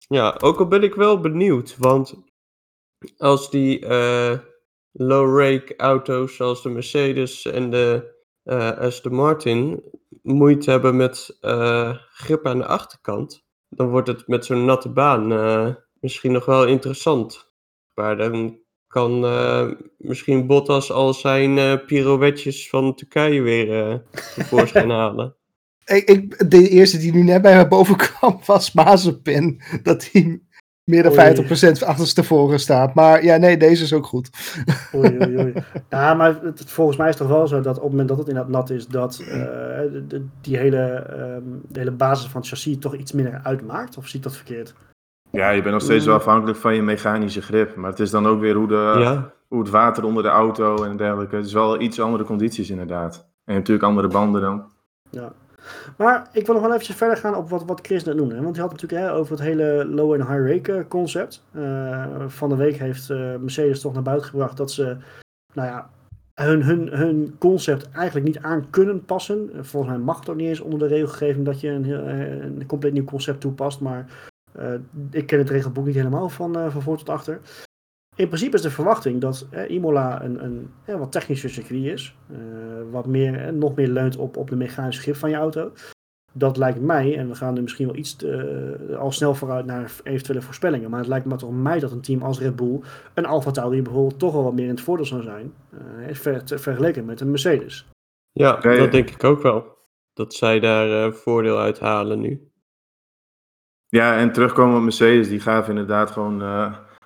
Ja, 0.08 0.36
ook 0.40 0.58
al 0.58 0.68
ben 0.68 0.82
ik 0.82 0.94
wel 0.94 1.20
benieuwd. 1.20 1.76
Want 1.78 2.14
als 3.18 3.50
die 3.50 3.86
uh, 3.86 4.38
low-rake 4.92 5.74
auto's 5.76 6.36
zoals 6.36 6.62
de 6.62 6.68
Mercedes 6.68 7.46
en 7.46 7.70
de 7.70 8.18
Aston 8.78 9.14
Martin 9.14 9.82
moeite 10.22 10.70
hebben 10.70 10.96
met 10.96 11.38
grip 12.12 12.46
aan 12.46 12.58
de 12.58 12.66
achterkant 12.66 13.48
dan 13.70 13.88
wordt 13.88 14.08
het 14.08 14.28
met 14.28 14.44
zo'n 14.44 14.64
natte 14.64 14.88
baan 14.88 15.32
uh, 15.32 15.68
misschien 16.00 16.32
nog 16.32 16.44
wel 16.44 16.66
interessant. 16.66 17.52
Maar 17.94 18.16
dan 18.16 18.58
kan 18.86 19.24
uh, 19.24 19.70
misschien 19.96 20.46
Bottas 20.46 20.92
al 20.92 21.14
zijn 21.14 21.56
uh, 21.56 21.74
pirouetjes 21.86 22.68
van 22.68 22.94
Turkije 22.94 23.42
weer 23.42 24.02
tevoorschijn 24.34 24.90
halen. 25.00 25.34
Ik, 25.84 26.08
ik, 26.08 26.50
de 26.50 26.68
eerste 26.68 26.98
die 26.98 27.12
nu 27.12 27.22
net 27.22 27.42
bij 27.42 27.56
me 27.56 27.68
boven 27.68 27.96
kwam 27.96 28.40
was 28.46 28.72
Mazepin. 28.72 29.62
Dat 29.82 30.08
hij 30.12 30.42
meer 30.90 31.02
dan 31.02 31.12
oei. 31.12 31.80
50% 31.80 31.86
achterstevoren 31.86 32.60
staat. 32.60 32.94
Maar 32.94 33.24
ja, 33.24 33.36
nee, 33.36 33.56
deze 33.56 33.82
is 33.82 33.92
ook 33.92 34.06
goed. 34.06 34.30
Oei, 34.94 35.16
oei, 35.22 35.38
oei. 35.38 35.52
Ja, 35.88 36.14
maar 36.14 36.38
het, 36.42 36.62
volgens 36.66 36.96
mij 36.96 37.08
is 37.08 37.18
het 37.18 37.26
toch 37.28 37.36
wel 37.36 37.46
zo 37.46 37.60
dat 37.60 37.76
op 37.76 37.82
het 37.82 37.90
moment 37.90 38.08
dat 38.08 38.18
het 38.18 38.28
inderdaad 38.28 38.52
nat 38.52 38.70
is, 38.70 38.86
dat 38.86 39.18
uh, 39.20 39.28
de, 39.28 40.26
die 40.40 40.56
hele, 40.56 41.06
um, 41.36 41.60
de 41.68 41.78
hele 41.78 41.90
basis 41.90 42.30
van 42.30 42.40
het 42.40 42.50
chassis 42.50 42.78
toch 42.78 42.94
iets 42.94 43.12
minder 43.12 43.40
uitmaakt? 43.42 43.96
Of 43.96 44.08
zie 44.08 44.18
ik 44.18 44.24
dat 44.24 44.36
verkeerd? 44.36 44.74
Ja, 45.30 45.50
je 45.50 45.62
bent 45.62 45.74
nog 45.74 45.82
steeds 45.82 46.04
wel 46.04 46.14
afhankelijk 46.14 46.58
van 46.58 46.74
je 46.74 46.82
mechanische 46.82 47.42
grip. 47.42 47.76
Maar 47.76 47.90
het 47.90 48.00
is 48.00 48.10
dan 48.10 48.26
ook 48.26 48.40
weer 48.40 48.54
hoe, 48.54 48.68
de, 48.68 48.96
ja. 48.98 49.32
hoe 49.48 49.60
het 49.60 49.70
water 49.70 50.04
onder 50.04 50.22
de 50.22 50.28
auto 50.28 50.84
en 50.84 50.96
dergelijke. 50.96 51.36
Het 51.36 51.46
is 51.46 51.52
wel 51.52 51.80
iets 51.80 52.00
andere 52.00 52.24
condities 52.24 52.70
inderdaad. 52.70 53.28
En 53.44 53.54
natuurlijk 53.54 53.86
andere 53.86 54.08
banden 54.08 54.40
dan. 54.40 54.64
Ja. 55.10 55.32
Maar 55.96 56.28
ik 56.32 56.46
wil 56.46 56.54
nog 56.54 56.64
wel 56.64 56.72
eventjes 56.72 56.96
verder 56.96 57.16
gaan 57.16 57.34
op 57.36 57.48
wat, 57.48 57.64
wat 57.64 57.80
Chris 57.82 58.04
net 58.04 58.16
noemde. 58.16 58.42
Want 58.42 58.56
hij 58.56 58.64
had 58.64 58.72
natuurlijk 58.72 59.02
hè, 59.02 59.12
over 59.12 59.32
het 59.32 59.42
hele 59.42 59.86
low 59.88 60.12
en 60.12 60.26
high 60.26 60.52
rake 60.54 60.72
eh, 60.72 60.88
concept. 60.88 61.44
Uh, 61.52 62.06
van 62.26 62.48
de 62.48 62.56
week 62.56 62.76
heeft 62.76 63.08
uh, 63.08 63.36
Mercedes 63.36 63.80
toch 63.80 63.92
naar 63.92 64.02
buiten 64.02 64.28
gebracht 64.28 64.56
dat 64.56 64.70
ze 64.70 64.96
nou 65.52 65.68
ja, 65.68 65.90
hun, 66.34 66.62
hun, 66.62 66.88
hun 66.88 67.36
concept 67.38 67.90
eigenlijk 67.90 68.26
niet 68.26 68.38
aan 68.38 68.70
kunnen 68.70 69.04
passen. 69.04 69.50
Volgens 69.60 69.92
mij 69.92 70.02
mag 70.02 70.18
het 70.18 70.28
ook 70.28 70.36
niet 70.36 70.48
eens 70.48 70.60
onder 70.60 70.78
de 70.78 70.86
regelgeving 70.86 71.44
dat 71.44 71.60
je 71.60 71.68
een, 71.68 71.90
een 72.60 72.66
compleet 72.66 72.92
nieuw 72.92 73.04
concept 73.04 73.40
toepast. 73.40 73.80
Maar 73.80 74.06
ik 75.10 75.26
ken 75.26 75.38
het 75.38 75.50
regelboek 75.50 75.86
niet 75.86 75.94
helemaal 75.94 76.28
van, 76.28 76.70
van 76.70 76.82
voor 76.82 76.98
tot 76.98 77.08
achter. 77.08 77.40
In 78.20 78.28
principe 78.28 78.56
is 78.56 78.62
de 78.62 78.70
verwachting 78.70 79.20
dat 79.20 79.46
eh, 79.50 79.70
Imola 79.70 80.22
een, 80.22 80.44
een, 80.44 80.70
een 80.86 80.98
wat 80.98 81.12
technischer 81.12 81.50
circuit 81.50 81.84
is. 81.84 82.16
Uh, 82.30 82.38
wat 82.90 83.06
meer, 83.06 83.46
eh, 83.46 83.52
nog 83.52 83.74
meer 83.74 83.88
leunt 83.88 84.16
op, 84.16 84.36
op 84.36 84.50
de 84.50 84.56
mechanische 84.56 85.02
grip 85.02 85.16
van 85.16 85.30
je 85.30 85.36
auto. 85.36 85.72
Dat 86.32 86.56
lijkt 86.56 86.80
mij, 86.80 87.16
en 87.16 87.28
we 87.28 87.34
gaan 87.34 87.54
nu 87.54 87.60
misschien 87.60 87.86
wel 87.86 87.96
iets 87.96 88.16
te, 88.16 88.96
al 88.98 89.12
snel 89.12 89.34
vooruit 89.34 89.66
naar 89.66 89.92
eventuele 90.02 90.42
voorspellingen. 90.42 90.90
Maar 90.90 90.98
het 90.98 91.08
lijkt 91.08 91.26
me 91.26 91.36
toch 91.36 91.52
mij 91.52 91.78
dat 91.78 91.92
een 91.92 92.00
team 92.00 92.22
als 92.22 92.40
Red 92.40 92.56
Bull, 92.56 92.80
een 93.14 93.26
Alfa 93.26 93.50
Tauri 93.50 93.82
bijvoorbeeld, 93.82 94.18
toch 94.18 94.32
wel 94.32 94.42
wat 94.42 94.54
meer 94.54 94.64
in 94.64 94.70
het 94.70 94.80
voordeel 94.80 95.06
zou 95.06 95.22
zijn. 95.22 95.54
Uh, 95.72 96.14
ver, 96.14 96.44
te, 96.44 96.58
vergeleken 96.58 97.04
met 97.04 97.20
een 97.20 97.30
Mercedes. 97.30 97.86
Ja, 98.32 98.56
dat 98.60 98.92
denk 98.92 99.10
ik 99.10 99.24
ook 99.24 99.42
wel. 99.42 99.78
Dat 100.12 100.34
zij 100.34 100.60
daar 100.60 101.12
voordeel 101.12 101.58
uit 101.58 101.80
halen 101.80 102.20
nu. 102.20 102.50
Ja, 103.86 104.18
en 104.18 104.32
terugkomen 104.32 104.76
op 104.76 104.82
Mercedes, 104.82 105.28
die 105.28 105.40
gaven 105.40 105.70
inderdaad 105.70 106.10
gewoon 106.10 106.42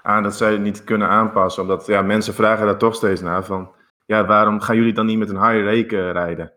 aan 0.06 0.22
dat 0.22 0.36
zij 0.36 0.52
het 0.52 0.60
niet 0.60 0.84
kunnen 0.84 1.08
aanpassen. 1.08 1.62
Omdat 1.62 1.86
ja, 1.86 2.02
mensen 2.02 2.34
vragen 2.34 2.66
daar 2.66 2.78
toch 2.78 2.94
steeds 2.94 3.20
naar 3.20 3.44
van, 3.44 3.70
ja, 4.06 4.26
waarom 4.26 4.60
gaan 4.60 4.76
jullie 4.76 4.92
dan 4.92 5.06
niet 5.06 5.18
met 5.18 5.28
een 5.28 5.48
high 5.48 5.64
rake 5.64 6.10
rijden? 6.10 6.52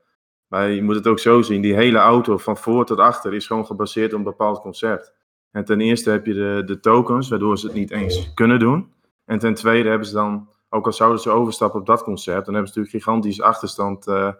Maar 0.47 0.69
je 0.69 0.83
moet 0.83 0.95
het 0.95 1.07
ook 1.07 1.19
zo 1.19 1.41
zien, 1.41 1.62
die 1.62 1.75
hele 1.75 1.97
auto 1.97 2.38
van 2.38 2.57
voor 2.57 2.86
tot 2.86 2.99
achter 2.99 3.33
is 3.33 3.47
gewoon 3.47 3.65
gebaseerd 3.65 4.12
op 4.12 4.17
een 4.17 4.23
bepaald 4.23 4.60
concept. 4.60 5.13
En 5.51 5.65
ten 5.65 5.81
eerste 5.81 6.10
heb 6.10 6.25
je 6.25 6.33
de, 6.33 6.62
de 6.65 6.79
tokens, 6.79 7.29
waardoor 7.29 7.57
ze 7.57 7.65
het 7.65 7.75
niet 7.75 7.91
eens 7.91 8.33
kunnen 8.33 8.60
doen. 8.60 8.93
En 9.25 9.39
ten 9.39 9.53
tweede 9.53 9.89
hebben 9.89 10.07
ze 10.07 10.13
dan, 10.13 10.49
ook 10.69 10.86
al 10.86 10.93
zouden 10.93 11.21
ze 11.21 11.29
overstappen 11.29 11.79
op 11.79 11.86
dat 11.86 12.03
concept, 12.03 12.45
dan 12.45 12.53
hebben 12.53 12.73
ze 12.73 12.79
natuurlijk 12.79 13.05
gigantische 13.05 13.43
achterstand 13.43 14.07
uh, 14.07 14.31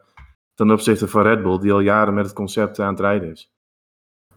ten 0.54 0.72
opzichte 0.72 1.08
van 1.08 1.22
Red 1.22 1.44
Bull, 1.44 1.60
die 1.60 1.74
al 1.74 1.80
jaren 1.80 2.14
met 2.14 2.26
het 2.26 2.36
concept 2.36 2.80
aan 2.80 2.90
het 2.90 3.00
rijden 3.00 3.32
is. 3.32 3.52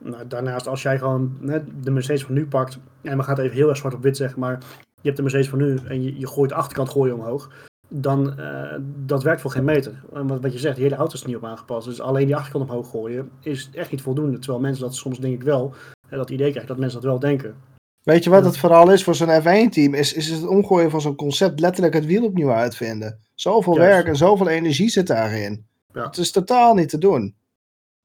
Nou, 0.04 0.26
daarnaast, 0.26 0.66
als 0.66 0.82
jij 0.82 0.98
gewoon 0.98 1.36
hè, 1.46 1.58
de 1.80 1.90
Mercedes 1.90 2.24
van 2.24 2.34
nu 2.34 2.46
pakt, 2.46 2.78
en 3.02 3.16
we 3.16 3.22
gaan 3.22 3.34
het 3.34 3.44
even 3.44 3.56
heel 3.56 3.68
erg 3.68 3.76
zwart 3.76 3.94
op 3.94 4.02
wit 4.02 4.16
zeggen, 4.16 4.40
maar 4.40 4.58
je 4.94 5.02
hebt 5.02 5.16
de 5.16 5.22
Mercedes 5.22 5.48
van 5.48 5.58
nu 5.58 5.78
en 5.88 6.02
je, 6.02 6.18
je 6.18 6.26
gooit 6.26 6.50
de 6.50 6.56
achterkant 6.56 6.88
gooi 6.88 7.10
je 7.10 7.16
omhoog, 7.16 7.50
dan 7.88 8.34
uh, 8.38 8.74
dat 9.04 9.22
werkt 9.22 9.40
voor 9.40 9.50
geen 9.50 9.64
meter. 9.64 10.02
En 10.14 10.26
wat, 10.26 10.40
wat 10.40 10.52
je 10.52 10.58
zegt, 10.58 10.74
die 10.74 10.84
hele 10.84 10.96
auto 10.96 11.14
is 11.14 11.24
niet 11.24 11.36
op 11.36 11.44
aangepast. 11.44 11.86
Dus 11.86 12.00
alleen 12.00 12.26
die 12.26 12.36
achterkant 12.36 12.70
omhoog 12.70 12.90
gooien 12.90 13.30
is 13.40 13.70
echt 13.72 13.90
niet 13.90 14.02
voldoende. 14.02 14.38
Terwijl 14.38 14.62
mensen 14.62 14.84
dat 14.84 14.94
soms 14.94 15.18
denk 15.18 15.34
ik 15.34 15.42
wel, 15.42 15.74
hè, 16.08 16.16
dat 16.16 16.30
idee 16.30 16.48
krijgen 16.50 16.68
dat 16.68 16.78
mensen 16.78 17.00
dat 17.00 17.10
wel 17.10 17.18
denken. 17.18 17.54
Weet 18.02 18.24
je 18.24 18.30
wat 18.30 18.44
het 18.44 18.58
vooral 18.58 18.90
is 18.90 19.04
voor 19.04 19.14
zo'n 19.14 19.40
F1-team? 19.40 19.94
Is, 19.94 20.12
is 20.12 20.28
het 20.28 20.46
omgooien 20.46 20.90
van 20.90 21.00
zo'n 21.00 21.14
concept 21.14 21.60
letterlijk 21.60 21.94
het 21.94 22.06
wiel 22.06 22.24
opnieuw 22.24 22.52
uitvinden. 22.52 23.18
Zoveel 23.34 23.78
werk 23.78 24.06
en 24.06 24.16
zoveel 24.16 24.48
energie 24.48 24.88
zit 24.88 25.06
daarin. 25.06 25.66
Ja. 25.92 26.04
Het 26.04 26.16
is 26.16 26.30
totaal 26.30 26.74
niet 26.74 26.88
te 26.88 26.98
doen. 26.98 27.34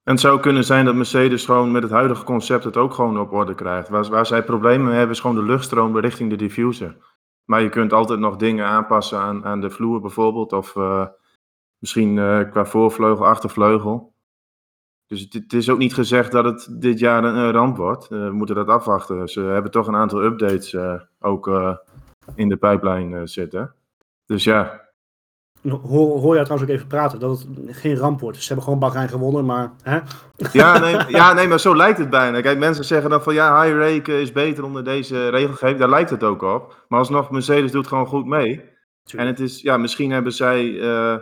En 0.06 0.12
het 0.12 0.20
zou 0.20 0.39
kunnen 0.39 0.63
zijn 0.63 0.86
dat 0.86 0.96
Mercedes 0.96 1.46
gewoon 1.46 1.72
met 1.72 1.84
het 1.84 1.91
huidige 1.91 2.24
concept 2.24 2.63
het 2.63 2.78
ook 2.78 2.94
gewoon 2.94 3.20
op 3.20 3.32
orde 3.32 3.56
krijgt. 3.56 3.89
Waar, 3.89 4.10
waar 4.10 4.26
zij 4.26 4.44
problemen 4.44 4.86
mee 4.86 4.96
hebben 4.96 5.15
is 5.15 5.22
gewoon 5.22 5.36
de 5.36 5.44
luchtstroom 5.44 6.00
richting 6.00 6.30
de 6.30 6.36
diffuser. 6.36 6.98
Maar 7.46 7.62
je 7.62 7.70
kunt 7.70 7.94
altijd 7.94 8.20
nog 8.20 8.36
dingen 8.36 8.65
aanpassen 8.65 9.20
aan, 9.20 9.46
aan 9.46 9.62
de 9.62 9.70
vloer 9.70 10.02
bijvoorbeeld. 10.02 10.54
Of 10.54 10.76
uh, 10.76 11.08
misschien 11.78 12.18
uh, 12.18 12.50
qua 12.52 12.65
voorvleugel, 12.65 13.26
achtervleugel. 13.26 14.13
Dus 15.08 15.28
het, 15.30 15.54
is 15.54 15.70
ook 15.70 15.78
niet 15.78 15.94
gezegd 15.94 16.32
dat 16.32 16.46
het 16.46 16.82
dit 16.82 17.00
jaar 17.00 17.24
een, 17.24 17.52
ramp 17.52 17.78
wordt. 17.78 18.12
Uh, 18.12 18.28
we 18.28 18.34
moeten 18.34 18.56
dat 18.56 18.68
afwachten. 18.68 19.28
Ze 19.28 19.41
hebben 19.41 19.72
toch 19.72 19.88
een 19.88 19.96
aantal 19.96 20.24
updates 20.24 20.76
ook 21.20 21.48
in 22.36 22.50
de 22.50 22.58
pijplijn 22.58 23.28
zitten. 23.28 23.74
Dus 24.26 24.44
ja, 24.44 24.85
Hoor, 25.69 26.19
hoor 26.19 26.34
jou 26.34 26.45
trouwens 26.45 26.62
ook 26.62 26.75
even 26.75 26.88
praten, 26.88 27.19
dat 27.19 27.39
het 27.39 27.47
geen 27.78 27.95
ramp 27.95 28.19
wordt. 28.19 28.38
Ze 28.38 28.45
hebben 28.47 28.63
gewoon 28.63 28.80
Bahrein 28.80 29.10
gewonnen, 29.10 29.45
maar... 29.45 29.71
Hè? 29.82 29.99
Ja, 30.51 30.78
nee, 30.80 30.97
ja, 31.08 31.34
nee, 31.34 31.47
maar 31.47 31.60
zo 31.60 31.75
lijkt 31.75 31.97
het 31.97 32.10
bijna. 32.10 32.41
Kijk, 32.41 32.58
mensen 32.58 32.86
zeggen 32.86 33.10
dan 33.10 33.23
van 33.23 33.34
ja, 33.34 33.62
high 33.62 33.78
rake 33.78 34.21
is 34.21 34.32
beter 34.32 34.63
onder 34.63 34.84
deze 34.84 35.30
regelgeving. 35.30 35.80
Daar 35.80 35.89
lijkt 35.89 36.10
het 36.10 36.23
ook 36.23 36.41
op. 36.41 36.86
Maar 36.88 36.99
alsnog, 36.99 37.32
Mercedes 37.32 37.71
doet 37.71 37.88
gewoon 37.88 38.08
goed 38.08 38.25
mee. 38.25 38.63
En 39.15 39.28
het 39.28 39.39
is, 39.39 39.62
ja, 39.62 39.78
misschien 39.78 40.12
hebben 40.12 40.32
zij, 40.32 40.63
uh, 40.63 41.15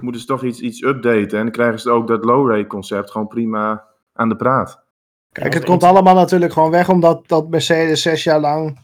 moeten 0.00 0.20
ze 0.20 0.26
toch 0.26 0.42
iets, 0.42 0.60
iets 0.60 0.82
updaten. 0.82 1.38
En 1.38 1.42
dan 1.42 1.50
krijgen 1.50 1.80
ze 1.80 1.90
ook 1.90 2.08
dat 2.08 2.24
low 2.24 2.50
rake 2.50 2.66
concept 2.66 3.10
gewoon 3.10 3.28
prima 3.28 3.84
aan 4.12 4.28
de 4.28 4.36
praat. 4.36 4.86
Kijk, 5.32 5.54
het 5.54 5.64
komt 5.64 5.82
allemaal 5.82 6.14
natuurlijk 6.14 6.52
gewoon 6.52 6.70
weg 6.70 6.88
omdat 6.88 7.28
dat 7.28 7.48
Mercedes 7.48 8.02
zes 8.02 8.24
jaar 8.24 8.40
lang 8.40 8.78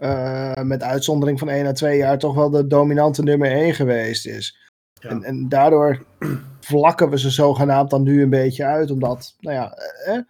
uh, 0.00 0.62
met 0.62 0.82
uitzondering 0.82 1.38
van 1.38 1.48
één 1.48 1.66
à 1.66 1.72
twee 1.72 1.96
jaar 1.96 2.18
toch 2.18 2.34
wel 2.34 2.50
de 2.50 2.66
dominante 2.66 3.22
nummer 3.22 3.50
1 3.50 3.74
geweest 3.74 4.26
is. 4.26 4.58
En, 5.00 5.22
en, 5.22 5.48
daardoor 5.48 6.04
vlakken 6.60 7.10
we 7.10 7.18
ze 7.18 7.30
zogenaamd 7.30 7.90
dan 7.90 8.02
nu 8.02 8.22
een 8.22 8.30
beetje 8.30 8.64
uit, 8.64 8.90
omdat, 8.90 9.34
nou 9.38 9.56
ja, 9.56 9.72
eh, 9.72 10.14
eh, 10.14 10.22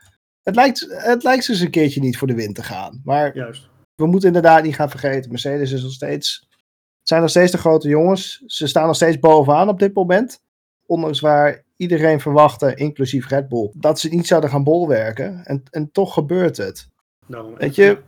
het, 0.42 0.54
lijkt, 0.54 0.86
het 0.88 1.22
lijkt 1.22 1.44
ze 1.44 1.52
eens 1.52 1.60
een 1.60 1.70
keertje 1.70 2.00
niet 2.00 2.18
voor 2.18 2.26
de 2.26 2.34
wind 2.34 2.54
te 2.54 2.62
gaan. 2.62 3.00
Maar 3.04 3.36
Juist. 3.36 3.68
we 3.94 4.06
moeten 4.06 4.28
inderdaad 4.28 4.62
niet 4.62 4.74
gaan 4.74 4.90
vergeten, 4.90 5.30
Mercedes 5.30 5.72
is 5.72 5.82
nog 5.82 5.92
steeds, 5.92 6.46
het 6.98 7.08
zijn 7.08 7.20
nog 7.20 7.30
steeds 7.30 7.52
de 7.52 7.58
grote 7.58 7.88
jongens. 7.88 8.42
Ze 8.46 8.66
staan 8.66 8.86
nog 8.86 8.96
steeds 8.96 9.18
bovenaan 9.18 9.68
op 9.68 9.78
dit 9.78 9.94
moment. 9.94 10.40
Ondanks 10.86 11.20
waar 11.20 11.64
iedereen 11.76 12.20
verwachtte, 12.20 12.74
inclusief 12.74 13.28
Red 13.28 13.48
Bull, 13.48 13.72
dat 13.76 14.00
ze 14.00 14.08
niet 14.08 14.26
zouden 14.26 14.50
gaan 14.50 14.64
bolwerken. 14.64 15.44
En, 15.44 15.62
en 15.70 15.92
toch 15.92 16.14
gebeurt 16.14 16.56
het. 16.56 16.88
Nou, 17.26 17.54
Weet 17.56 17.74
je, 17.74 17.98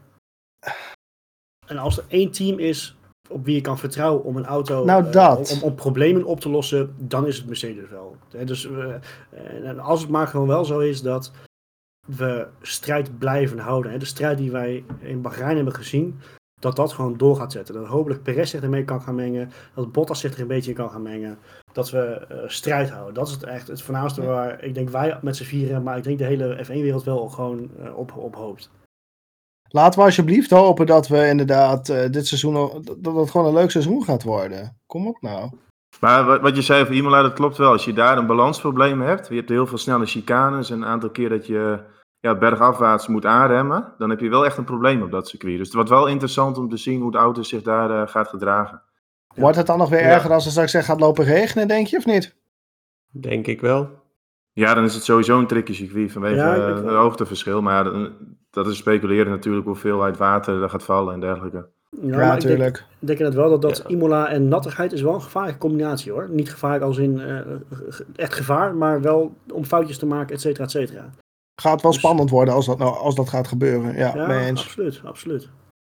en 1.72 1.78
als 1.78 1.98
er 1.98 2.04
één 2.08 2.30
team 2.30 2.58
is 2.58 2.96
op 3.28 3.44
wie 3.44 3.54
je 3.54 3.60
kan 3.60 3.78
vertrouwen 3.78 4.24
om 4.24 4.36
een 4.36 4.44
auto 4.44 4.84
nou, 4.84 5.04
uh, 5.04 5.12
dat. 5.12 5.52
om, 5.52 5.62
om, 5.62 5.74
problemen 5.74 6.24
op 6.24 6.40
te 6.40 6.48
lossen, 6.48 6.94
dan 6.98 7.26
is 7.26 7.36
het 7.36 7.46
Mercedes 7.46 7.88
wel. 7.90 8.16
dus 8.44 8.64
uh, 8.64 8.94
en 9.64 9.78
als 9.78 10.00
het 10.00 10.10
maar 10.10 10.26
gewoon 10.26 10.46
wel 10.46 10.64
zo 10.64 10.78
is 10.78 11.02
dat 11.02 11.32
we 12.06 12.46
strijd 12.62 13.18
blijven 13.18 13.58
houden. 13.58 13.92
Hè, 13.92 13.98
de 13.98 14.04
strijd 14.04 14.38
die 14.38 14.50
wij 14.50 14.84
in 14.98 15.22
Bahrein 15.22 15.56
hebben 15.56 15.74
gezien, 15.74 16.20
dat 16.60 16.76
dat 16.76 16.92
gewoon 16.92 17.16
door 17.16 17.36
gaat 17.36 17.52
zetten. 17.52 17.74
Dat 17.74 17.86
hopelijk 17.86 18.22
Perez 18.22 18.50
zich 18.50 18.62
ermee 18.62 18.84
kan 18.84 19.02
gaan 19.02 19.14
mengen, 19.14 19.50
dat 19.74 19.92
Bottas 19.92 20.20
zich 20.20 20.34
er 20.34 20.40
een 20.40 20.46
beetje 20.46 20.70
in 20.70 20.76
kan 20.76 20.90
gaan 20.90 21.02
mengen. 21.02 21.38
Dat 21.72 21.90
we 21.90 22.26
uh, 22.32 22.38
strijd 22.46 22.90
houden. 22.90 23.14
Dat 23.14 23.26
is 23.26 23.32
het 23.32 23.42
echt 23.42 23.68
het 23.68 23.82
voornaamste 23.82 24.22
waar 24.22 24.64
ik 24.64 24.74
denk 24.74 24.88
wij 24.88 25.18
met 25.22 25.36
z'n 25.36 25.44
vieren, 25.44 25.82
maar 25.82 25.96
ik 25.96 26.04
denk 26.04 26.18
de 26.18 26.24
hele 26.24 26.64
F1-wereld 26.64 27.04
wel 27.04 27.28
gewoon 27.28 27.70
op, 27.94 28.16
op 28.16 28.34
hoopt. 28.34 28.70
Laten 29.72 29.98
we 29.98 30.04
alsjeblieft 30.04 30.50
hopen 30.50 30.86
dat 30.86 31.08
we 31.08 31.28
inderdaad 31.28 31.88
uh, 31.88 31.96
dit 32.10 32.26
seizoen, 32.26 32.82
dat 32.98 33.14
het 33.14 33.30
gewoon 33.30 33.46
een 33.46 33.54
leuk 33.54 33.70
seizoen 33.70 34.04
gaat 34.04 34.22
worden. 34.22 34.80
Kom 34.86 35.06
op 35.06 35.20
nou. 35.20 35.50
Maar 36.00 36.40
wat 36.40 36.56
je 36.56 36.62
zei 36.62 36.82
over 36.82 36.94
Imola, 36.94 37.22
dat 37.22 37.32
klopt 37.32 37.56
wel. 37.56 37.72
Als 37.72 37.84
je 37.84 37.92
daar 37.92 38.18
een 38.18 38.26
balansprobleem 38.26 39.00
hebt, 39.00 39.28
je 39.28 39.34
hebt 39.34 39.48
heel 39.48 39.66
veel 39.66 39.78
snelle 39.78 40.06
chicanes 40.06 40.70
en 40.70 40.76
een 40.76 40.86
aantal 40.86 41.10
keer 41.10 41.28
dat 41.28 41.46
je 41.46 41.78
ja, 42.20 42.34
bergafwaarts 42.34 43.06
moet 43.06 43.26
aanremmen, 43.26 43.92
dan 43.98 44.10
heb 44.10 44.20
je 44.20 44.28
wel 44.28 44.44
echt 44.44 44.56
een 44.56 44.64
probleem 44.64 45.02
op 45.02 45.10
dat 45.10 45.28
circuit. 45.28 45.56
Dus 45.56 45.66
het 45.66 45.74
wordt 45.74 45.90
wel 45.90 46.06
interessant 46.06 46.58
om 46.58 46.68
te 46.68 46.76
zien 46.76 47.00
hoe 47.00 47.10
de 47.10 47.18
auto 47.18 47.42
zich 47.42 47.62
daar 47.62 47.90
uh, 47.90 48.08
gaat 48.08 48.28
gedragen. 48.28 48.82
Wordt 49.34 49.56
het 49.56 49.66
dan 49.66 49.78
nog 49.78 49.88
weer 49.88 50.00
erger 50.00 50.32
als 50.32 50.44
het 50.44 50.52
straks 50.52 50.86
gaat 50.86 51.00
lopen 51.00 51.24
regenen, 51.24 51.68
denk 51.68 51.86
je, 51.86 51.96
of 51.96 52.06
niet? 52.06 52.36
Denk 53.10 53.46
ik 53.46 53.60
wel. 53.60 53.90
Ja, 54.52 54.74
dan 54.74 54.84
is 54.84 54.94
het 54.94 55.04
sowieso 55.04 55.38
een 55.38 55.46
tricky 55.46 55.72
circuit 55.72 56.12
vanwege 56.12 56.36
ja, 56.36 56.74
het 56.74 56.84
hoogteverschil. 56.84 57.62
Maar 57.62 57.92
dat 58.52 58.66
is 58.66 58.76
speculeren 58.76 59.30
natuurlijk 59.32 59.66
hoeveelheid 59.66 60.16
water 60.16 60.62
er 60.62 60.70
gaat 60.70 60.82
vallen 60.82 61.14
en 61.14 61.20
dergelijke. 61.20 61.68
Ja, 62.00 62.16
natuurlijk. 62.16 62.76
Ik 62.76 63.06
denk, 63.06 63.18
denk 63.18 63.32
wel 63.32 63.50
dat, 63.50 63.62
dat 63.62 63.84
Imola 63.86 64.28
en 64.28 64.48
nattigheid 64.48 64.92
is 64.92 65.02
wel 65.02 65.14
een 65.14 65.22
gevaarlijke 65.22 65.60
combinatie 65.60 66.12
hoor. 66.12 66.28
Niet 66.30 66.50
gevaarlijk 66.50 66.84
als 66.84 66.98
in 66.98 67.18
uh, 67.18 67.40
echt 68.16 68.34
gevaar, 68.34 68.74
maar 68.74 69.00
wel 69.00 69.36
om 69.52 69.64
foutjes 69.64 69.98
te 69.98 70.06
maken, 70.06 70.34
et 70.34 70.40
cetera, 70.40 70.64
et 70.64 70.70
cetera. 70.70 71.10
Gaat 71.62 71.82
wel 71.82 71.90
dus- 71.90 72.00
spannend 72.00 72.30
worden 72.30 72.54
als 72.54 72.66
dat, 72.66 72.78
nou, 72.78 72.96
als 72.96 73.14
dat 73.14 73.28
gaat 73.28 73.48
gebeuren. 73.48 73.96
Ja, 73.96 74.12
ja 74.14 74.26
mee 74.26 74.46
eens. 74.46 74.60
absoluut, 74.60 75.00
absoluut. 75.04 75.50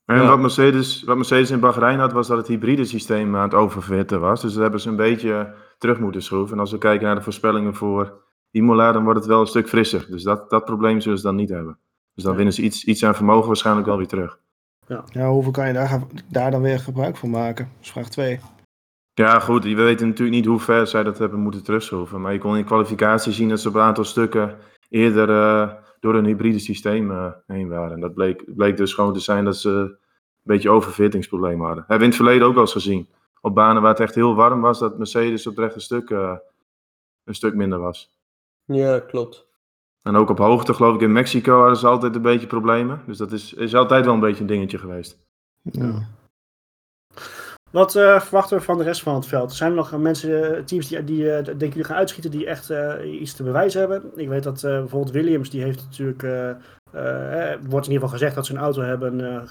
En 0.06 0.28
wat, 0.28 0.40
Mercedes, 0.40 1.04
wat 1.04 1.16
Mercedes 1.16 1.52
in 1.52 1.60
Bahrein 1.60 2.00
had, 2.00 2.12
was 2.12 2.28
dat 2.28 2.38
het 2.38 2.48
hybride 2.48 2.86
systeem 2.86 3.36
aan 3.36 3.44
het 3.44 3.54
oververhitten 3.54 4.20
was. 4.20 4.42
Dus 4.42 4.54
dat 4.54 4.62
hebben 4.62 4.80
ze 4.80 4.90
een 4.90 4.96
beetje 4.96 5.54
terug 5.78 6.00
moeten 6.00 6.22
schroeven. 6.22 6.54
En 6.54 6.60
als 6.60 6.72
we 6.72 6.78
kijken 6.78 7.06
naar 7.06 7.16
de 7.16 7.22
voorspellingen 7.22 7.76
voor 7.76 8.26
Imola, 8.52 8.92
dan 8.92 9.04
wordt 9.04 9.20
het 9.20 9.28
wel 9.28 9.40
een 9.40 9.48
stuk 9.48 9.68
frisser. 9.68 10.06
Dus 10.10 10.24
dat, 10.24 10.50
dat 10.50 10.66
probleem 10.66 11.02
zullen 11.02 11.18
ze 11.18 11.24
dan 11.24 11.36
niet 11.36 11.50
hebben. 11.50 11.80
Dus 12.18 12.26
dan 12.26 12.36
winnen 12.36 12.54
ze 12.54 12.62
iets, 12.62 12.86
iets 12.86 13.06
aan 13.06 13.16
vermogen 13.16 13.48
waarschijnlijk 13.48 13.88
wel 13.88 13.98
weer 13.98 14.08
terug. 14.08 14.40
Ja, 14.88 15.04
ja 15.12 15.30
hoeveel 15.30 15.52
kan 15.52 15.68
je 15.68 15.74
daar, 15.74 16.02
daar 16.30 16.52
dan 16.52 16.62
weer 16.62 16.80
gebruik 16.80 17.18
van 17.18 17.30
maken? 17.30 17.66
Dat 17.66 17.84
is 17.84 17.92
vraag 17.92 18.10
2. 18.10 18.40
Ja, 19.14 19.40
goed. 19.40 19.64
We 19.64 19.74
weten 19.74 20.08
natuurlijk 20.08 20.38
niet 20.38 20.46
hoe 20.46 20.60
ver 20.60 20.88
zij 20.88 21.04
dat 21.04 21.18
hebben 21.18 21.40
moeten 21.40 21.64
terugschroeven. 21.64 22.22
Maar 22.22 22.34
je 22.34 22.40
kon 22.40 22.58
in 22.58 22.66
kwalificatie 22.66 23.32
zien 23.32 23.50
dat 23.50 23.60
ze 23.60 23.68
op 23.68 23.76
een 23.76 23.82
aantal 23.82 24.04
stukken 24.04 24.58
eerder 24.90 25.30
uh, 25.30 25.74
door 26.00 26.16
een 26.16 26.26
hybride 26.26 26.60
systeem 26.60 27.12
uh, 27.12 27.32
heen 27.48 27.70
waren. 27.70 27.92
En 27.92 28.00
dat 28.00 28.14
bleek, 28.14 28.56
bleek 28.56 28.78
dus 28.78 28.94
gewoon 28.94 29.14
te 29.14 29.20
zijn 29.20 29.46
dat 29.46 29.58
ze 29.58 29.70
een 29.70 29.98
beetje 30.44 30.70
overfittingsproblemen 30.70 31.66
hadden. 31.66 31.86
Hebben 31.88 31.98
we 31.98 32.04
in 32.04 32.10
het 32.10 32.20
verleden 32.20 32.48
ook 32.48 32.54
wel 32.54 32.64
eens 32.64 32.72
gezien. 32.72 33.10
Op 33.42 33.56
banen 33.56 33.82
waar 33.82 33.92
het 33.92 34.00
echt 34.00 34.16
heel 34.16 34.36
warm 34.36 34.62
was, 34.62 34.80
dat 34.80 34.98
Mercedes 34.98 35.48
op 35.48 35.56
het 35.56 35.66
rechte 35.66 35.80
stuk 35.80 36.10
uh, 36.10 36.38
een 37.24 37.36
stuk 37.36 37.56
minder 37.56 37.80
was. 37.80 38.18
Ja, 38.66 39.00
klopt. 39.00 39.47
En 40.08 40.16
ook 40.16 40.30
op 40.30 40.38
hoogte, 40.38 40.74
geloof 40.74 40.96
ik, 40.96 41.02
in 41.02 41.12
Mexico 41.12 41.60
hadden 41.60 41.78
ze 41.78 41.88
altijd 41.88 42.16
een 42.16 42.22
beetje 42.22 42.48
problemen. 42.48 43.02
Dus 43.06 43.18
dat 43.18 43.32
is, 43.32 43.54
is 43.54 43.76
altijd 43.76 44.06
wel 44.06 44.14
een 44.14 44.20
beetje 44.20 44.42
een 44.42 44.48
dingetje 44.48 44.78
geweest. 44.78 45.18
Ja. 45.62 46.08
Wat 47.72 47.96
uh, 47.96 48.20
verwachten 48.20 48.58
we 48.58 48.64
van 48.64 48.78
de 48.78 48.84
rest 48.84 49.02
van 49.02 49.16
het 49.16 49.26
veld? 49.26 49.54
Zijn 49.54 49.70
er 49.70 49.76
nog 49.76 49.98
mensen, 49.98 50.56
eh, 50.56 50.64
teams 50.64 50.88
die, 50.88 51.04
die 51.04 51.24
uh, 51.24 51.44
denk 51.44 51.60
jullie 51.60 51.84
gaan 51.84 51.96
uitschieten 51.96 52.32
die 52.32 52.46
echt 52.46 52.74
iets 53.04 53.34
te 53.34 53.44
bewijzen 53.44 53.80
hebben? 53.80 54.12
Ik 54.16 54.28
weet 54.28 54.44
dat 54.44 54.62
bijvoorbeeld 54.62 55.12
Williams, 55.12 55.50
die 55.50 55.64
heeft 55.64 55.84
natuurlijk, 55.84 56.22
wordt 57.70 57.88
in 57.88 57.94
ieder 57.94 58.08
geval 58.08 58.10
gezegd 58.10 58.36
dat 58.36 58.46
ze 58.46 58.54
een 58.54 58.60
auto 58.60 58.82
hebben 58.82 59.48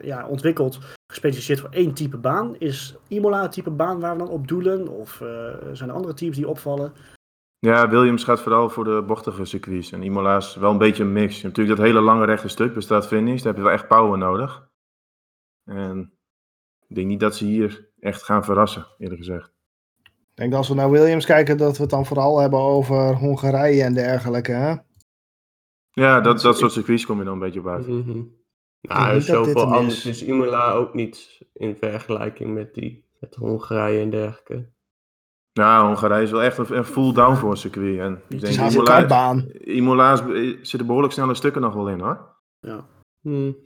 ja, 0.00 0.26
ontwikkeld, 0.26 0.78
gespecialiseerd 1.12 1.60
voor 1.60 1.70
één 1.70 1.94
type 1.94 2.16
baan. 2.16 2.56
Is 2.58 2.96
Imola 3.08 3.42
een 3.42 3.50
type 3.50 3.70
baan 3.70 4.00
waar 4.00 4.12
we 4.12 4.18
dan 4.18 4.28
op 4.28 4.48
doelen? 4.48 4.88
Of 4.88 5.22
zijn 5.72 5.88
er 5.88 5.94
andere 5.94 6.14
teams 6.14 6.36
die 6.36 6.48
opvallen? 6.48 6.92
Ja, 7.60 7.88
Williams 7.88 8.24
gaat 8.24 8.40
vooral 8.40 8.70
voor 8.70 8.84
de 8.84 9.02
bochtige 9.06 9.44
circuits. 9.44 9.92
En 9.92 10.02
Imola 10.02 10.36
is 10.36 10.54
wel 10.54 10.70
een 10.70 10.78
beetje 10.78 11.02
een 11.02 11.12
mix. 11.12 11.34
Je 11.34 11.42
hebt 11.42 11.56
natuurlijk 11.56 11.76
dat 11.76 11.86
hele 11.86 12.00
lange 12.00 12.24
rechte 12.24 12.48
stuk 12.48 12.74
bestaat 12.74 13.06
finish. 13.06 13.36
Daar 13.36 13.46
heb 13.46 13.56
je 13.56 13.62
wel 13.62 13.72
echt 13.72 13.88
power 13.88 14.18
nodig. 14.18 14.68
En 15.64 16.12
ik 16.88 16.94
denk 16.94 17.06
niet 17.06 17.20
dat 17.20 17.36
ze 17.36 17.44
hier 17.44 17.90
echt 17.98 18.22
gaan 18.22 18.44
verrassen, 18.44 18.86
eerlijk 18.98 19.20
gezegd. 19.20 19.52
Ik 20.02 20.36
denk 20.36 20.50
dat 20.50 20.58
als 20.58 20.68
we 20.68 20.74
naar 20.74 20.90
Williams 20.90 21.26
kijken, 21.26 21.56
dat 21.56 21.76
we 21.76 21.82
het 21.82 21.90
dan 21.90 22.06
vooral 22.06 22.38
hebben 22.38 22.58
over 22.58 23.14
Hongarije 23.14 23.82
en 23.82 23.94
dergelijke, 23.94 24.52
hè? 24.52 24.74
Ja, 25.90 26.20
dat, 26.20 26.40
dat 26.40 26.58
soort 26.58 26.72
circuits 26.72 27.06
kom 27.06 27.18
je 27.18 27.24
dan 27.24 27.32
een 27.32 27.38
beetje 27.38 27.60
op 27.60 27.66
uit. 27.66 27.86
Mm 27.86 28.02
-hmm. 28.02 28.38
Nou, 28.80 29.20
zoveel 29.20 29.74
anders 29.74 30.06
is 30.06 30.22
Imola 30.22 30.72
ook 30.72 30.94
niet 30.94 31.46
in 31.52 31.76
vergelijking 31.76 32.54
met 32.54 32.74
die 32.74 33.04
met 33.18 33.34
Hongarije 33.34 34.00
en 34.00 34.10
dergelijke. 34.10 34.72
Nou, 35.52 35.86
Hongarije 35.86 36.22
is 36.22 36.30
wel 36.30 36.42
echt 36.42 36.58
een, 36.58 36.84
full 36.84 37.12
downforce 37.12 37.60
circuit. 37.60 37.98
En 37.98 38.22
ik 38.28 38.40
denk, 38.40 38.72
Imola, 38.72 39.06
baan. 39.06 39.48
Imola 39.52 40.16
zitten 40.62 40.86
behoorlijk 40.86 41.12
snelle 41.12 41.34
stukken 41.34 41.62
nog 41.62 41.74
wel 41.74 41.88
in 41.88 42.00
hoor. 42.00 42.36
Ja. 42.60 42.86
Hmm. 43.20 43.56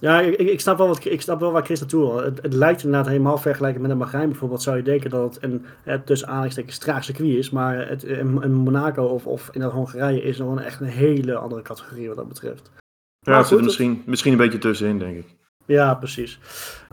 Ja, 0.00 0.20
ik, 0.20 0.38
ik, 0.38 0.60
snap 0.60 0.78
wel 0.78 0.86
wat, 0.86 1.04
ik 1.04 1.20
snap 1.20 1.40
wel 1.40 1.52
waar 1.52 1.64
Chris 1.64 1.80
naartoe 1.80 2.22
het, 2.22 2.42
het 2.42 2.52
lijkt 2.52 2.82
inderdaad 2.82 3.08
helemaal 3.08 3.38
vergelijken 3.38 3.82
met 3.82 3.90
een 3.90 3.98
Bahrein 3.98 4.28
bijvoorbeeld. 4.28 4.62
Zou 4.62 4.76
je 4.76 4.82
denken 4.82 5.10
dat 5.10 5.34
het 5.34 5.42
een 5.44 5.64
het 5.82 6.06
tussen 6.06 6.28
aanhalingstekens 6.28 6.78
traag 6.78 7.04
circuit 7.04 7.36
is. 7.36 7.50
Maar 7.50 7.88
het, 7.88 8.02
in, 8.02 8.52
Monaco 8.52 9.04
of, 9.04 9.26
of 9.26 9.48
in 9.52 9.62
Hongarije 9.62 10.22
is 10.22 10.38
nog 10.38 10.50
een, 10.50 10.62
echt 10.62 10.80
een 10.80 10.86
hele 10.86 11.36
andere 11.36 11.62
categorie 11.62 12.08
wat 12.08 12.16
dat 12.16 12.28
betreft. 12.28 12.70
Ja, 13.20 13.38
het 13.38 13.46
zit 13.46 13.62
misschien, 13.62 14.02
misschien 14.06 14.32
een 14.32 14.38
beetje 14.38 14.58
tussenin, 14.58 14.98
denk 14.98 15.16
ik. 15.16 15.35
Ja, 15.66 15.94
precies. 15.94 16.38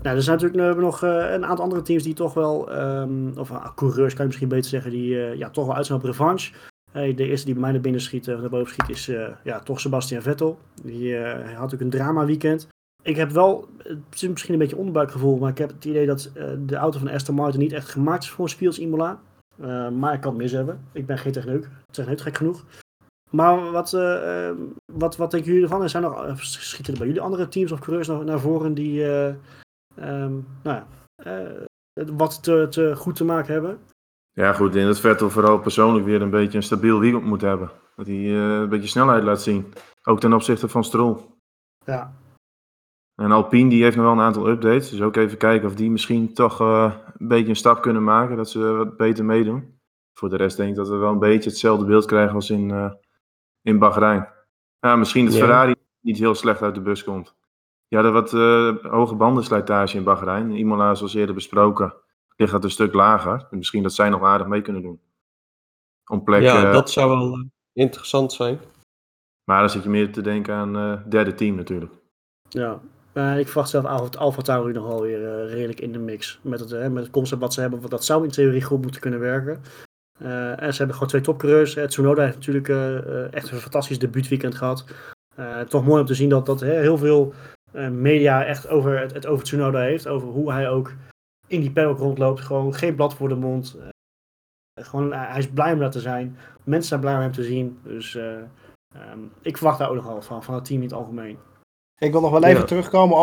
Nou, 0.01 0.15
er 0.15 0.21
zijn 0.21 0.39
natuurlijk 0.41 0.79
nog 0.79 1.03
uh, 1.03 1.31
een 1.31 1.45
aantal 1.45 1.63
andere 1.63 1.81
teams 1.81 2.03
die 2.03 2.13
toch 2.13 2.33
wel, 2.33 2.77
um, 2.77 3.31
of 3.37 3.49
uh, 3.49 3.67
coureurs 3.75 4.13
kan 4.13 4.21
je 4.21 4.27
misschien 4.27 4.47
beter 4.47 4.69
zeggen, 4.69 4.91
die 4.91 5.09
uh, 5.09 5.35
ja, 5.35 5.49
toch 5.49 5.65
wel 5.65 5.75
uit 5.75 5.85
zijn 5.85 5.99
op 5.99 6.05
revanche. 6.05 6.51
de 6.91 7.15
eerste 7.15 7.45
die 7.45 7.53
bij 7.53 7.63
mij 7.63 7.71
naar 7.71 7.81
binnen 7.81 8.01
schiet, 8.01 8.25
naar 8.25 8.49
boven 8.49 8.73
schiet, 8.73 8.89
is 8.89 9.11
ja, 9.43 9.59
toch 9.59 9.79
Sebastian 9.79 10.21
Vettel. 10.21 10.59
Die 10.83 11.17
had 11.17 11.45
natuurlijk 11.45 11.81
een 11.81 11.89
drama 11.89 12.25
weekend. 12.25 12.67
ik 13.01 13.15
heb 13.15 13.31
wel, 13.31 13.67
het 13.77 13.97
is 14.13 14.27
misschien 14.27 14.53
een 14.53 14.59
beetje 14.59 14.77
onderbuikgevoel, 14.77 15.37
maar 15.37 15.49
ik 15.49 15.57
heb 15.57 15.69
het 15.69 15.85
idee 15.85 16.05
dat 16.05 16.31
de 16.65 16.75
auto 16.75 16.99
van 16.99 17.09
Aston 17.09 17.35
Martin 17.35 17.59
niet 17.59 17.73
echt 17.73 17.89
gemaakt 17.89 18.23
is 18.23 18.29
voor 18.29 18.49
Spiels 18.49 18.79
Imola. 18.79 19.19
Maar 19.91 20.13
ik 20.13 20.21
kan 20.21 20.31
het 20.31 20.41
mis 20.41 20.51
hebben. 20.51 20.87
Ik 20.91 21.05
ben 21.05 21.17
geen 21.17 21.31
techneuk. 21.31 21.69
Techneuk 21.91 22.21
gek 22.21 22.37
genoeg. 22.37 22.65
Maar 23.35 23.71
wat, 23.71 23.93
uh, 23.93 24.51
wat, 24.93 25.17
wat 25.17 25.31
denken 25.31 25.49
jullie 25.49 25.63
ervan? 25.63 25.81
Er 25.81 25.89
zijn 25.89 26.03
nog, 26.03 26.41
schieten 26.41 26.93
er 26.93 26.99
bij 26.99 27.07
jullie 27.07 27.23
andere 27.23 27.47
teams 27.47 27.71
of 27.71 27.79
coureurs 27.79 28.07
naar, 28.07 28.25
naar 28.25 28.39
voren 28.39 28.73
die 28.73 29.03
um, 29.95 30.47
nou 30.63 30.83
ja, 30.83 30.87
wat 31.93 32.43
te, 32.43 32.67
te 32.69 32.95
goed 32.95 33.15
te 33.15 33.25
maken 33.25 33.53
hebben? 33.53 33.79
Ja, 34.31 34.53
goed. 34.53 34.73
Denk 34.73 34.85
dat 34.87 34.99
Vettel 34.99 35.29
vooral 35.29 35.59
persoonlijk 35.59 36.05
weer 36.05 36.21
een 36.21 36.29
beetje 36.29 36.57
een 36.57 36.63
stabiel 36.63 36.99
weekend 36.99 37.23
moet 37.23 37.41
hebben. 37.41 37.71
Dat 37.95 38.07
hij 38.07 38.15
een 38.15 38.69
beetje 38.69 38.87
snelheid 38.87 39.23
laat 39.23 39.41
zien. 39.41 39.73
Ook 40.03 40.19
ten 40.19 40.33
opzichte 40.33 40.67
van 40.67 40.83
Stroll. 40.83 41.17
Ja, 41.85 42.13
en 43.15 43.31
Alpine 43.31 43.69
die 43.69 43.83
heeft 43.83 43.95
nog 43.95 44.05
wel 44.05 44.13
een 44.13 44.19
aantal 44.19 44.49
updates. 44.49 44.89
Dus 44.89 45.01
ook 45.01 45.15
even 45.15 45.37
kijken 45.37 45.67
of 45.67 45.75
die 45.75 45.91
misschien 45.91 46.33
toch 46.33 46.59
een 46.59 47.27
beetje 47.27 47.49
een 47.49 47.55
stap 47.55 47.81
kunnen 47.81 48.03
maken. 48.03 48.37
Dat 48.37 48.49
ze 48.49 48.59
wat 48.59 48.97
beter 48.97 49.25
meedoen. 49.25 49.79
Voor 50.13 50.29
de 50.29 50.35
rest 50.35 50.57
denk 50.57 50.69
ik 50.69 50.75
dat 50.75 50.89
we 50.89 50.95
wel 50.95 51.11
een 51.11 51.19
beetje 51.19 51.49
hetzelfde 51.49 51.85
beeld 51.85 52.05
krijgen 52.05 52.35
als 52.35 52.49
in, 52.49 52.71
in 53.63 53.79
Bahrein. 53.79 54.27
Ja, 54.79 54.95
misschien 54.95 55.25
dat 55.25 55.35
Ferrari 55.35 55.75
niet 55.99 56.17
heel 56.17 56.35
slecht 56.35 56.61
uit 56.61 56.75
de 56.75 56.81
bus 56.81 57.03
komt. 57.03 57.35
Ja, 57.87 58.03
er 58.03 58.11
wat 58.11 58.33
uh, 58.33 58.75
hoge 58.81 59.15
bandenslijtage 59.15 59.97
in 59.97 60.03
Bahrein. 60.03 60.51
Imola, 60.51 60.95
zoals 60.95 61.13
eerder 61.13 61.35
besproken, 61.35 61.93
ligt 62.35 62.51
dat 62.51 62.63
een 62.63 62.71
stuk 62.71 62.93
lager. 62.93 63.47
En 63.49 63.57
misschien 63.57 63.83
dat 63.83 63.93
zij 63.93 64.09
nog 64.09 64.23
aardig 64.23 64.47
mee 64.47 64.61
kunnen 64.61 64.81
doen. 64.81 65.01
Om 66.05 66.23
plek, 66.23 66.41
ja, 66.41 66.71
dat 66.71 66.91
zou 66.91 67.09
wel 67.09 67.45
interessant 67.73 68.33
zijn. 68.33 68.59
Maar 69.43 69.59
dan 69.59 69.69
zit 69.69 69.83
je 69.83 69.89
meer 69.89 70.11
te 70.11 70.21
denken 70.21 70.53
aan 70.53 71.03
derde 71.09 71.33
team 71.33 71.55
natuurlijk. 71.55 71.91
Ja, 72.49 72.79
uh, 73.13 73.39
ik 73.39 73.47
verwacht 73.47 73.69
zelf 73.69 73.85
Alfa, 73.85 74.17
Alfa 74.17 74.41
Tauri 74.41 74.73
nog 74.73 74.87
wel 74.87 75.01
weer 75.01 75.21
uh, 75.21 75.53
redelijk 75.53 75.79
in 75.79 75.91
de 75.91 75.99
mix. 75.99 76.39
Met 76.41 76.59
het, 76.59 76.71
uh, 76.71 76.87
met 76.87 77.03
het 77.03 77.11
concept 77.11 77.41
wat 77.41 77.53
ze 77.53 77.61
hebben, 77.61 77.79
want 77.79 77.91
dat 77.91 78.05
zou 78.05 78.23
in 78.23 78.29
theorie 78.29 78.63
goed 78.63 78.81
moeten 78.81 79.01
kunnen 79.01 79.19
werken. 79.19 79.61
En 80.23 80.71
ze 80.71 80.77
hebben 80.77 80.93
gewoon 80.93 81.07
twee 81.07 81.21
topcoureurs. 81.21 81.77
Tsunoda 81.87 82.23
heeft 82.23 82.35
natuurlijk 82.35 82.69
echt 83.33 83.51
een 83.51 83.57
fantastisch 83.57 83.99
debuutweekend 83.99 84.55
gehad. 84.55 84.85
toch 85.67 85.85
mooi 85.85 86.01
om 86.01 86.05
te 86.05 86.13
zien 86.13 86.29
dat, 86.29 86.45
dat 86.45 86.61
heel 86.61 86.97
veel 86.97 87.33
media 87.91 88.45
echt 88.45 88.67
over 88.67 88.99
het, 88.99 89.25
over 89.25 89.45
Tsunoda 89.45 89.79
heeft. 89.79 90.07
Over 90.07 90.27
hoe 90.27 90.51
hij 90.51 90.69
ook 90.69 90.93
in 91.47 91.61
die 91.61 91.71
paddock 91.71 91.97
rondloopt. 91.97 92.41
Gewoon 92.41 92.73
geen 92.73 92.95
blad 92.95 93.15
voor 93.15 93.29
de 93.29 93.35
mond. 93.35 93.77
gewoon, 94.81 95.13
hij 95.13 95.39
is 95.39 95.49
blij 95.49 95.73
om 95.73 95.79
dat 95.79 95.91
te 95.91 95.99
zijn. 95.99 96.37
Mensen 96.63 96.87
zijn 96.87 96.99
blij 96.99 97.15
om 97.15 97.21
hem 97.21 97.31
te 97.31 97.43
zien. 97.43 97.79
Dus 97.83 98.17
um, 98.95 99.31
ik 99.41 99.57
verwacht 99.57 99.79
daar 99.79 99.89
ook 99.89 99.95
nogal 99.95 100.21
van, 100.21 100.43
van 100.43 100.53
het 100.53 100.65
team 100.65 100.81
in 100.81 100.87
het 100.87 100.97
algemeen. 100.97 101.37
Ik 101.97 102.11
wil 102.11 102.21
nog 102.21 102.31
wel 102.31 102.43
even 102.43 102.65
terugkomen 102.65 103.17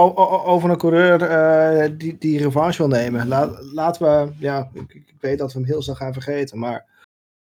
over 0.44 0.70
een 0.70 0.76
coureur 0.76 1.30
uh, 1.30 1.90
die, 1.98 2.16
die 2.18 2.38
revanche 2.38 2.78
wil 2.78 2.88
nemen. 2.88 3.28
laten 3.72 4.02
we, 4.02 4.32
ja, 4.38 4.70
ik, 4.72 4.94
ik, 4.94 5.14
weet 5.20 5.38
dat 5.38 5.52
we 5.52 5.58
hem 5.58 5.68
heel 5.68 5.82
snel 5.82 5.94
gaan 5.94 6.12
vergeten, 6.12 6.58
maar, 6.58 6.86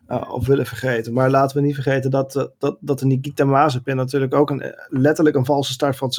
uh, 0.07 0.31
of 0.33 0.47
willen 0.47 0.65
vergeten. 0.65 1.13
Maar 1.13 1.29
laten 1.29 1.57
we 1.57 1.63
niet 1.63 1.73
vergeten 1.75 2.12
dat, 2.12 2.36
uh, 2.36 2.43
dat, 2.57 2.77
dat 2.79 2.99
de 2.99 3.05
Nikita 3.05 3.45
Mazepin 3.45 3.95
natuurlijk 3.95 4.33
ook 4.33 4.49
een, 4.49 4.75
letterlijk 4.88 5.36
een 5.36 5.45
valse 5.45 5.71
start 5.71 5.95
van, 5.95 6.12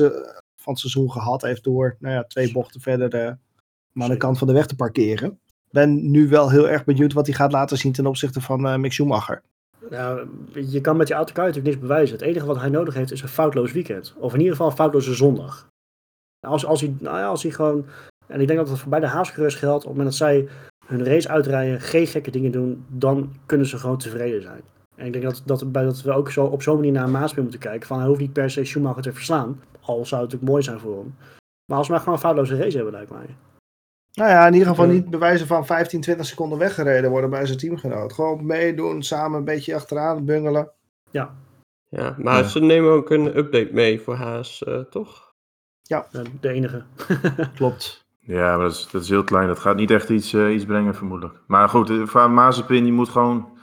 van 0.56 0.72
het 0.72 0.78
seizoen 0.78 1.10
gehad 1.10 1.42
heeft 1.42 1.64
door 1.64 1.96
nou 1.98 2.14
ja, 2.14 2.24
twee 2.24 2.52
bochten 2.52 2.80
verder 2.80 3.10
de, 3.10 3.36
aan 3.94 4.10
de 4.10 4.16
kant 4.16 4.38
van 4.38 4.46
de 4.46 4.52
weg 4.52 4.66
te 4.66 4.76
parkeren. 4.76 5.38
ben 5.70 6.10
nu 6.10 6.28
wel 6.28 6.50
heel 6.50 6.68
erg 6.68 6.84
benieuwd 6.84 7.12
wat 7.12 7.26
hij 7.26 7.34
gaat 7.34 7.52
laten 7.52 7.78
zien 7.78 7.92
ten 7.92 8.06
opzichte 8.06 8.40
van 8.40 8.80
Mick 8.80 8.92
Schumacher. 8.92 9.42
Nou, 9.90 10.28
je 10.52 10.80
kan 10.80 10.96
met 10.96 11.08
je 11.08 11.14
auto 11.14 11.32
natuurlijk 11.34 11.66
niks 11.66 11.78
bewijzen. 11.78 12.16
Het 12.16 12.24
enige 12.24 12.46
wat 12.46 12.60
hij 12.60 12.68
nodig 12.68 12.94
heeft 12.94 13.12
is 13.12 13.22
een 13.22 13.28
foutloos 13.28 13.72
weekend. 13.72 14.14
Of 14.18 14.32
in 14.32 14.38
ieder 14.38 14.52
geval 14.52 14.70
een 14.70 14.76
foutloze 14.76 15.14
zondag. 15.14 15.68
Als, 16.40 16.66
als, 16.66 16.80
hij, 16.80 16.94
nou 17.00 17.18
ja, 17.18 17.26
als 17.26 17.42
hij 17.42 17.52
gewoon. 17.52 17.86
En 18.26 18.40
ik 18.40 18.46
denk 18.46 18.58
dat 18.58 18.68
het 18.68 18.78
voor 18.78 18.90
beide 18.90 19.06
Haasgerust 19.06 19.58
geldt. 19.58 19.84
Op 19.84 19.88
het 19.88 19.98
moment 19.98 20.18
dat 20.18 20.28
zij 20.28 20.48
hun 20.86 21.04
race 21.04 21.28
uitrijden, 21.28 21.80
geen 21.80 22.06
gekke 22.06 22.30
dingen 22.30 22.50
doen, 22.50 22.84
dan 22.88 23.32
kunnen 23.46 23.66
ze 23.66 23.78
gewoon 23.78 23.98
tevreden 23.98 24.42
zijn. 24.42 24.60
En 24.96 25.06
ik 25.06 25.12
denk 25.12 25.24
dat, 25.24 25.42
dat, 25.44 25.64
dat 25.72 26.02
we 26.02 26.12
ook 26.12 26.30
zo, 26.30 26.44
op 26.44 26.62
zo'n 26.62 26.76
manier 26.76 26.92
naar 26.92 27.08
Maaspeer 27.08 27.42
moeten 27.42 27.60
kijken. 27.60 27.86
Van 27.86 27.98
hij 27.98 28.06
hoeft 28.06 28.20
niet 28.20 28.32
per 28.32 28.50
se 28.50 28.64
Schumacher 28.64 29.02
te 29.02 29.12
verslaan. 29.12 29.60
Al 29.80 30.06
zou 30.06 30.22
het 30.22 30.32
natuurlijk 30.32 30.50
mooi 30.50 30.62
zijn 30.62 30.80
voor 30.80 30.98
hem. 30.98 31.14
Maar 31.64 31.78
als 31.78 31.86
we 31.86 31.92
maar 31.92 32.02
gewoon 32.02 32.14
een 32.14 32.24
foutloze 32.24 32.56
race 32.56 32.76
hebben, 32.76 32.94
lijkt 32.94 33.10
mij. 33.10 33.26
Nou 34.14 34.30
ja, 34.30 34.46
in 34.46 34.52
ieder 34.52 34.68
geval 34.68 34.86
niet 34.86 35.10
bewijzen 35.10 35.46
van 35.46 35.66
15, 35.66 36.00
20 36.00 36.26
seconden 36.26 36.58
weggereden 36.58 37.10
worden 37.10 37.30
bij 37.30 37.46
zijn 37.46 37.58
teamgenoot. 37.58 38.12
Gewoon 38.12 38.46
meedoen, 38.46 39.02
samen 39.02 39.38
een 39.38 39.44
beetje 39.44 39.74
achteraan 39.74 40.24
bungelen. 40.24 40.70
Ja. 41.10 41.34
Ja, 41.88 42.14
maar 42.18 42.44
ze 42.44 42.60
nemen 42.60 42.92
ook 42.92 43.10
een 43.10 43.36
update 43.36 43.68
mee 43.72 44.00
voor 44.00 44.14
Haas, 44.14 44.62
uh, 44.68 44.78
toch? 44.78 45.32
Ja, 45.82 46.06
de 46.40 46.48
enige. 46.48 46.84
Klopt. 47.56 48.04
Ja, 48.20 48.56
maar 48.56 48.66
dat 48.66 48.72
is, 48.72 48.88
dat 48.90 49.02
is 49.02 49.08
heel 49.08 49.24
klein. 49.24 49.46
Dat 49.48 49.58
gaat 49.58 49.76
niet 49.76 49.90
echt 49.90 50.08
iets, 50.08 50.32
uh, 50.32 50.54
iets 50.54 50.64
brengen, 50.64 50.94
vermoedelijk. 50.94 51.40
Maar 51.46 51.68
goed, 51.68 51.90
eh, 51.90 52.06
voor 52.06 52.30
Mazepin, 52.30 52.82
die 52.82 52.92
moet 52.92 53.08
gewoon 53.08 53.58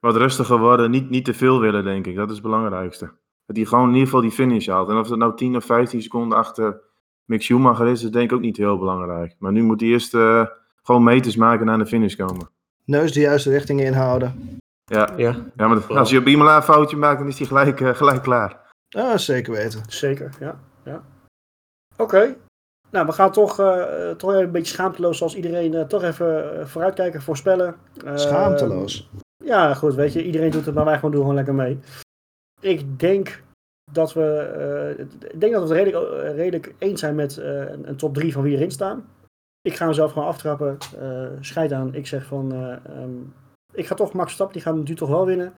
wat 0.00 0.16
rustiger 0.16 0.58
worden. 0.58 0.90
Niet, 0.90 1.10
niet 1.10 1.24
te 1.24 1.34
veel 1.34 1.60
willen, 1.60 1.84
denk 1.84 2.06
ik. 2.06 2.16
Dat 2.16 2.28
is 2.28 2.34
het 2.34 2.42
belangrijkste. 2.42 3.12
Dat 3.46 3.56
hij 3.56 3.64
gewoon 3.64 3.84
in 3.84 3.92
ieder 3.92 4.04
geval 4.04 4.20
die 4.20 4.30
finish 4.30 4.66
haalt. 4.66 4.88
En 4.88 4.96
of 4.96 5.08
het 5.08 5.18
nou 5.18 5.36
10 5.36 5.56
of 5.56 5.64
15 5.64 6.02
seconden 6.02 6.38
achter 6.38 6.80
Mick 7.26 7.42
Schumacher 7.42 7.86
is, 7.86 8.02
is 8.02 8.10
denk 8.10 8.30
ik 8.30 8.36
ook 8.36 8.42
niet 8.42 8.56
heel 8.56 8.78
belangrijk. 8.78 9.34
Maar 9.38 9.52
nu 9.52 9.62
moet 9.62 9.80
hij 9.80 9.90
eerst 9.90 10.14
uh, 10.14 10.46
gewoon 10.82 11.04
meters 11.04 11.36
maken 11.36 11.66
naar 11.66 11.78
de 11.78 11.86
finish 11.86 12.14
komen. 12.14 12.48
Neus 12.84 13.12
de 13.12 13.20
juiste 13.20 13.50
richting 13.50 13.80
inhouden. 13.80 14.58
Ja, 14.84 15.12
ja. 15.16 15.36
ja 15.56 15.68
maar 15.68 15.96
als 15.96 16.10
je 16.10 16.18
op 16.18 16.26
Imola 16.26 16.56
een 16.56 16.62
foutje 16.62 16.96
maakt, 16.96 17.18
dan 17.18 17.28
is 17.28 17.38
hij 17.38 17.46
gelijk, 17.46 17.80
uh, 17.80 17.94
gelijk 17.94 18.22
klaar. 18.22 18.64
Ja, 18.88 19.18
zeker 19.18 19.52
weten. 19.52 19.82
Zeker, 19.88 20.34
ja. 20.40 20.60
ja. 20.84 21.02
Oké. 21.96 22.36
Nou, 22.90 23.06
we 23.06 23.12
gaan 23.12 23.32
toch, 23.32 23.60
uh, 23.60 24.10
toch 24.10 24.30
even 24.30 24.44
een 24.44 24.50
beetje 24.50 24.72
schaamteloos, 24.72 25.18
zoals 25.18 25.36
iedereen, 25.36 25.88
toch 25.88 26.02
even 26.02 26.68
vooruitkijken, 26.68 27.22
voorspellen. 27.22 27.76
Schaamteloos? 28.14 29.10
Ja, 29.44 29.74
goed, 29.74 29.94
weet 29.94 30.12
je, 30.12 30.24
iedereen 30.24 30.50
doet 30.50 30.66
het, 30.66 30.74
maar 30.74 30.84
wij 30.84 30.94
gewoon 30.94 31.10
doen 31.10 31.20
gewoon 31.20 31.36
lekker 31.36 31.54
mee. 31.54 31.78
Ik 32.60 32.98
denk 32.98 33.42
dat 33.92 34.12
we, 34.12 34.54
uh, 34.98 35.04
ik 35.32 35.40
denk 35.40 35.52
dat 35.52 35.68
we 35.68 35.74
het 35.74 35.84
redelijk, 35.84 36.12
uh, 36.12 36.34
redelijk 36.36 36.74
eens 36.78 37.00
zijn 37.00 37.14
met 37.14 37.36
uh, 37.36 37.46
een, 37.46 37.88
een, 37.88 37.96
top 37.96 38.14
3 38.14 38.32
van 38.32 38.42
wie 38.42 38.56
erin 38.56 38.70
staan. 38.70 39.08
Ik 39.60 39.74
ga 39.74 39.86
mezelf 39.86 40.12
gewoon 40.12 40.28
aftrappen. 40.28 40.78
scheid 41.40 41.72
aan. 41.72 41.94
Ik 41.94 42.06
zeg 42.06 42.24
van, 42.24 42.52
um, 42.90 43.34
ik 43.72 43.86
ga 43.86 43.94
toch 43.94 44.12
Max 44.12 44.24
Verstappen, 44.24 44.56
die 44.56 44.64
gaan 44.64 44.82
nu 44.82 44.94
toch 44.94 45.08
wel 45.08 45.26
winnen. 45.26 45.54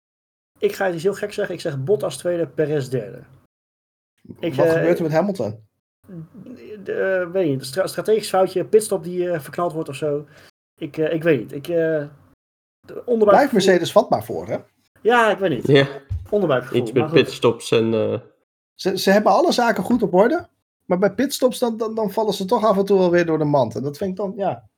Ik 0.59 0.75
ga 0.75 0.85
het 0.85 0.95
iets 0.95 1.03
heel 1.03 1.15
gek 1.15 1.33
zeggen. 1.33 1.55
Ik 1.55 1.61
zeg 1.61 1.85
Bottas 1.85 2.17
tweede, 2.17 2.47
Perez 2.47 2.89
derde. 2.89 3.23
Ik, 4.41 4.55
Wat 4.55 4.71
gebeurt 4.71 4.97
er 4.97 5.03
met 5.03 5.13
Hamilton? 5.13 5.65
De, 6.85 7.29
weet 7.33 7.49
niet, 7.49 7.77
een 7.77 7.89
strategisch 7.89 8.29
foutje, 8.29 8.65
pitstop 8.65 9.05
die 9.05 9.41
verknald 9.41 9.73
wordt 9.73 9.89
of 9.89 9.95
zo. 9.95 10.27
Ik, 10.81 10.97
ik 10.97 11.23
weet 11.23 11.39
niet. 11.39 11.53
Ik, 11.53 11.69
onderbuik... 13.05 13.37
Blijft 13.37 13.53
Mercedes 13.53 13.93
vatbaar 13.93 14.25
voor, 14.25 14.47
hè? 14.47 14.59
Ja, 15.03 15.31
ik 15.31 15.39
weet 15.39 15.51
niet. 15.51 15.67
Ja. 15.67 15.87
Onderbuikgevoel. 16.31 16.81
Iets 16.81 16.93
met 16.93 17.11
pitstops 17.11 17.71
en... 17.71 17.93
Uh... 17.93 18.19
Ze, 18.75 18.99
ze 18.99 19.11
hebben 19.11 19.33
alle 19.33 19.53
zaken 19.53 19.83
goed 19.83 20.03
op 20.03 20.15
orde. 20.15 20.49
Maar 20.85 20.99
bij 20.99 21.15
pitstops 21.15 21.59
dan, 21.59 21.77
dan, 21.77 21.95
dan 21.95 22.11
vallen 22.11 22.35
ze 22.35 22.45
toch 22.45 22.65
af 22.65 22.77
en 22.77 22.85
toe 22.85 22.99
wel 22.99 23.11
weer 23.11 23.27
door 23.27 23.39
de 23.39 23.45
mand. 23.45 23.75
En 23.77 23.83
dat 23.83 23.97
vind 23.97 24.11
ik 24.11 24.17
dan, 24.17 24.33
ja... 24.37 24.69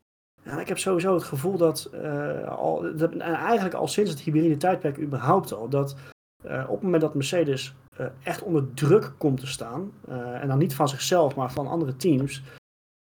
Ja, 0.43 0.61
ik 0.61 0.69
heb 0.69 0.79
sowieso 0.79 1.15
het 1.15 1.23
gevoel 1.23 1.57
dat, 1.57 1.91
uh, 1.95 2.49
al, 2.49 2.97
dat 2.97 3.17
eigenlijk 3.17 3.75
al 3.75 3.89
sinds 3.89 4.11
het 4.11 4.21
hybride 4.21 4.57
tijdperk 4.57 4.99
überhaupt 4.99 5.53
al, 5.53 5.69
dat 5.69 5.97
uh, 6.47 6.65
op 6.67 6.75
het 6.75 6.83
moment 6.83 7.03
dat 7.03 7.15
Mercedes 7.15 7.75
uh, 8.01 8.07
echt 8.23 8.43
onder 8.43 8.75
druk 8.75 9.13
komt 9.19 9.41
te 9.41 9.47
staan, 9.47 9.93
en 10.41 10.49
dan 10.49 10.59
niet 10.59 10.75
van 10.75 10.89
zichzelf, 10.89 11.35
maar 11.37 11.53
van 11.53 11.67
andere 11.67 11.97
teams, 11.97 12.43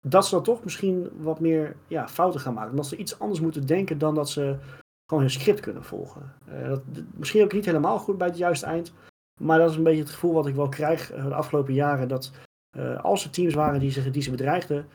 dat 0.06 0.24
ze 0.26 0.34
dan 0.34 0.42
toch 0.42 0.64
misschien 0.64 1.10
wat 1.20 1.40
meer 1.40 1.76
ja, 1.86 2.08
fouten 2.08 2.40
gaan 2.40 2.54
maken. 2.54 2.76
Dat 2.76 2.86
ze 2.86 2.96
iets 2.96 3.18
anders 3.18 3.40
moeten 3.40 3.66
denken 3.66 3.98
dan 3.98 4.14
dat 4.14 4.30
ze 4.30 4.56
gewoon 5.14 5.30
hun 5.30 5.40
script 5.40 5.60
kunnen 5.60 5.84
volgen. 5.84 6.32
Uh, 6.48 6.68
dat, 6.68 6.82
misschien 7.14 7.42
ook 7.42 7.52
niet 7.52 7.64
helemaal 7.64 7.98
goed 7.98 8.18
bij 8.18 8.26
het 8.26 8.36
juiste 8.36 8.66
eind. 8.66 8.92
Maar 9.40 9.58
dat 9.58 9.70
is 9.70 9.76
een 9.76 9.82
beetje 9.82 10.02
het 10.02 10.10
gevoel 10.10 10.32
wat 10.32 10.46
ik 10.46 10.54
wel 10.54 10.68
krijg 10.68 11.12
uh, 11.12 11.24
de 11.24 11.34
afgelopen 11.34 11.74
jaren. 11.74 12.08
Dat 12.08 12.30
uh, 12.76 13.04
als 13.04 13.24
er 13.24 13.30
teams 13.30 13.54
waren 13.54 13.80
die, 13.80 13.90
zich, 13.90 14.10
die 14.10 14.22
ze 14.22 14.30
bedreigden, 14.30 14.86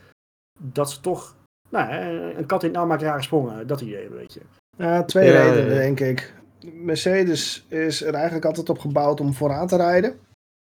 dat 0.60 0.92
ze 0.92 1.00
toch 1.00 1.36
nou, 1.70 1.94
een 2.36 2.46
kat 2.46 2.64
in 2.64 2.70
het 2.70 2.78
nauw 2.78 2.88
maakt 2.88 3.02
rare 3.02 3.22
sprongen. 3.22 3.68
Dat 3.68 3.82
idee 3.82 4.06
een 4.06 4.18
beetje. 4.18 4.42
Ja, 4.78 5.04
twee 5.04 5.32
redenen 5.32 5.70
denk 5.70 6.00
ik. 6.00 6.34
Mercedes 6.74 7.66
is 7.68 8.04
er 8.04 8.14
eigenlijk 8.14 8.46
altijd 8.46 8.70
op 8.70 8.80
gebouwd 8.80 9.20
om 9.20 9.34
vooraan 9.34 9.68
te 9.68 9.76
rijden. 9.76 10.20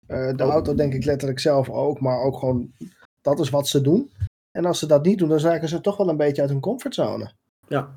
de 0.07 0.35
oh. 0.37 0.51
auto 0.51 0.75
denk 0.75 0.95
ik 0.95 1.05
letterlijk 1.05 1.41
zelf 1.41 1.71
ook, 1.71 2.01
maar 2.01 2.21
ook 2.21 2.39
gewoon 2.39 2.73
dat 3.21 3.41
is 3.41 3.51
wat 3.51 3.69
ze 3.69 3.81
doen. 3.81 4.11
En 4.51 4.65
als 4.65 4.79
ze 4.79 4.87
dat 4.87 5.05
niet 5.05 5.19
doen, 5.19 5.29
dan 5.29 5.41
zaken 5.41 5.69
ze 5.69 5.81
toch 5.81 5.97
wel 5.97 6.09
een 6.09 6.17
beetje 6.17 6.43
uit 6.43 6.51
hun 6.51 6.61
comfortzone. 6.61 7.33
Ja, 7.69 7.93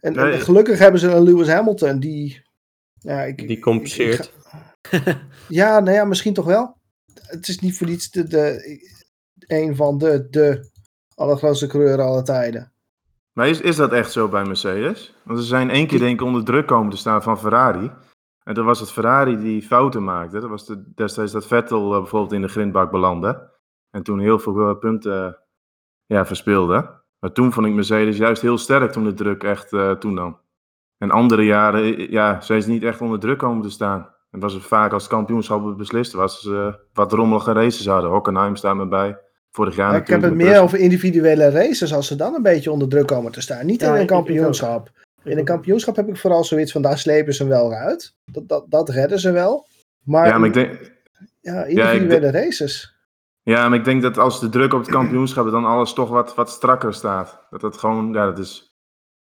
en, 0.00 0.40
gelukkig 0.40 0.78
hebben 0.78 1.00
ze 1.00 1.10
een 1.10 1.22
Lewis 1.22 1.48
Hamilton 1.48 2.00
die. 2.00 2.42
Ja, 2.98 3.22
ik, 3.22 3.48
die 3.48 3.58
compenseert. 3.58 4.32
ja, 5.48 5.80
nou 5.80 5.96
ja, 5.96 6.04
misschien 6.04 6.34
toch 6.34 6.44
wel. 6.44 6.76
Het 7.14 7.48
is 7.48 7.58
niet 7.58 7.76
voor 7.76 7.86
niets 7.86 8.10
de, 8.10 8.28
de, 8.28 8.78
een 9.46 9.76
van 9.76 9.98
de, 9.98 10.26
de 10.30 10.70
allergrootste 11.14 11.66
coureurs 11.66 12.02
aller 12.02 12.24
tijden. 12.24 12.72
Maar 13.32 13.48
is, 13.48 13.60
is 13.60 13.76
dat 13.76 13.92
echt 13.92 14.12
zo 14.12 14.28
bij 14.28 14.44
Mercedes? 14.44 15.14
Want 15.24 15.38
ze 15.38 15.44
zijn 15.44 15.70
één 15.70 15.86
keer 15.86 15.98
denk 15.98 16.20
ik 16.20 16.26
onder 16.26 16.44
druk 16.44 16.66
komen 16.66 16.90
te 16.90 16.96
staan 16.96 17.22
van 17.22 17.38
Ferrari. 17.38 17.90
En 18.44 18.54
toen 18.54 18.64
was 18.64 18.80
het 18.80 18.92
Ferrari 18.92 19.36
die 19.36 19.62
fouten 19.62 20.04
maakte. 20.04 20.40
Dat 20.40 20.50
was 20.50 20.66
de, 20.66 20.92
destijds 20.94 21.32
dat 21.32 21.46
Vettel 21.46 21.92
uh, 21.92 21.98
bijvoorbeeld 21.98 22.32
in 22.32 22.42
de 22.42 22.48
grindbak 22.48 22.90
belandde. 22.90 23.50
En 23.90 24.02
toen 24.02 24.18
heel 24.18 24.38
veel 24.38 24.74
punten 24.74 25.38
ja, 26.06 26.26
verspeelde. 26.26 26.99
Maar 27.20 27.32
toen 27.32 27.52
vond 27.52 27.66
ik 27.66 27.72
Mercedes 27.72 28.16
juist 28.16 28.42
heel 28.42 28.58
sterk 28.58 28.92
toen 28.92 29.04
de 29.04 29.14
druk 29.14 29.42
echt 29.42 29.72
uh, 29.72 29.90
toenam. 29.90 30.38
En 30.98 31.10
andere 31.10 31.44
jaren 31.44 32.10
ja, 32.10 32.40
zijn 32.40 32.62
ze 32.62 32.70
niet 32.70 32.82
echt 32.82 33.00
onder 33.00 33.20
druk 33.20 33.38
komen 33.38 33.62
te 33.62 33.70
staan. 33.70 34.08
En 34.30 34.40
was 34.40 34.52
het 34.52 34.62
vaak 34.62 34.92
als 34.92 35.02
het 35.02 35.12
kampioenschap 35.12 35.76
beslist 35.76 36.12
was, 36.12 36.44
uh, 36.44 36.74
wat 36.92 37.12
rommelige 37.12 37.52
races 37.52 37.86
hadden. 37.86 38.10
Hockenheim 38.10 38.56
staat 38.56 38.76
me 38.76 38.88
bij. 38.88 39.18
Vorig 39.50 39.76
jaar 39.76 39.96
ik 39.96 40.06
heb 40.06 40.22
het 40.22 40.34
meer 40.34 40.60
over 40.60 40.78
individuele 40.78 41.50
races 41.50 41.94
als 41.94 42.06
ze 42.06 42.16
dan 42.16 42.34
een 42.34 42.42
beetje 42.42 42.70
onder 42.70 42.88
druk 42.88 43.06
komen 43.06 43.32
te 43.32 43.40
staan. 43.40 43.66
Niet 43.66 43.82
in 43.82 43.88
een 43.88 44.06
kampioenschap. 44.06 44.90
in 45.24 45.38
een 45.38 45.44
kampioenschap 45.44 45.96
heb 45.96 46.08
ik 46.08 46.16
vooral 46.16 46.44
zoiets 46.44 46.72
van 46.72 46.82
daar 46.82 46.98
slepen 46.98 47.34
ze 47.34 47.46
wel 47.46 47.72
uit. 47.72 48.14
Dat, 48.24 48.48
dat, 48.48 48.64
dat 48.68 48.88
redden 48.88 49.18
ze 49.18 49.32
wel. 49.32 49.66
Maar, 50.04 50.26
ja, 50.26 50.38
maar 50.38 50.48
ik 50.48 50.54
denk, 50.54 50.92
ja, 51.40 51.64
individuele 51.64 52.26
ja, 52.26 52.32
races. 52.32 52.99
Ja, 53.42 53.68
maar 53.68 53.78
ik 53.78 53.84
denk 53.84 54.02
dat 54.02 54.18
als 54.18 54.40
de 54.40 54.48
druk 54.48 54.72
op 54.72 54.80
het 54.80 54.90
kampioenschap 54.90 55.50
dan 55.50 55.64
alles 55.64 55.92
toch 55.92 56.08
wat, 56.08 56.34
wat 56.34 56.50
strakker 56.50 56.94
staat. 56.94 57.46
Dat 57.50 57.60
dat 57.60 57.76
gewoon, 57.76 58.12
ja, 58.12 58.24
dat 58.24 58.38
is 58.38 58.76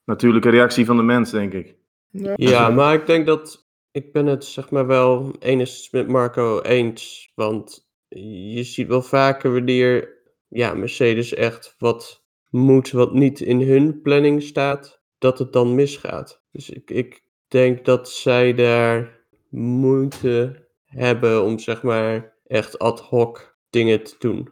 natuurlijke 0.03 0.49
reactie 0.49 0.85
van 0.85 0.97
de 0.97 1.03
mens, 1.03 1.31
denk 1.31 1.53
ik. 1.53 1.77
Ja, 2.09 2.33
ja 2.35 2.69
maar 2.69 2.93
ik 2.93 3.05
denk 3.05 3.25
dat 3.25 3.65
ik 3.91 4.11
ben 4.11 4.25
het 4.25 4.45
zeg 4.45 4.69
maar 4.69 4.87
wel 4.87 5.35
enigszins 5.39 5.89
met 5.91 6.07
Marco 6.07 6.61
eens. 6.61 7.31
Want 7.35 7.89
je 8.07 8.63
ziet 8.63 8.87
wel 8.87 9.01
vaker 9.01 9.53
wanneer 9.53 10.21
ja, 10.47 10.73
Mercedes 10.73 11.33
echt 11.33 11.75
wat 11.77 12.25
moet 12.49 12.91
wat 12.91 13.13
niet 13.13 13.39
in 13.39 13.61
hun 13.61 14.01
planning 14.01 14.43
staat, 14.43 15.01
dat 15.17 15.39
het 15.39 15.53
dan 15.53 15.75
misgaat. 15.75 16.43
Dus 16.51 16.69
ik, 16.69 16.89
ik 16.91 17.23
denk 17.47 17.85
dat 17.85 18.09
zij 18.09 18.53
daar 18.53 19.25
moeite 19.49 20.67
hebben 20.85 21.43
om 21.43 21.59
zeg 21.59 21.83
maar 21.83 22.37
echt 22.47 22.79
ad 22.79 22.99
hoc 22.99 23.54
dingen 23.75 24.03
te 24.03 24.15
doen. 24.19 24.49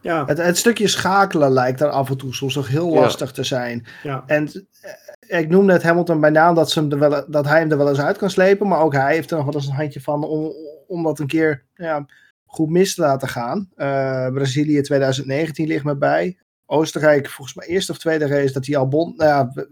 Ja. 0.00 0.24
Het, 0.26 0.38
het 0.38 0.58
stukje 0.58 0.88
schakelen 0.88 1.50
lijkt 1.52 1.78
daar 1.78 1.90
af 1.90 2.10
en 2.10 2.16
toe 2.16 2.34
soms 2.34 2.54
nog 2.54 2.68
heel 2.68 2.92
lastig 2.92 3.32
te 3.32 3.44
zijn. 3.44 3.86
Ja. 4.02 4.24
En 4.26 4.68
eh, 4.80 5.40
ik 5.40 5.48
noem 5.48 5.64
net 5.64 5.82
Hamilton 5.82 6.20
bij 6.20 6.30
naam 6.30 6.54
dat, 6.54 6.70
ze 6.70 6.80
hem 6.80 6.92
er 6.92 6.98
wel, 6.98 7.24
dat 7.30 7.46
hij 7.46 7.58
hem 7.58 7.70
er 7.70 7.76
wel 7.76 7.88
eens 7.88 8.00
uit 8.00 8.18
kan 8.18 8.30
slepen. 8.30 8.68
Maar 8.68 8.80
ook 8.80 8.92
hij 8.92 9.14
heeft 9.14 9.30
er 9.30 9.36
nog 9.36 9.46
wel 9.46 9.54
eens 9.54 9.66
een 9.66 9.74
handje 9.74 10.00
van 10.00 10.24
om, 10.24 10.52
om 10.86 11.02
dat 11.02 11.18
een 11.18 11.26
keer 11.26 11.64
ja, 11.74 12.06
goed 12.46 12.70
mis 12.70 12.94
te 12.94 13.00
laten 13.00 13.28
gaan. 13.28 13.68
Uh, 13.76 14.28
Brazilië 14.28 14.80
2019 14.80 15.66
ligt 15.66 15.84
me 15.84 15.96
bij. 15.96 16.38
Oostenrijk, 16.66 17.28
volgens 17.28 17.56
mij 17.56 17.66
eerste 17.66 17.92
of 17.92 17.98
tweede 17.98 18.26
race, 18.26 18.52
dat 18.52 18.66
hij 18.66 18.76
al 18.76 18.88
bond. 18.88 19.16
Nou 19.16 19.30
ja, 19.30 19.66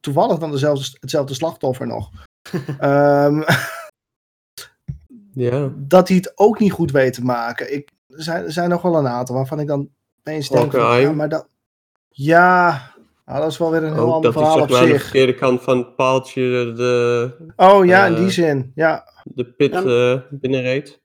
toevallig 0.00 0.38
dan 0.38 0.50
dezelfde, 0.50 0.96
hetzelfde 1.00 1.34
slachtoffer 1.34 1.86
nog. 1.86 2.10
um, 2.82 3.44
ja. 5.46 5.72
Dat 5.76 6.08
hij 6.08 6.16
het 6.16 6.32
ook 6.34 6.58
niet 6.58 6.72
goed 6.72 6.90
weet 6.90 7.12
te 7.12 7.24
maken. 7.24 7.74
Ik, 7.74 7.90
zijn, 8.14 8.44
er 8.44 8.52
zijn 8.52 8.68
nog 8.68 8.82
wel 8.82 8.96
een 8.96 9.08
aantal 9.08 9.34
waarvan 9.34 9.60
ik 9.60 9.66
dan 9.66 9.88
eens 10.22 10.48
denk. 10.48 10.72
Van, 10.72 11.00
ja, 11.00 11.12
maar 11.12 11.28
dat. 11.28 11.48
Ja, 12.08 12.82
nou, 13.26 13.40
dat 13.40 13.50
is 13.50 13.58
wel 13.58 13.70
weer 13.70 13.82
een 13.82 13.92
heel 13.92 14.14
ander 14.14 14.32
verhaal 14.32 14.60
op 14.60 14.70
zich. 14.70 14.80
aan 14.80 14.88
de 14.88 14.98
verkeerde 14.98 15.34
kant 15.34 15.62
van 15.62 15.78
het 15.78 15.96
paaltje 15.96 16.72
de... 16.76 17.30
Oh 17.56 17.84
ja, 17.84 18.08
uh, 18.08 18.16
in 18.16 18.22
die 18.22 18.30
zin, 18.30 18.72
ja. 18.74 19.04
De 19.24 19.44
pit 19.44 19.72
ja. 19.72 19.82
uh, 19.82 20.20
binnenreed. 20.30 21.02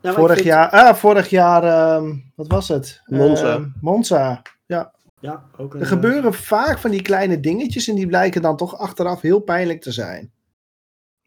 Ja, 0.00 0.12
vorig, 0.12 0.34
vind... 0.34 0.46
jaar, 0.46 0.70
ah, 0.70 0.94
vorig 0.94 1.30
jaar, 1.30 1.94
um, 1.96 2.32
wat 2.34 2.46
was 2.46 2.68
het? 2.68 3.02
Monza. 3.04 3.56
Uh, 3.56 3.64
Monza, 3.80 4.42
ja. 4.66 4.92
ja 5.20 5.44
ook 5.56 5.74
een, 5.74 5.80
er 5.80 5.86
gebeuren 5.86 6.34
vaak 6.34 6.78
van 6.78 6.90
die 6.90 7.02
kleine 7.02 7.40
dingetjes 7.40 7.88
en 7.88 7.94
die 7.94 8.06
blijken 8.06 8.42
dan 8.42 8.56
toch 8.56 8.78
achteraf 8.78 9.20
heel 9.20 9.40
pijnlijk 9.40 9.80
te 9.80 9.92
zijn. 9.92 10.32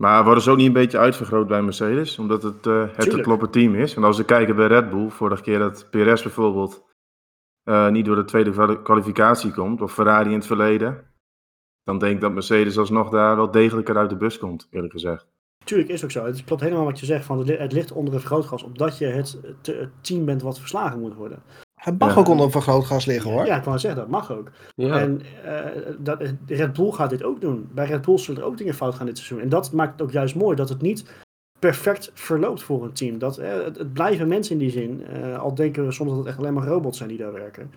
Maar 0.02 0.24
worden 0.24 0.43
ze 0.43 0.52
ook 0.52 0.58
niet 0.58 0.68
een 0.68 0.74
beetje 0.74 0.97
uitvergroot 0.97 1.47
bij 1.47 1.62
Mercedes? 1.62 2.20
Omdat 2.20 2.43
het 2.43 2.66
uh, 2.66 2.84
het, 2.95 3.12
het 3.12 3.22
kloppe 3.22 3.49
team 3.49 3.76
is. 3.76 3.93
Want 3.93 4.06
als 4.06 4.18
we 4.18 4.24
kijken 4.24 4.56
bij 4.56 4.68
Red 4.68 4.89
Bull, 4.89 5.10
vorige 5.10 5.41
keer 5.41 5.60
dat 5.60 5.88
Perez 5.89 6.24
bijvoorbeeld 6.24 6.84
uh, 7.64 7.89
niet 7.89 8.06
door 8.06 8.16
de 8.16 8.24
tweede 8.24 8.82
kwalificatie 8.82 9.52
komt, 9.52 9.82
of 9.82 9.93
Ferrari 9.93 10.30
in 10.30 10.36
het 10.36 10.45
verleden, 10.45 11.04
dan 11.84 11.99
denk 11.99 12.16
ik 12.16 12.22
dat 12.22 12.32
Mercedes 12.32 12.78
alsnog 12.78 13.10
daar 13.10 13.36
wel 13.36 13.52
degelijker 13.52 13.97
uit 13.97 14.10
de 14.10 14.16
bus 14.16 14.38
komt, 14.38 14.68
eerlijk 14.72 14.93
gezegd. 14.93 15.28
Tuurlijk 15.64 15.89
is 15.89 16.04
ook 16.04 16.12
zo. 16.12 16.26
Het 16.26 16.43
klopt 16.43 16.62
helemaal 16.62 16.86
wat 16.86 16.99
je 16.99 17.06
zegt. 17.06 17.26
Van 17.26 17.47
het 17.47 17.74
ligt 17.74 17.91
onder 17.91 18.14
een 18.14 18.20
vergrootglas. 18.20 18.64
Omdat 18.64 18.97
je 18.97 19.06
het, 19.06 19.39
het 19.62 19.89
team 20.02 20.26
bent 20.26 20.41
wat 20.41 20.60
verslagen 20.60 20.99
moet 20.99 21.16
worden. 21.16 21.43
Het 21.84 21.99
mag 21.99 22.17
ook 22.17 22.27
onder 22.27 22.45
een 22.45 22.51
vergrootglas 22.51 23.05
liggen 23.05 23.32
hoor. 23.32 23.45
Ja, 23.45 23.57
ik 23.57 23.63
kan 23.63 23.79
zeggen, 23.79 24.01
dat 24.01 24.09
mag 24.09 24.32
ook. 24.32 24.51
Ja. 24.75 24.99
En 24.99 25.21
uh, 25.45 25.95
dat, 25.97 26.21
Red 26.47 26.73
Bull 26.73 26.91
gaat 26.91 27.09
dit 27.09 27.23
ook 27.23 27.41
doen. 27.41 27.69
Bij 27.73 27.86
Red 27.86 28.01
Bull 28.01 28.17
zullen 28.17 28.41
er 28.41 28.47
ook 28.47 28.57
dingen 28.57 28.73
fout 28.73 28.95
gaan 28.95 29.05
dit 29.05 29.17
seizoen. 29.17 29.39
En 29.39 29.49
dat 29.49 29.71
maakt 29.71 29.91
het 29.91 30.01
ook 30.01 30.11
juist 30.11 30.36
mooi 30.36 30.55
dat 30.55 30.69
het 30.69 30.82
niet 30.82 31.05
perfect 31.59 32.11
verloopt 32.13 32.63
voor 32.63 32.84
een 32.84 32.93
team. 32.93 33.17
Dat, 33.17 33.39
uh, 33.39 33.63
het, 33.63 33.77
het, 33.77 33.93
blijven 33.93 34.27
mensen 34.27 34.53
in 34.53 34.59
die 34.59 34.69
zin. 34.69 35.05
Uh, 35.13 35.39
al 35.39 35.55
denken 35.55 35.86
we 35.86 35.91
soms 35.91 36.09
dat 36.09 36.19
het 36.19 36.27
echt 36.27 36.38
alleen 36.38 36.53
maar 36.53 36.67
robots 36.67 36.97
zijn 36.97 37.09
die 37.09 37.17
daar 37.17 37.34
werken. 37.34 37.71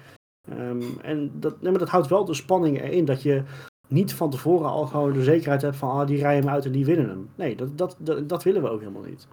Um, 0.59 1.01
en 1.03 1.33
dat, 1.41 1.61
nee, 1.61 1.71
maar 1.71 1.81
dat 1.81 1.89
houdt 1.89 2.09
wel 2.09 2.25
de 2.25 2.35
spanning 2.35 2.81
erin 2.83 3.05
dat 3.05 3.23
je 3.23 3.43
niet 3.89 4.15
van 4.15 4.31
tevoren 4.31 4.71
al 4.71 4.87
gewoon 4.87 5.13
de 5.13 5.23
zekerheid 5.23 5.63
hebt 5.63 5.77
van 5.77 5.91
ah, 5.91 6.07
die 6.07 6.19
rijden 6.19 6.45
hem 6.45 6.55
uit 6.55 6.65
en 6.65 6.73
die 6.73 6.85
winnen 6.85 7.09
hem. 7.09 7.31
Nee, 7.35 7.57
dat, 7.57 7.79
dat, 7.79 7.97
dat, 7.99 8.29
dat 8.29 8.43
willen 8.43 8.63
we 8.63 8.69
ook 8.69 8.81
helemaal 8.81 9.03
niet. 9.03 9.29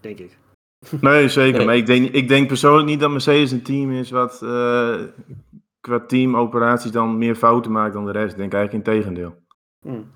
Denk 0.00 0.18
ik. 0.18 0.38
Nee, 1.00 1.28
zeker. 1.28 1.56
Nee. 1.56 1.66
Maar 1.66 1.76
ik 1.76 1.86
denk, 1.86 2.10
ik 2.10 2.28
denk 2.28 2.48
persoonlijk 2.48 2.88
niet 2.88 3.00
dat 3.00 3.10
Mercedes 3.10 3.50
een 3.50 3.62
team 3.62 3.92
is 3.92 4.10
wat 4.10 4.40
uh, 4.44 4.94
qua 5.80 6.00
teamoperaties 6.06 6.90
dan 6.90 7.18
meer 7.18 7.34
fouten 7.34 7.72
maakt 7.72 7.92
dan 7.92 8.04
de 8.04 8.12
rest. 8.12 8.32
Ik 8.32 8.38
denk 8.38 8.52
eigenlijk 8.52 8.86
in 8.86 8.92
tegendeel. 8.92 9.34
Hmm. 9.80 10.10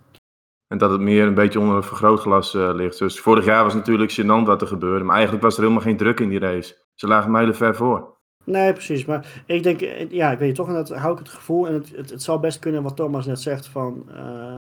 En 0.66 0.78
dat 0.78 0.90
het 0.90 1.00
meer 1.00 1.26
een 1.26 1.34
beetje 1.34 1.60
onder 1.60 1.76
een 1.76 1.82
vergrootglas 1.82 2.54
uh, 2.54 2.70
ligt. 2.74 2.98
Dus 2.98 3.20
vorig 3.20 3.44
jaar 3.44 3.64
was 3.64 3.74
natuurlijk 3.74 4.12
gênant 4.12 4.46
wat 4.46 4.60
er 4.60 4.66
gebeurde. 4.66 5.04
Maar 5.04 5.14
eigenlijk 5.14 5.44
was 5.44 5.54
er 5.56 5.62
helemaal 5.62 5.82
geen 5.82 5.96
druk 5.96 6.20
in 6.20 6.28
die 6.28 6.38
race. 6.38 6.76
Ze 6.94 7.06
lagen 7.06 7.30
mijlen 7.30 7.54
ver 7.54 7.76
voor. 7.76 8.14
Nee, 8.44 8.72
precies. 8.72 9.04
Maar 9.04 9.42
ik 9.46 9.62
denk, 9.62 9.80
eh, 9.80 10.10
ja, 10.10 10.32
ik 10.32 10.38
weet 10.38 10.54
toch, 10.54 10.68
en 10.68 10.74
dat 10.74 10.88
hou 10.88 11.12
ik 11.12 11.18
het 11.18 11.28
gevoel. 11.28 11.66
En 11.66 11.74
het, 11.74 11.96
het, 11.96 12.10
het 12.10 12.22
zou 12.22 12.40
best 12.40 12.58
kunnen 12.58 12.82
wat 12.82 12.96
Thomas 12.96 13.26
net 13.26 13.40
zegt 13.40 13.66
van. 13.66 14.08
Uh, 14.10 14.54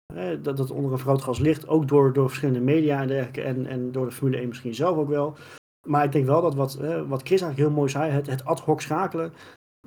dat 0.42 0.58
het 0.58 0.72
onder 0.72 0.92
een 0.92 0.98
vergrootglas 0.98 1.40
ligt. 1.40 1.68
Ook 1.68 1.88
door, 1.88 2.14
door 2.14 2.28
verschillende 2.28 2.62
media 2.62 3.02
en 3.02 3.08
dergelijke. 3.08 3.42
En, 3.42 3.66
en 3.66 3.92
door 3.92 4.06
de 4.06 4.12
Formule 4.12 4.38
1 4.38 4.48
misschien 4.48 4.76
zelf 4.76 4.98
ook 4.98 5.10
wel. 5.10 5.36
Maar 5.84 6.04
ik 6.04 6.12
denk 6.12 6.26
wel 6.26 6.42
dat 6.42 6.56
wat, 6.56 6.76
wat 7.08 7.22
Chris 7.24 7.42
eigenlijk 7.42 7.58
heel 7.58 7.78
mooi 7.78 7.90
zei, 7.90 8.12
het, 8.12 8.28
het 8.28 8.46
ad 8.46 8.60
hoc 8.60 8.82
schakelen, 8.82 9.34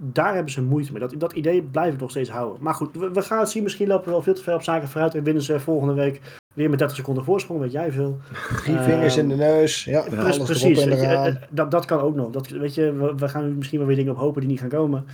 daar 0.00 0.34
hebben 0.34 0.52
ze 0.52 0.62
moeite 0.62 0.92
mee. 0.92 1.00
Dat, 1.00 1.14
dat 1.18 1.32
idee 1.32 1.62
blijf 1.62 1.94
ik 1.94 2.00
nog 2.00 2.10
steeds 2.10 2.30
houden. 2.30 2.62
Maar 2.62 2.74
goed, 2.74 2.96
we, 2.96 3.10
we, 3.10 3.22
gaan 3.22 3.38
het 3.38 3.50
zien. 3.50 3.62
Misschien 3.62 3.88
lopen 3.88 4.04
we 4.04 4.10
wel 4.10 4.22
veel 4.22 4.34
te 4.34 4.42
veel 4.42 4.54
op 4.54 4.62
zaken 4.62 4.88
vooruit 4.88 5.14
en 5.14 5.22
winnen 5.22 5.42
ze 5.42 5.60
volgende 5.60 5.94
week 5.94 6.20
weer 6.54 6.70
met 6.70 6.78
30 6.78 6.96
seconden 6.96 7.24
voorsprong, 7.24 7.60
weet 7.60 7.72
jij 7.72 7.92
veel. 7.92 8.18
Drie 8.56 8.78
vingers 8.78 9.16
in 9.16 9.28
de 9.28 9.34
neus. 9.34 9.84
Ja, 9.84 10.00
alles 10.00 10.38
precies. 10.38 10.84
Je, 10.84 11.38
dat, 11.50 11.70
dat 11.70 11.84
kan 11.84 12.00
ook 12.00 12.14
nog. 12.14 12.30
Dat, 12.30 12.48
weet 12.48 12.74
je, 12.74 12.92
we, 12.92 13.14
we 13.14 13.28
gaan 13.28 13.56
misschien 13.56 13.78
wel 13.78 13.86
weer 13.86 13.96
dingen 13.96 14.12
op 14.12 14.18
hopen 14.18 14.40
die 14.40 14.50
niet 14.50 14.60
gaan 14.60 14.68
komen. 14.68 15.06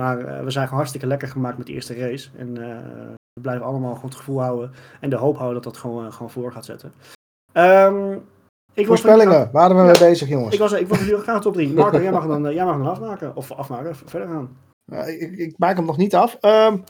Maar 0.00 0.18
uh, 0.18 0.44
we 0.44 0.50
zijn 0.50 0.64
gewoon 0.64 0.78
hartstikke 0.78 1.06
lekker 1.06 1.28
gemaakt 1.28 1.58
met 1.58 1.66
de 1.66 1.72
eerste 1.72 1.94
race. 1.94 2.28
En 2.36 2.48
uh, 2.48 2.76
we 3.32 3.40
blijven 3.40 3.66
allemaal 3.66 3.94
goed 3.94 4.14
gevoel 4.14 4.40
houden. 4.40 4.70
En 5.00 5.10
de 5.10 5.16
hoop 5.16 5.36
houden 5.36 5.62
dat 5.62 5.72
dat 5.72 5.82
gewoon, 5.82 6.12
gewoon 6.12 6.30
voor 6.30 6.52
gaat 6.52 6.64
zetten. 6.64 6.92
Um, 7.52 8.24
ik 8.78 8.86
Voorspellingen, 8.86 9.38
was, 9.38 9.48
waren 9.52 9.76
we 9.76 9.82
ja, 9.82 9.88
mee 9.88 9.98
bezig, 9.98 10.28
jongens? 10.28 10.54
Ik 10.54 10.60
was, 10.60 10.72
ik 10.72 10.88
was 10.88 10.98
jullie 10.98 11.22
graag 11.22 11.40
top 11.40 11.52
3. 11.52 11.72
Marco, 11.72 12.00
jij 12.02 12.10
mag, 12.10 12.26
dan, 12.26 12.46
uh, 12.46 12.52
jij 12.52 12.64
mag 12.64 12.76
dan 12.76 12.86
afmaken. 12.86 13.36
Of 13.36 13.52
afmaken, 13.52 13.96
verder 13.96 14.28
gaan. 14.28 14.56
Uh, 14.86 15.08
ik, 15.08 15.36
ik, 15.36 15.58
maak 15.58 15.76
hem 15.76 15.84
nog 15.84 15.96
niet 15.96 16.14
af. 16.14 16.38
Um, 16.40 16.84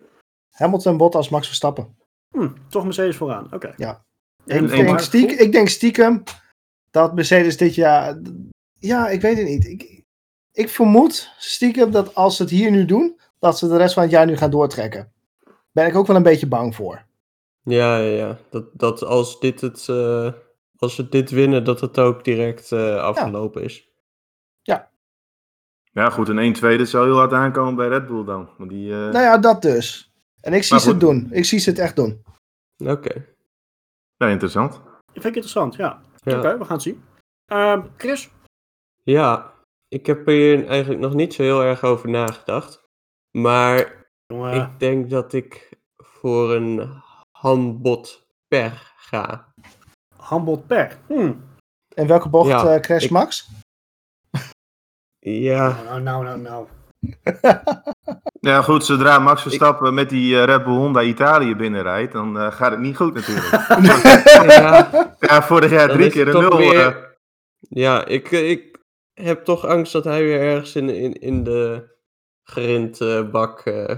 Hamilton, 0.58 0.96
Bottas, 0.96 1.28
Max 1.28 1.46
Verstappen. 1.46 1.96
Hm, 2.30 2.48
toch 2.68 2.84
Mercedes 2.84 3.16
vooraan, 3.16 3.44
oké. 3.44 3.54
Okay. 3.54 3.72
Ja. 3.76 4.04
Ik, 4.44 4.68
denk 4.68 5.00
stiekem, 5.00 5.38
ik 5.38 5.52
denk 5.52 5.68
stiekem 5.68 6.22
dat 6.90 7.14
Mercedes 7.14 7.56
dit 7.56 7.74
jaar... 7.74 8.20
Ja, 8.78 9.08
ik 9.08 9.20
weet 9.20 9.36
het 9.36 9.46
niet. 9.46 9.66
Ik, 9.66 10.02
ik 10.52 10.68
vermoed 10.68 11.32
stiekem 11.38 11.90
dat 11.90 12.14
als 12.14 12.36
ze 12.36 12.42
het 12.42 12.50
hier 12.50 12.70
nu 12.70 12.84
doen, 12.84 13.20
dat 13.38 13.58
ze 13.58 13.68
de 13.68 13.76
rest 13.76 13.94
van 13.94 14.02
het 14.02 14.12
jaar 14.12 14.26
nu 14.26 14.36
gaan 14.36 14.50
doortrekken. 14.50 15.12
Ben 15.72 15.86
ik 15.86 15.96
ook 15.96 16.06
wel 16.06 16.16
een 16.16 16.22
beetje 16.22 16.48
bang 16.48 16.74
voor. 16.74 17.04
Ja, 17.62 17.98
ja, 17.98 18.16
ja. 18.16 18.38
Dat, 18.50 18.64
dat 18.72 19.02
als 19.02 19.40
dit 19.40 19.60
het... 19.60 19.86
Uh 19.90 20.32
als 20.84 20.94
ze 20.94 21.08
dit 21.08 21.30
winnen, 21.30 21.64
dat 21.64 21.80
het 21.80 21.98
ook 21.98 22.24
direct 22.24 22.70
uh, 22.70 22.96
afgelopen 22.96 23.60
ja. 23.60 23.66
is. 23.66 23.88
Ja. 24.62 24.90
Ja, 25.92 26.10
goed. 26.10 26.28
Een 26.28 26.38
1 26.38 26.52
2 26.52 26.84
zou 26.84 27.06
heel 27.06 27.16
hard 27.16 27.32
aankomen 27.32 27.74
bij 27.74 27.88
Red 27.88 28.06
Bull 28.06 28.24
dan. 28.24 28.50
Want 28.58 28.70
die, 28.70 28.90
uh... 28.90 28.96
Nou 28.96 29.18
ja, 29.18 29.38
dat 29.38 29.62
dus. 29.62 30.12
En 30.40 30.52
ik 30.52 30.64
zie 30.64 30.78
ze 30.78 30.88
het 30.88 31.00
doen. 31.00 31.28
Ik 31.30 31.44
zie 31.44 31.58
ze 31.58 31.70
het 31.70 31.78
echt 31.78 31.96
doen. 31.96 32.22
Oké. 32.76 32.90
Okay. 32.90 33.26
Ja, 34.16 34.28
interessant. 34.28 34.80
Vind 35.12 35.24
ik 35.24 35.34
interessant, 35.34 35.74
ja. 35.74 36.02
ja. 36.16 36.36
Oké, 36.36 36.38
okay, 36.38 36.58
we 36.58 36.64
gaan 36.64 36.74
het 36.74 36.82
zien. 36.82 37.02
Uh, 37.52 37.84
Chris? 37.96 38.30
Ja, 39.02 39.52
ik 39.88 40.06
heb 40.06 40.26
hier 40.26 40.66
eigenlijk 40.66 41.00
nog 41.00 41.14
niet 41.14 41.34
zo 41.34 41.42
heel 41.42 41.62
erg 41.62 41.82
over 41.82 42.08
nagedacht. 42.08 42.84
Maar 43.30 44.06
Jongen. 44.26 44.54
ik 44.54 44.78
denk 44.78 45.10
dat 45.10 45.32
ik 45.32 45.78
voor 45.96 46.54
een 46.54 47.02
handbot 47.30 48.26
per 48.48 48.92
ga. 48.96 49.52
Handbod 50.24 50.66
per. 50.66 50.98
Hmm. 51.06 51.44
En 51.94 52.06
welke 52.06 52.28
bocht 52.28 52.48
ja, 52.48 52.74
uh, 52.74 52.80
crash 52.80 53.04
ik... 53.04 53.10
Max? 53.10 53.48
Ja. 55.18 55.82
Nou, 55.84 56.00
nou, 56.00 56.24
nou, 56.24 56.40
nou. 56.40 56.66
ja, 58.50 58.62
goed, 58.62 58.84
zodra 58.84 59.18
Max 59.18 59.42
Verstappen 59.42 59.86
ik... 59.86 59.92
met 59.92 60.08
die 60.08 60.34
uh, 60.34 60.44
Red 60.44 60.64
Bull 60.64 60.76
Honda 60.76 61.02
Italië 61.02 61.56
binnenrijdt, 61.56 62.12
dan 62.12 62.36
uh, 62.36 62.52
gaat 62.52 62.70
het 62.70 62.80
niet 62.80 62.96
goed 62.96 63.14
natuurlijk. 63.14 63.46
ja. 64.50 64.88
ja, 65.20 65.42
vorig 65.42 65.70
jaar 65.70 65.88
drie 65.88 66.10
keer 66.10 66.28
een 66.28 66.40
nul. 66.40 66.92
Ja, 67.58 68.04
ik, 68.04 68.30
ik, 68.30 68.78
heb 69.14 69.44
toch 69.44 69.66
angst 69.66 69.92
dat 69.92 70.04
hij 70.04 70.22
weer 70.22 70.40
ergens 70.40 70.76
in, 70.76 70.88
in, 70.88 71.12
in 71.12 71.44
de 71.44 71.92
grindbak 72.42 73.64
uh, 73.66 73.96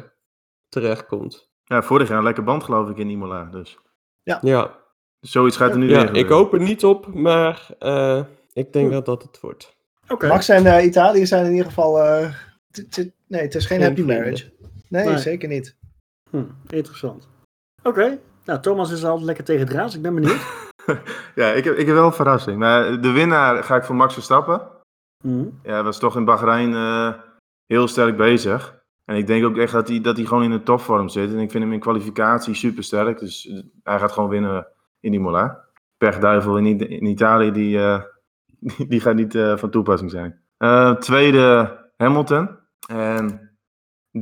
terechtkomt. 0.69 1.51
Ja, 1.65 1.83
vorig 1.83 2.09
jaar 2.09 2.19
een 2.19 2.25
lekker 2.25 2.45
band 2.45 2.65
geloof 2.65 2.89
ik 2.89 2.97
in 2.97 3.11
Imola. 3.11 3.45
Dus. 3.45 3.79
Ja. 4.23 4.39
ja. 4.43 4.86
Zoiets 5.29 5.57
gaat 5.57 5.71
er 5.71 5.79
nu 5.79 5.89
ja, 5.89 6.01
weer 6.01 6.17
Ik 6.17 6.29
hoop 6.29 6.53
er 6.53 6.61
niet 6.61 6.85
op, 6.85 7.15
maar 7.15 7.69
uh, 7.81 8.23
ik 8.53 8.73
denk 8.73 8.91
wel 8.91 9.03
dat 9.03 9.23
het 9.23 9.41
wordt. 9.41 9.77
Okay. 10.09 10.29
Max 10.29 10.49
en 10.49 10.65
uh, 10.65 10.85
Italië 10.85 11.27
zijn 11.27 11.45
in 11.45 11.51
ieder 11.51 11.67
geval... 11.67 11.93
nee, 13.27 13.43
het 13.43 13.55
is 13.55 13.67
geen, 13.67 13.83
happy 13.83 14.03
marriage. 14.03 14.53
Nee, 14.89 15.05
nee, 15.05 15.19
zeker 15.19 15.49
niet. 15.49 15.77
Hm, 16.31 16.45
interessant. 16.69 17.29
Oké, 17.83 18.19
nou 18.45 18.61
Thomas 18.61 18.91
is 18.91 19.05
altijd 19.05 19.27
lekker 19.27 19.45
tegen 19.45 19.67
draad, 19.67 19.95
ik 19.95 20.03
ben 20.03 20.15
benieuwd. 20.15 20.41
ja, 21.35 21.53
ik 21.53 21.65
heb, 21.65 21.77
ik 21.77 21.87
heb 21.87 21.95
wel 21.95 22.07
een 22.07 22.13
verrassing. 22.13 22.59
Maar 22.59 23.01
de 23.01 23.11
winnaar 23.11 23.65
ga 23.65 23.77
ik 23.77 23.85
voor 23.85 23.97
Max 23.97 24.15
Verstappen. 24.15 24.61
Mm. 25.25 25.61
Ja, 25.63 25.83
was 25.83 25.99
toch 25.99 26.17
in 26.17 26.25
Bahrein 26.25 26.71
uh, 26.71 27.13
heel 27.67 27.89
sterk 27.89 28.17
bezig. 28.17 28.85
En 29.05 29.17
ik 29.17 29.27
denk 29.27 29.45
ook 29.45 29.57
echt 29.57 29.73
dat 29.73 29.89
hij, 29.89 30.01
dat 30.01 30.17
hij 30.17 30.27
gewoon 30.27 30.43
in 30.43 30.51
de 30.51 30.63
topvorm 30.63 31.09
zit. 31.09 31.33
En 31.33 31.39
ik 31.39 31.51
vind 31.51 31.65
hem 31.65 31.73
in 31.73 31.81
kwalificatie 31.81 32.55
super 32.55 32.85
sterk. 32.85 33.19
Dus 33.19 33.49
eh, 33.49 33.63
hij 33.83 33.99
gaat 33.99 34.13
gewoon 34.13 34.29
winnen 34.29 34.67
in 35.01 35.15
Imola. 35.15 35.65
Pechduivel 35.97 36.59
in, 36.59 36.79
in 36.89 37.05
Italië, 37.05 37.51
die, 37.51 37.77
uh, 37.77 38.01
die 38.91 39.01
gaat 39.01 39.15
niet 39.15 39.35
uh, 39.35 39.57
van 39.57 39.71
toepassing 39.71 40.11
zijn. 40.11 40.41
tweede 41.01 41.79
Hamilton. 41.97 42.59
En 42.89 43.51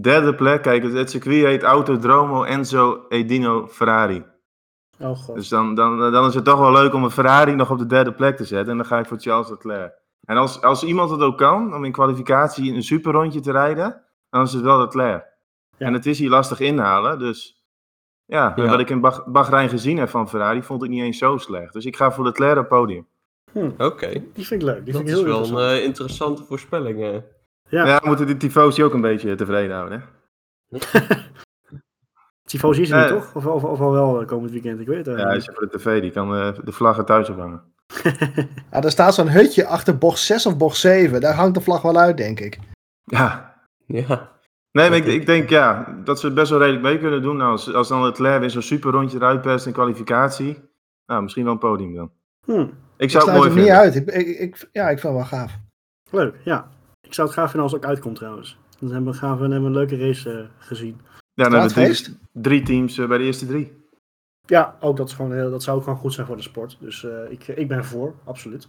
derde 0.00 0.34
plek, 0.34 0.62
kijk, 0.62 0.82
het, 0.82 1.10
circuit 1.10 1.44
heet 1.44 1.62
Autodromo 1.62 2.42
Enzo 2.42 3.04
Edino 3.08 3.66
Ferrari. 3.66 4.24
Oh 4.98 5.16
god. 5.16 5.34
Dus 5.34 5.48
dan, 5.48 5.74
dan, 5.74 6.12
dan 6.12 6.26
is 6.26 6.34
het 6.34 6.44
toch 6.44 6.58
wel 6.58 6.72
leuk 6.72 6.94
om 6.94 7.04
een 7.04 7.10
Ferrari 7.10 7.54
nog 7.54 7.70
op 7.70 7.78
de 7.78 7.86
derde 7.86 8.12
plek 8.12 8.36
te 8.36 8.44
zetten. 8.44 8.70
En 8.70 8.76
dan 8.76 8.86
ga 8.86 8.98
ik 8.98 9.06
voor 9.06 9.20
Charles 9.20 9.50
Leclerc. 9.50 9.92
En 10.24 10.36
als, 10.36 10.60
als 10.62 10.84
iemand 10.84 11.10
het 11.10 11.20
ook 11.20 11.38
kan, 11.38 11.74
om 11.74 11.84
in 11.84 11.92
kwalificatie 11.92 12.74
een 12.74 12.82
superrondje 12.82 13.40
te 13.40 13.52
rijden, 13.52 14.02
dan 14.30 14.42
is 14.42 14.52
het 14.52 14.62
wel 14.62 14.80
Leclerc. 14.80 15.32
Ja. 15.76 15.86
En 15.86 15.92
het 15.92 16.06
is 16.06 16.18
hier 16.18 16.30
lastig 16.30 16.60
inhalen, 16.60 17.18
dus 17.18 17.63
ja, 18.26 18.52
ja. 18.56 18.68
wat 18.68 18.80
ik 18.80 18.90
in 18.90 19.00
Bach 19.00 19.24
Bahrein 19.26 19.68
gezien 19.68 19.98
heb 19.98 20.08
van 20.08 20.28
Ferrari, 20.28 20.62
vond 20.62 20.82
ik 20.82 20.90
niet 20.90 21.02
eens 21.02 21.18
zo 21.18 21.38
slecht. 21.38 21.72
Dus 21.72 21.84
ik 21.84 21.96
ga 21.96 22.12
voor 22.12 22.24
Leclerc 22.24 22.58
op 22.58 22.68
podium. 22.68 23.06
Hm. 23.52 23.70
Oké. 23.78 24.10
Die 24.32 24.46
vind 24.46 24.62
ik 24.62 24.62
leuk. 24.62 24.84
Die 24.84 24.92
dat 24.92 25.02
vind 25.02 25.18
ik 25.18 25.24
heel 25.24 25.40
is 25.42 25.50
wel 25.50 25.60
een 25.60 25.76
uh, 25.76 25.84
interessante 25.84 26.44
voorspelling. 26.44 27.00
Uh. 27.00 27.16
Ja. 27.68 27.86
ja, 27.86 28.00
we 28.00 28.06
moeten 28.06 28.26
die 28.26 28.36
tifosi 28.36 28.84
ook 28.84 28.94
een 28.94 29.00
beetje 29.00 29.34
tevreden 29.34 29.76
houden, 29.76 30.04
hè? 30.68 30.78
tifosi 32.44 32.82
is 32.82 32.90
er 32.90 33.00
niet, 33.00 33.08
toch? 33.08 33.34
Of, 33.34 33.46
of, 33.46 33.64
of, 33.64 33.80
al 33.80 33.92
wel 33.92 34.20
eh, 34.20 34.26
komend 34.26 34.50
weekend, 34.50 34.80
ik 34.80 34.86
weet 34.86 35.06
het 35.06 35.18
Ja, 35.18 35.26
hij 35.26 35.36
is 35.36 35.50
voor 35.52 35.68
de 35.68 35.78
tv, 35.78 36.00
die 36.00 36.10
kan 36.10 36.36
uh, 36.36 36.48
de 36.64 36.72
vlaggen 36.72 37.04
thuis 37.04 37.28
ophangen. 37.28 37.62
ja, 38.70 38.82
er 38.82 38.90
staat 38.90 39.14
zo'n 39.14 39.28
hutje 39.28 39.66
achter 39.66 39.98
bocht 39.98 40.18
6 40.18 40.46
of 40.46 40.56
bocht 40.56 40.76
7. 40.76 41.20
Daar 41.20 41.34
hangt 41.34 41.54
de 41.54 41.60
vlag 41.60 41.82
wel 41.82 41.96
uit, 41.96 42.16
denk 42.16 42.40
ik. 42.40 42.58
Ja. 43.04 43.54
Ja. 43.86 44.33
Nee, 44.78 44.88
maar 44.88 44.98
ik, 44.98 45.06
ik, 45.06 45.26
denk 45.26 45.48
ja, 45.48 45.96
dat 46.04 46.20
ze 46.20 46.26
het 46.26 46.34
best 46.34 46.50
wel 46.50 46.58
redelijk 46.58 46.82
mee 46.82 46.98
kunnen 46.98 47.22
doen. 47.22 47.36
Nou, 47.36 47.50
als, 47.50 47.74
als 47.74 47.88
dan 47.88 48.04
het 48.04 48.18
weer 48.18 48.50
zo'n 48.50 48.62
super 48.62 48.90
rondje 48.90 49.16
eruit 49.16 49.40
perst 49.40 49.66
in 49.66 49.72
kwalificatie. 49.72 50.58
Nou, 51.06 51.22
misschien 51.22 51.44
wel 51.44 51.52
een 51.52 51.58
podium 51.58 51.94
dan. 51.94 52.10
Hm. 52.44 52.66
Ik 52.96 53.10
zou 53.10 53.24
het 53.24 53.34
mooi 53.34 53.50
vinden. 53.50 53.64
niet 53.64 53.72
uit. 53.72 53.94
Ik, 53.94 54.08
ik, 54.38 54.68
ja, 54.72 54.88
ik 54.88 54.98
vind 54.98 55.12
het 55.16 55.30
wel 55.30 55.38
gaaf. 55.40 55.58
Leuk, 56.10 56.34
ja. 56.44 56.68
Ik 57.00 57.14
zou 57.14 57.26
het 57.26 57.36
gaaf 57.36 57.50
vinden 57.50 57.62
als 57.62 57.72
het 57.72 57.84
ook 57.84 57.90
uitkomt 57.90 58.16
trouwens. 58.16 58.58
Dan 58.78 58.90
hebben 58.90 59.12
we, 59.12 59.18
gaan 59.18 59.36
we 59.36 59.42
hebben 59.42 59.64
een 59.64 59.72
leuke 59.72 59.96
race 59.96 60.32
uh, 60.32 60.44
gezien. 60.58 61.00
Ja, 61.34 61.48
dan 61.48 61.60
hebben 61.60 61.84
we 61.84 61.94
drie, 61.94 62.18
drie 62.32 62.62
teams 62.62 62.98
uh, 62.98 63.08
bij 63.08 63.18
de 63.18 63.24
eerste 63.24 63.46
drie. 63.46 63.72
Ja, 64.46 64.76
ook 64.80 64.96
dat, 64.96 65.08
is 65.08 65.14
gewoon 65.14 65.32
heel, 65.32 65.50
dat 65.50 65.62
zou 65.62 65.76
ook 65.76 65.82
gewoon 65.82 65.98
goed 65.98 66.12
zijn 66.12 66.26
voor 66.26 66.36
de 66.36 66.42
sport. 66.42 66.76
Dus 66.80 67.02
uh, 67.02 67.30
ik, 67.30 67.48
ik 67.48 67.68
ben 67.68 67.84
voor, 67.84 68.14
absoluut. 68.24 68.68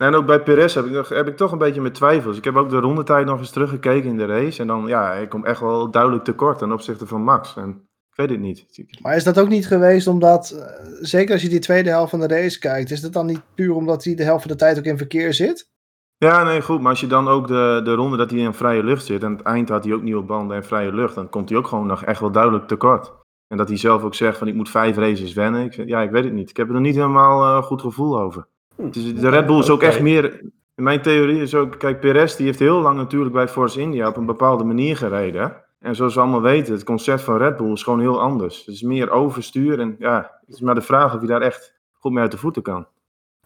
En 0.00 0.14
ook 0.14 0.26
bij 0.26 0.42
Perez 0.42 0.74
heb 0.74 0.84
ik, 0.84 0.90
nog, 0.90 1.08
heb 1.08 1.28
ik 1.28 1.36
toch 1.36 1.52
een 1.52 1.58
beetje 1.58 1.80
mijn 1.80 1.92
twijfels. 1.92 2.36
Ik 2.36 2.44
heb 2.44 2.56
ook 2.56 2.70
de 2.70 2.78
rondetijd 2.78 3.26
nog 3.26 3.38
eens 3.38 3.50
teruggekeken 3.50 4.10
in 4.10 4.16
de 4.16 4.26
race. 4.26 4.60
En 4.60 4.66
dan, 4.66 4.86
ja, 4.86 5.12
ik 5.12 5.28
kom 5.28 5.44
echt 5.44 5.60
wel 5.60 5.90
duidelijk 5.90 6.24
tekort 6.24 6.58
ten 6.58 6.72
opzichte 6.72 7.06
van 7.06 7.22
Max. 7.22 7.56
En 7.56 7.68
ik 8.10 8.16
weet 8.16 8.30
het 8.30 8.40
niet. 8.40 8.86
Maar 9.02 9.16
is 9.16 9.24
dat 9.24 9.40
ook 9.40 9.48
niet 9.48 9.66
geweest 9.66 10.06
omdat, 10.06 10.52
uh, 10.56 10.62
zeker 11.00 11.32
als 11.32 11.42
je 11.42 11.48
die 11.48 11.58
tweede 11.58 11.90
helft 11.90 12.10
van 12.10 12.20
de 12.20 12.26
race 12.26 12.58
kijkt, 12.58 12.90
is 12.90 13.00
dat 13.00 13.12
dan 13.12 13.26
niet 13.26 13.42
puur 13.54 13.74
omdat 13.74 14.04
hij 14.04 14.14
de 14.14 14.22
helft 14.22 14.42
van 14.42 14.50
de 14.50 14.56
tijd 14.56 14.78
ook 14.78 14.84
in 14.84 14.98
verkeer 14.98 15.34
zit? 15.34 15.68
Ja, 16.16 16.42
nee, 16.42 16.62
goed. 16.62 16.80
Maar 16.80 16.90
als 16.90 17.00
je 17.00 17.06
dan 17.06 17.28
ook 17.28 17.46
de, 17.48 17.80
de 17.84 17.94
ronde 17.94 18.16
dat 18.16 18.30
hij 18.30 18.40
in 18.40 18.54
vrije 18.54 18.84
lucht 18.84 19.04
zit 19.04 19.22
en 19.22 19.32
het 19.32 19.42
eind 19.42 19.68
had 19.68 19.84
hij 19.84 19.94
ook 19.94 20.02
nieuwe 20.02 20.22
banden 20.22 20.56
en 20.56 20.64
vrije 20.64 20.92
lucht, 20.92 21.14
dan 21.14 21.28
komt 21.28 21.48
hij 21.48 21.58
ook 21.58 21.66
gewoon 21.66 21.86
nog 21.86 22.04
echt 22.04 22.20
wel 22.20 22.32
duidelijk 22.32 22.66
tekort. 22.66 23.12
En 23.46 23.56
dat 23.56 23.68
hij 23.68 23.76
zelf 23.76 24.02
ook 24.02 24.14
zegt 24.14 24.38
van 24.38 24.48
ik 24.48 24.54
moet 24.54 24.70
vijf 24.70 24.96
races 24.96 25.32
wennen. 25.32 25.64
Ik, 25.64 25.74
ja, 25.74 26.00
ik 26.02 26.10
weet 26.10 26.24
het 26.24 26.32
niet. 26.32 26.50
Ik 26.50 26.56
heb 26.56 26.66
er 26.66 26.72
nog 26.72 26.82
niet 26.82 26.94
helemaal 26.94 27.42
uh, 27.42 27.62
goed 27.62 27.80
gevoel 27.80 28.20
over. 28.20 28.46
Hm. 28.80 28.90
Dus 28.90 29.14
de 29.14 29.28
Red 29.28 29.46
Bull 29.46 29.58
is 29.58 29.70
ook 29.70 29.82
echt 29.82 30.00
meer... 30.00 30.40
Mijn 30.74 31.02
theorie 31.02 31.42
is 31.42 31.54
ook... 31.54 31.78
Kijk, 31.78 32.00
Perez 32.00 32.36
die 32.36 32.46
heeft 32.46 32.58
heel 32.58 32.80
lang 32.80 32.96
natuurlijk 32.96 33.32
bij 33.32 33.48
Force 33.48 33.80
India 33.80 34.08
op 34.08 34.16
een 34.16 34.26
bepaalde 34.26 34.64
manier 34.64 34.96
gereden. 34.96 35.56
En 35.78 35.96
zoals 35.96 36.14
we 36.14 36.20
allemaal 36.20 36.42
weten, 36.42 36.72
het 36.72 36.84
concept 36.84 37.20
van 37.20 37.36
Red 37.36 37.56
Bull 37.56 37.72
is 37.72 37.82
gewoon 37.82 38.00
heel 38.00 38.20
anders. 38.20 38.58
Het 38.58 38.74
is 38.74 38.82
meer 38.82 39.10
overstuur 39.10 39.80
en 39.80 39.96
ja, 39.98 40.38
het 40.46 40.54
is 40.54 40.60
maar 40.60 40.74
de 40.74 40.80
vraag 40.80 41.14
of 41.14 41.20
je 41.20 41.26
daar 41.26 41.42
echt 41.42 41.74
goed 41.92 42.12
mee 42.12 42.22
uit 42.22 42.30
de 42.30 42.38
voeten 42.38 42.62
kan. 42.62 42.86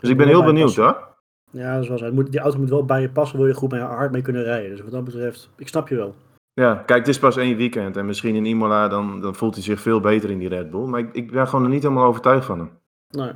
Dus 0.01 0.11
ik 0.11 0.16
ben 0.16 0.28
heel 0.28 0.45
benieuwd 0.45 0.76
hoor. 0.76 1.12
Ja, 1.51 1.74
dat 1.74 1.82
is 1.82 1.89
wel 1.89 1.99
zo. 1.99 2.12
Moet, 2.12 2.30
die 2.30 2.41
auto 2.41 2.59
moet 2.59 2.68
wel 2.68 2.85
bij 2.85 3.01
je 3.01 3.11
passen, 3.11 3.39
wil 3.39 3.47
je 3.47 3.55
goed 3.55 3.70
mee, 3.70 3.80
hard 3.80 4.12
mee 4.12 4.22
kunnen 4.22 4.43
rijden. 4.43 4.70
Dus 4.70 4.80
wat 4.80 4.91
dat 4.91 5.05
betreft, 5.05 5.51
ik 5.57 5.68
snap 5.68 5.89
je 5.89 5.97
wel. 5.97 6.14
Ja, 6.53 6.74
kijk, 6.74 6.99
het 6.99 7.09
is 7.09 7.18
pas 7.18 7.37
één 7.37 7.57
weekend. 7.57 7.97
En 7.97 8.07
misschien 8.07 8.35
in 8.35 8.47
Imola, 8.47 8.89
dan, 8.89 9.20
dan 9.20 9.35
voelt 9.35 9.55
hij 9.55 9.62
zich 9.62 9.80
veel 9.80 10.01
beter 10.01 10.30
in 10.30 10.39
die 10.39 10.49
Red 10.49 10.70
Bull. 10.70 10.87
Maar 10.87 11.01
ik, 11.01 11.12
ik 11.12 11.30
ben 11.30 11.49
gewoon 11.49 11.64
er 11.64 11.70
niet 11.70 11.82
helemaal 11.82 12.07
overtuigd 12.07 12.47
van 12.47 12.59
hem. 12.59 12.70
Nee. 13.09 13.32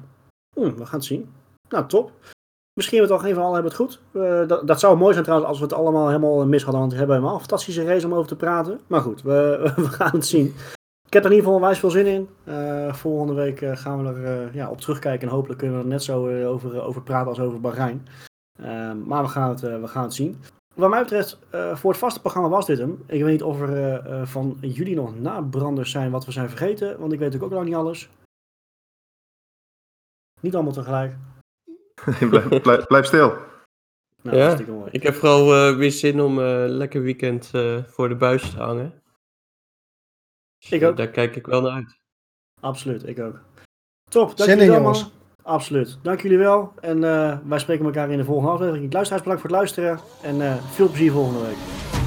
Hm, 0.55 0.77
we 0.77 0.87
gaan 0.87 0.99
het 0.99 1.05
zien. 1.05 1.29
Nou, 1.69 1.87
top. 1.87 2.13
Misschien 2.79 2.99
we 2.99 3.05
het 3.05 3.13
al 3.13 3.19
geen 3.19 3.35
van 3.35 3.53
hebben 3.53 3.71
het 3.71 3.81
goed. 3.81 4.01
Uh, 4.13 4.47
dat, 4.47 4.67
dat, 4.67 4.81
zou 4.81 4.97
mooi 4.97 5.13
zijn 5.13 5.25
trouwens 5.25 5.51
als 5.51 5.61
we 5.61 5.65
het 5.65 5.75
allemaal 5.75 6.07
helemaal 6.07 6.47
mis 6.47 6.63
hadden. 6.63 6.81
Want 6.81 6.93
we 6.93 6.99
hebben 6.99 7.17
helemaal 7.17 7.37
een 7.37 7.47
fantastische 7.47 7.85
race 7.85 8.07
om 8.07 8.15
over 8.15 8.29
te 8.29 8.37
praten. 8.37 8.81
Maar 8.87 9.01
goed, 9.01 9.23
we, 9.23 9.61
we 9.77 9.89
gaan 9.89 10.13
het 10.13 10.27
zien. 10.27 10.55
Ik 11.07 11.13
heb 11.13 11.25
er 11.25 11.31
in 11.31 11.37
ieder 11.37 11.51
geval 11.51 11.67
wijs 11.67 11.79
veel 11.79 11.91
zin 11.91 12.07
in. 12.07 12.29
Uh, 12.45 12.93
volgende 12.93 13.33
week 13.33 13.61
uh, 13.61 13.77
gaan 13.77 14.03
we 14.03 14.21
er 14.23 14.55
ja, 14.55 14.71
op 14.71 14.81
terugkijken. 14.81 15.29
En 15.29 15.35
hopelijk 15.35 15.59
kunnen 15.59 15.77
we 15.77 15.83
er 15.83 15.89
net 15.89 16.03
zo 16.03 16.45
over, 16.45 16.83
over 16.83 17.03
praten 17.03 17.29
als 17.29 17.41
over 17.41 17.61
Bahrein. 17.61 18.07
maar 19.05 19.23
we 19.23 19.29
gaan, 19.29 19.49
het, 19.49 19.61
we 19.61 19.87
gaan 19.87 20.03
het 20.03 20.15
zien. 20.15 20.41
Wat 20.75 20.91
mij 20.91 21.03
betreft, 21.03 21.39
voor 21.73 21.91
het 21.91 22.01
vaste 22.01 22.21
programma 22.21 22.49
was 22.49 22.67
dit 22.67 22.79
hem. 22.79 23.03
Ik 23.07 23.23
weet 23.23 23.33
niet 23.33 23.43
of 23.43 23.61
er 23.61 24.27
van 24.27 24.57
jullie 24.61 24.95
nog 24.95 25.19
nabranders 25.19 25.91
zijn 25.91 26.11
wat 26.11 26.25
we 26.25 26.33
zijn 26.33 26.49
vergeten. 26.49 26.87
Want 26.99 27.13
ik 27.13 27.19
weet 27.19 27.33
natuurlijk 27.33 27.53
ook 27.53 27.59
nog 27.59 27.69
niet 27.69 27.75
alles. 27.75 28.11
Niet 30.41 30.55
allemaal 30.55 30.73
tegelijk. 30.73 31.15
blijf, 32.63 32.87
blijf, 32.87 33.07
stil. 33.07 33.37
Nou, 34.23 34.37
ja, 34.37 34.59
ik 34.91 35.03
heb 35.03 35.15
vooral 35.15 35.71
uh, 35.71 35.77
weer 35.77 35.93
zin 35.93 36.21
om 36.21 36.39
uh, 36.39 36.65
lekker 36.67 37.03
weekend 37.03 37.51
uh, 37.55 37.85
voor 37.85 38.09
de 38.09 38.15
buis 38.15 38.51
te 38.51 38.57
hangen. 38.57 39.03
Dus, 40.59 40.71
ik 40.71 40.83
ook. 40.83 40.97
Daar 40.97 41.09
kijk 41.09 41.37
ik 41.37 41.47
wel 41.47 41.61
naar 41.61 41.73
uit. 41.73 41.99
Absoluut, 42.61 43.07
ik 43.07 43.19
ook. 43.19 43.39
Top, 44.11 44.37
dank 44.37 44.51
jullie 44.51 44.71
wel 44.71 44.81
man. 44.81 45.11
Absoluut, 45.43 45.99
dank 46.03 46.21
jullie 46.21 46.39
wel. 46.39 46.73
En 46.81 47.01
wij 47.49 47.59
spreken 47.59 47.85
elkaar 47.85 48.11
in 48.11 48.19
de 48.19 48.25
volgende 48.25 48.53
aflevering. 48.53 48.93
Luisteraars, 48.93 49.23
bedankt 49.23 49.41
voor 49.41 49.51
het 49.51 49.59
luisteren. 49.59 49.99
En 50.23 50.63
veel 50.63 50.89
plezier 50.89 51.13
volgende 51.13 51.47
week. 51.47 51.98